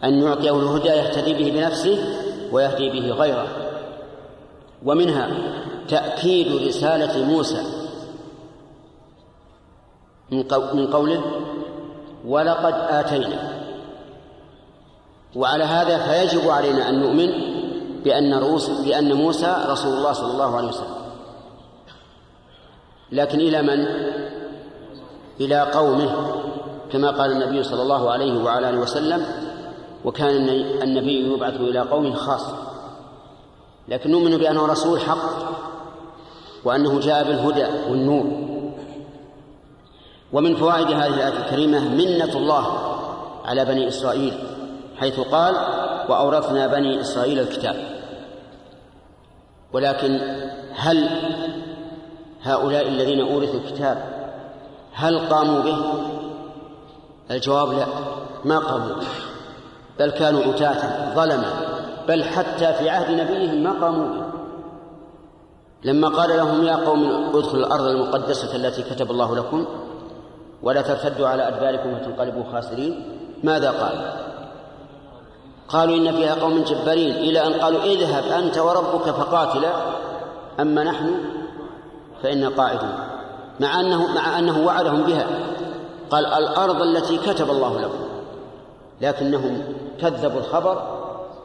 [0.03, 1.97] أن يعطيه الهدى يهتدي به بنفسه
[2.51, 3.47] ويهدي به غيره.
[4.85, 5.29] ومنها
[5.87, 7.63] تأكيد رسالة موسى
[10.73, 11.21] من قوله
[12.25, 13.57] ولقد آتينا
[15.35, 17.31] وعلى هذا فيجب علينا أن نؤمن
[18.03, 18.33] بأن
[18.85, 20.95] بأن موسى رسول الله صلى الله عليه وسلم.
[23.11, 23.85] لكن إلى من؟
[25.39, 26.33] إلى قومه
[26.91, 29.25] كما قال النبي صلى الله عليه وعلى آله وسلم
[30.05, 30.49] وكان
[30.83, 32.45] النبي يبعث إلى قوم خاص.
[33.87, 35.57] لكن نؤمن بأنه رسول حق
[36.63, 38.47] وأنه جاء بالهدى والنور.
[40.33, 42.77] ومن فوائد هذه الآية الكريمة منة الله
[43.45, 44.33] على بني إسرائيل
[44.97, 45.55] حيث قال
[46.09, 47.75] وأورثنا بني إسرائيل الكتاب
[49.73, 50.19] ولكن
[50.75, 51.09] هل
[52.43, 54.03] هؤلاء الذين أورثوا الكتاب
[54.93, 55.77] هل قاموا به؟
[57.31, 57.85] الجواب لا
[58.45, 59.07] ما قاموا به
[59.99, 61.51] بل كانوا عتاة ظلما
[62.07, 64.23] بل حتى في عهد نبيهم ما قاموا به.
[65.83, 69.65] لما قال لهم يا قوم ادخلوا الأرض المقدسة التي كتب الله لكم
[70.63, 73.03] ولا ترتدوا على أدباركم وتنقلبوا خاسرين
[73.43, 74.13] ماذا قال؟
[75.67, 79.71] قالوا إن فيها قوم جبارين إلى أن قالوا اذهب أنت وربك فقاتلا
[80.59, 81.36] أما نحن؟
[82.23, 82.93] فإنا قاعدون
[83.59, 85.27] مع أنه مع أنه وعدهم بها.
[86.09, 88.07] قال الأرض التي كتب الله لكم.
[89.01, 89.63] لكنهم
[90.01, 90.97] كذبوا الخبر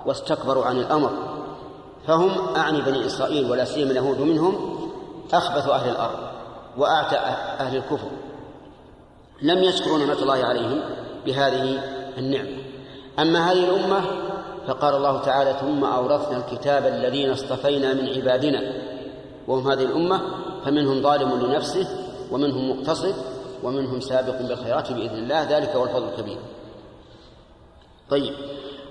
[0.06, 1.10] واستكبروا عن الأمر.
[2.06, 4.78] فهم أعني بني إسرائيل ولا سيما اليهود منهم
[5.32, 6.18] أخبث أهل الأرض
[6.78, 7.16] وأعتى
[7.60, 8.08] أهل الكفر.
[9.42, 10.80] لم يشكروا نعمة الله عليهم
[11.26, 11.82] بهذه
[12.18, 12.62] النعمة.
[13.18, 14.00] أما هذه الأمة
[14.66, 18.91] فقال الله تعالى ثم أورثنا الكتاب الذين اصطفينا من عبادنا.
[19.48, 20.20] وهم هذه الأمة
[20.64, 21.88] فمنهم ظالم لنفسه
[22.30, 23.14] ومنهم مقتصد
[23.62, 26.38] ومنهم سابق بالخيرات بإذن الله ذلك هو الفضل الكبير.
[28.10, 28.34] طيب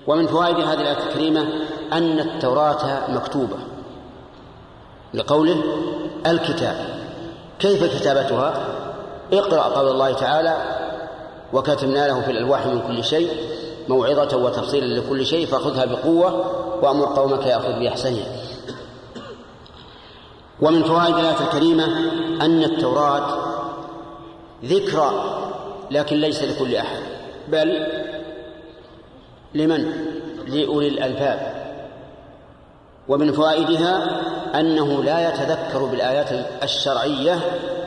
[0.06, 1.46] ومن فوائد هذه الآية الكريمة
[1.92, 3.56] أن التوراة مكتوبة
[5.14, 5.62] لقوله
[6.26, 6.76] الكتاب.
[7.58, 8.66] كيف كتابتها؟
[9.32, 10.56] اقرأ قول الله تعالى
[11.52, 13.30] وكتبنا له في الألواح من كل شيء
[13.88, 16.44] موعظة وتفصيلا لكل شيء فخذها بقوة
[16.82, 18.41] وأمر قومك يأخذ بأحسنها.
[20.62, 21.84] ومن فوائد الآية الكريمة
[22.40, 23.38] أن التوراة
[24.64, 25.38] ذكرى
[25.90, 27.02] لكن ليس لكل أحد.
[27.48, 27.86] بل
[29.54, 29.92] لمن؟
[30.46, 31.62] لأولي الألباب.
[33.08, 34.20] ومن فوائدها
[34.60, 37.38] أنه لا يتذكر بالآيات الشرعية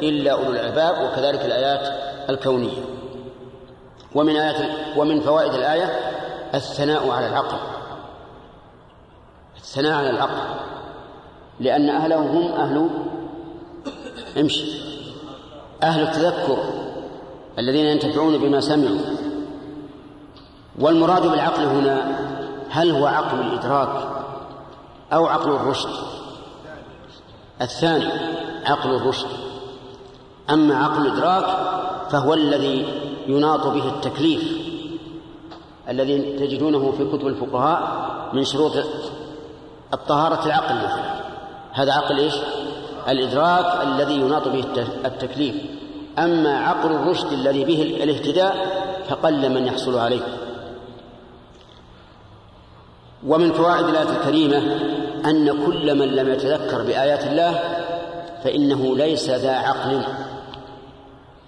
[0.02, 1.94] إلا أولو الألباب وكذلك الآيات
[2.30, 2.84] الكونية.
[4.16, 6.00] ومن آيات ومن فوائد الآية
[6.54, 7.58] الثناء على العقل.
[9.58, 10.75] الثناء على العقل.
[11.60, 12.90] لأن أهله هم أهل
[14.38, 14.66] امشي.
[15.84, 16.58] أهل التذكر
[17.60, 19.02] الذين ينتفعون بما سمعوا.
[20.80, 22.20] والمراد بالعقل هنا
[22.70, 24.08] هل هو عقل الإدراك
[25.14, 25.90] أو عقل الرشد؟
[27.62, 28.12] الثاني
[28.66, 29.28] عقل الرشد.
[30.50, 31.46] أما عقل الإدراك
[32.10, 32.86] فهو الذي
[33.28, 34.66] يناط به التكليف
[35.90, 38.72] الذي تجدونه في كتب الفقهاء من شروط
[39.94, 41.15] الطهارة العقل مثلا
[41.76, 42.34] هذا عقل إيش؟
[43.10, 44.66] الإدراك الذي يناط به
[45.06, 45.56] التكليف.
[46.20, 48.56] أما عقل الرشد الذي به الاهتداء
[49.10, 50.22] فقل من يحصل عليه.
[53.28, 54.58] ومن فوائد الآية الكريمة
[55.26, 57.60] أن كل من لم يتذكر بآيات الله
[58.44, 60.02] فإنه ليس ذا عقل.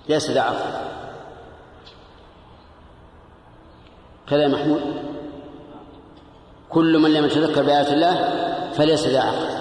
[0.09, 0.71] ليس ذا عقل.
[4.29, 4.81] كذا يا محمود؟
[6.69, 8.29] كل من لم يتذكر بآيات الله
[8.73, 9.56] فليس ذا عقل.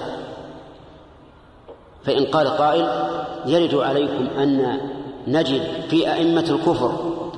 [2.06, 2.86] فإن قال قائل
[3.46, 4.80] يرد عليكم أن
[5.26, 6.92] نجد في أئمة الكفر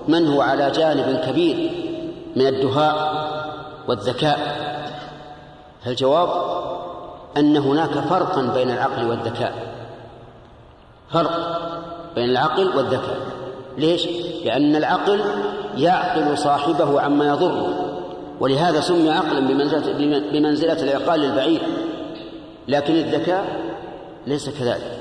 [0.09, 1.71] من هو على جانب كبير
[2.37, 3.29] من الدهاء
[3.89, 4.39] والذكاء.
[5.85, 6.29] فالجواب
[7.37, 9.53] أن هناك فرقا بين العقل والذكاء.
[11.11, 11.59] فرق
[12.15, 13.19] بين العقل والذكاء.
[13.79, 14.09] ليش؟
[14.45, 15.21] لأن العقل
[15.77, 17.89] يعقل صاحبه عما يضره
[18.41, 19.93] ولهذا سمي عقلا بمنزلة,
[20.33, 21.63] بمنزلة العقال للبعير
[22.69, 23.68] لكن الذكاء
[24.29, 24.99] ليس كذلك.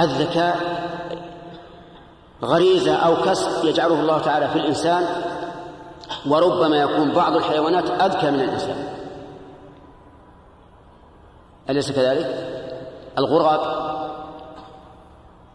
[0.00, 0.56] الذكاء
[2.42, 5.06] غريزة أو كسب يجعله الله تعالى في الإنسان
[6.26, 8.88] وربما يكون بعض الحيوانات أذكى من الإنسان.
[11.70, 12.26] أليس كذلك؟
[13.18, 13.86] الغراب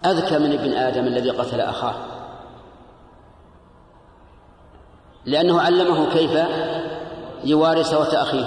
[0.05, 1.93] أذكى من ابن آدم الذي قتل أخاه.
[5.25, 6.39] لأنه علمه كيف
[7.43, 8.45] يواري سوة أخيه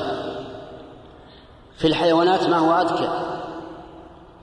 [1.77, 3.09] في الحيوانات ما هو أذكى؟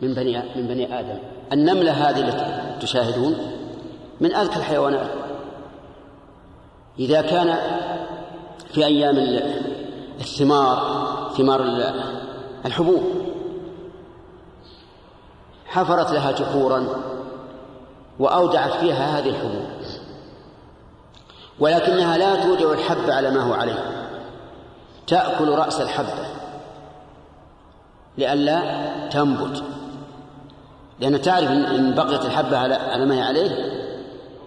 [0.02, 1.19] من بني من بني آدم.
[1.53, 3.38] النملة هذه التي تشاهدون
[4.22, 5.10] من أذكى الحيوانات.
[6.99, 7.57] إذا كان
[8.73, 9.18] في أيام
[10.19, 11.07] الثمار
[11.38, 11.61] ثمار
[12.65, 13.03] الحبوب
[15.65, 16.88] حفرت لها جحورا
[18.19, 19.65] وأودعت فيها هذه الحبوب.
[21.60, 24.07] ولكنها لا تودع الحب على ما هو عليه.
[25.07, 26.26] تأكل رأس الحبة
[28.18, 29.64] لئلا تنبت.
[31.02, 33.72] لأن تعرف إن بقيت الحبة على ما هي عليه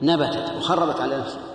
[0.02, 1.53] نبتت وخربت على نفسها.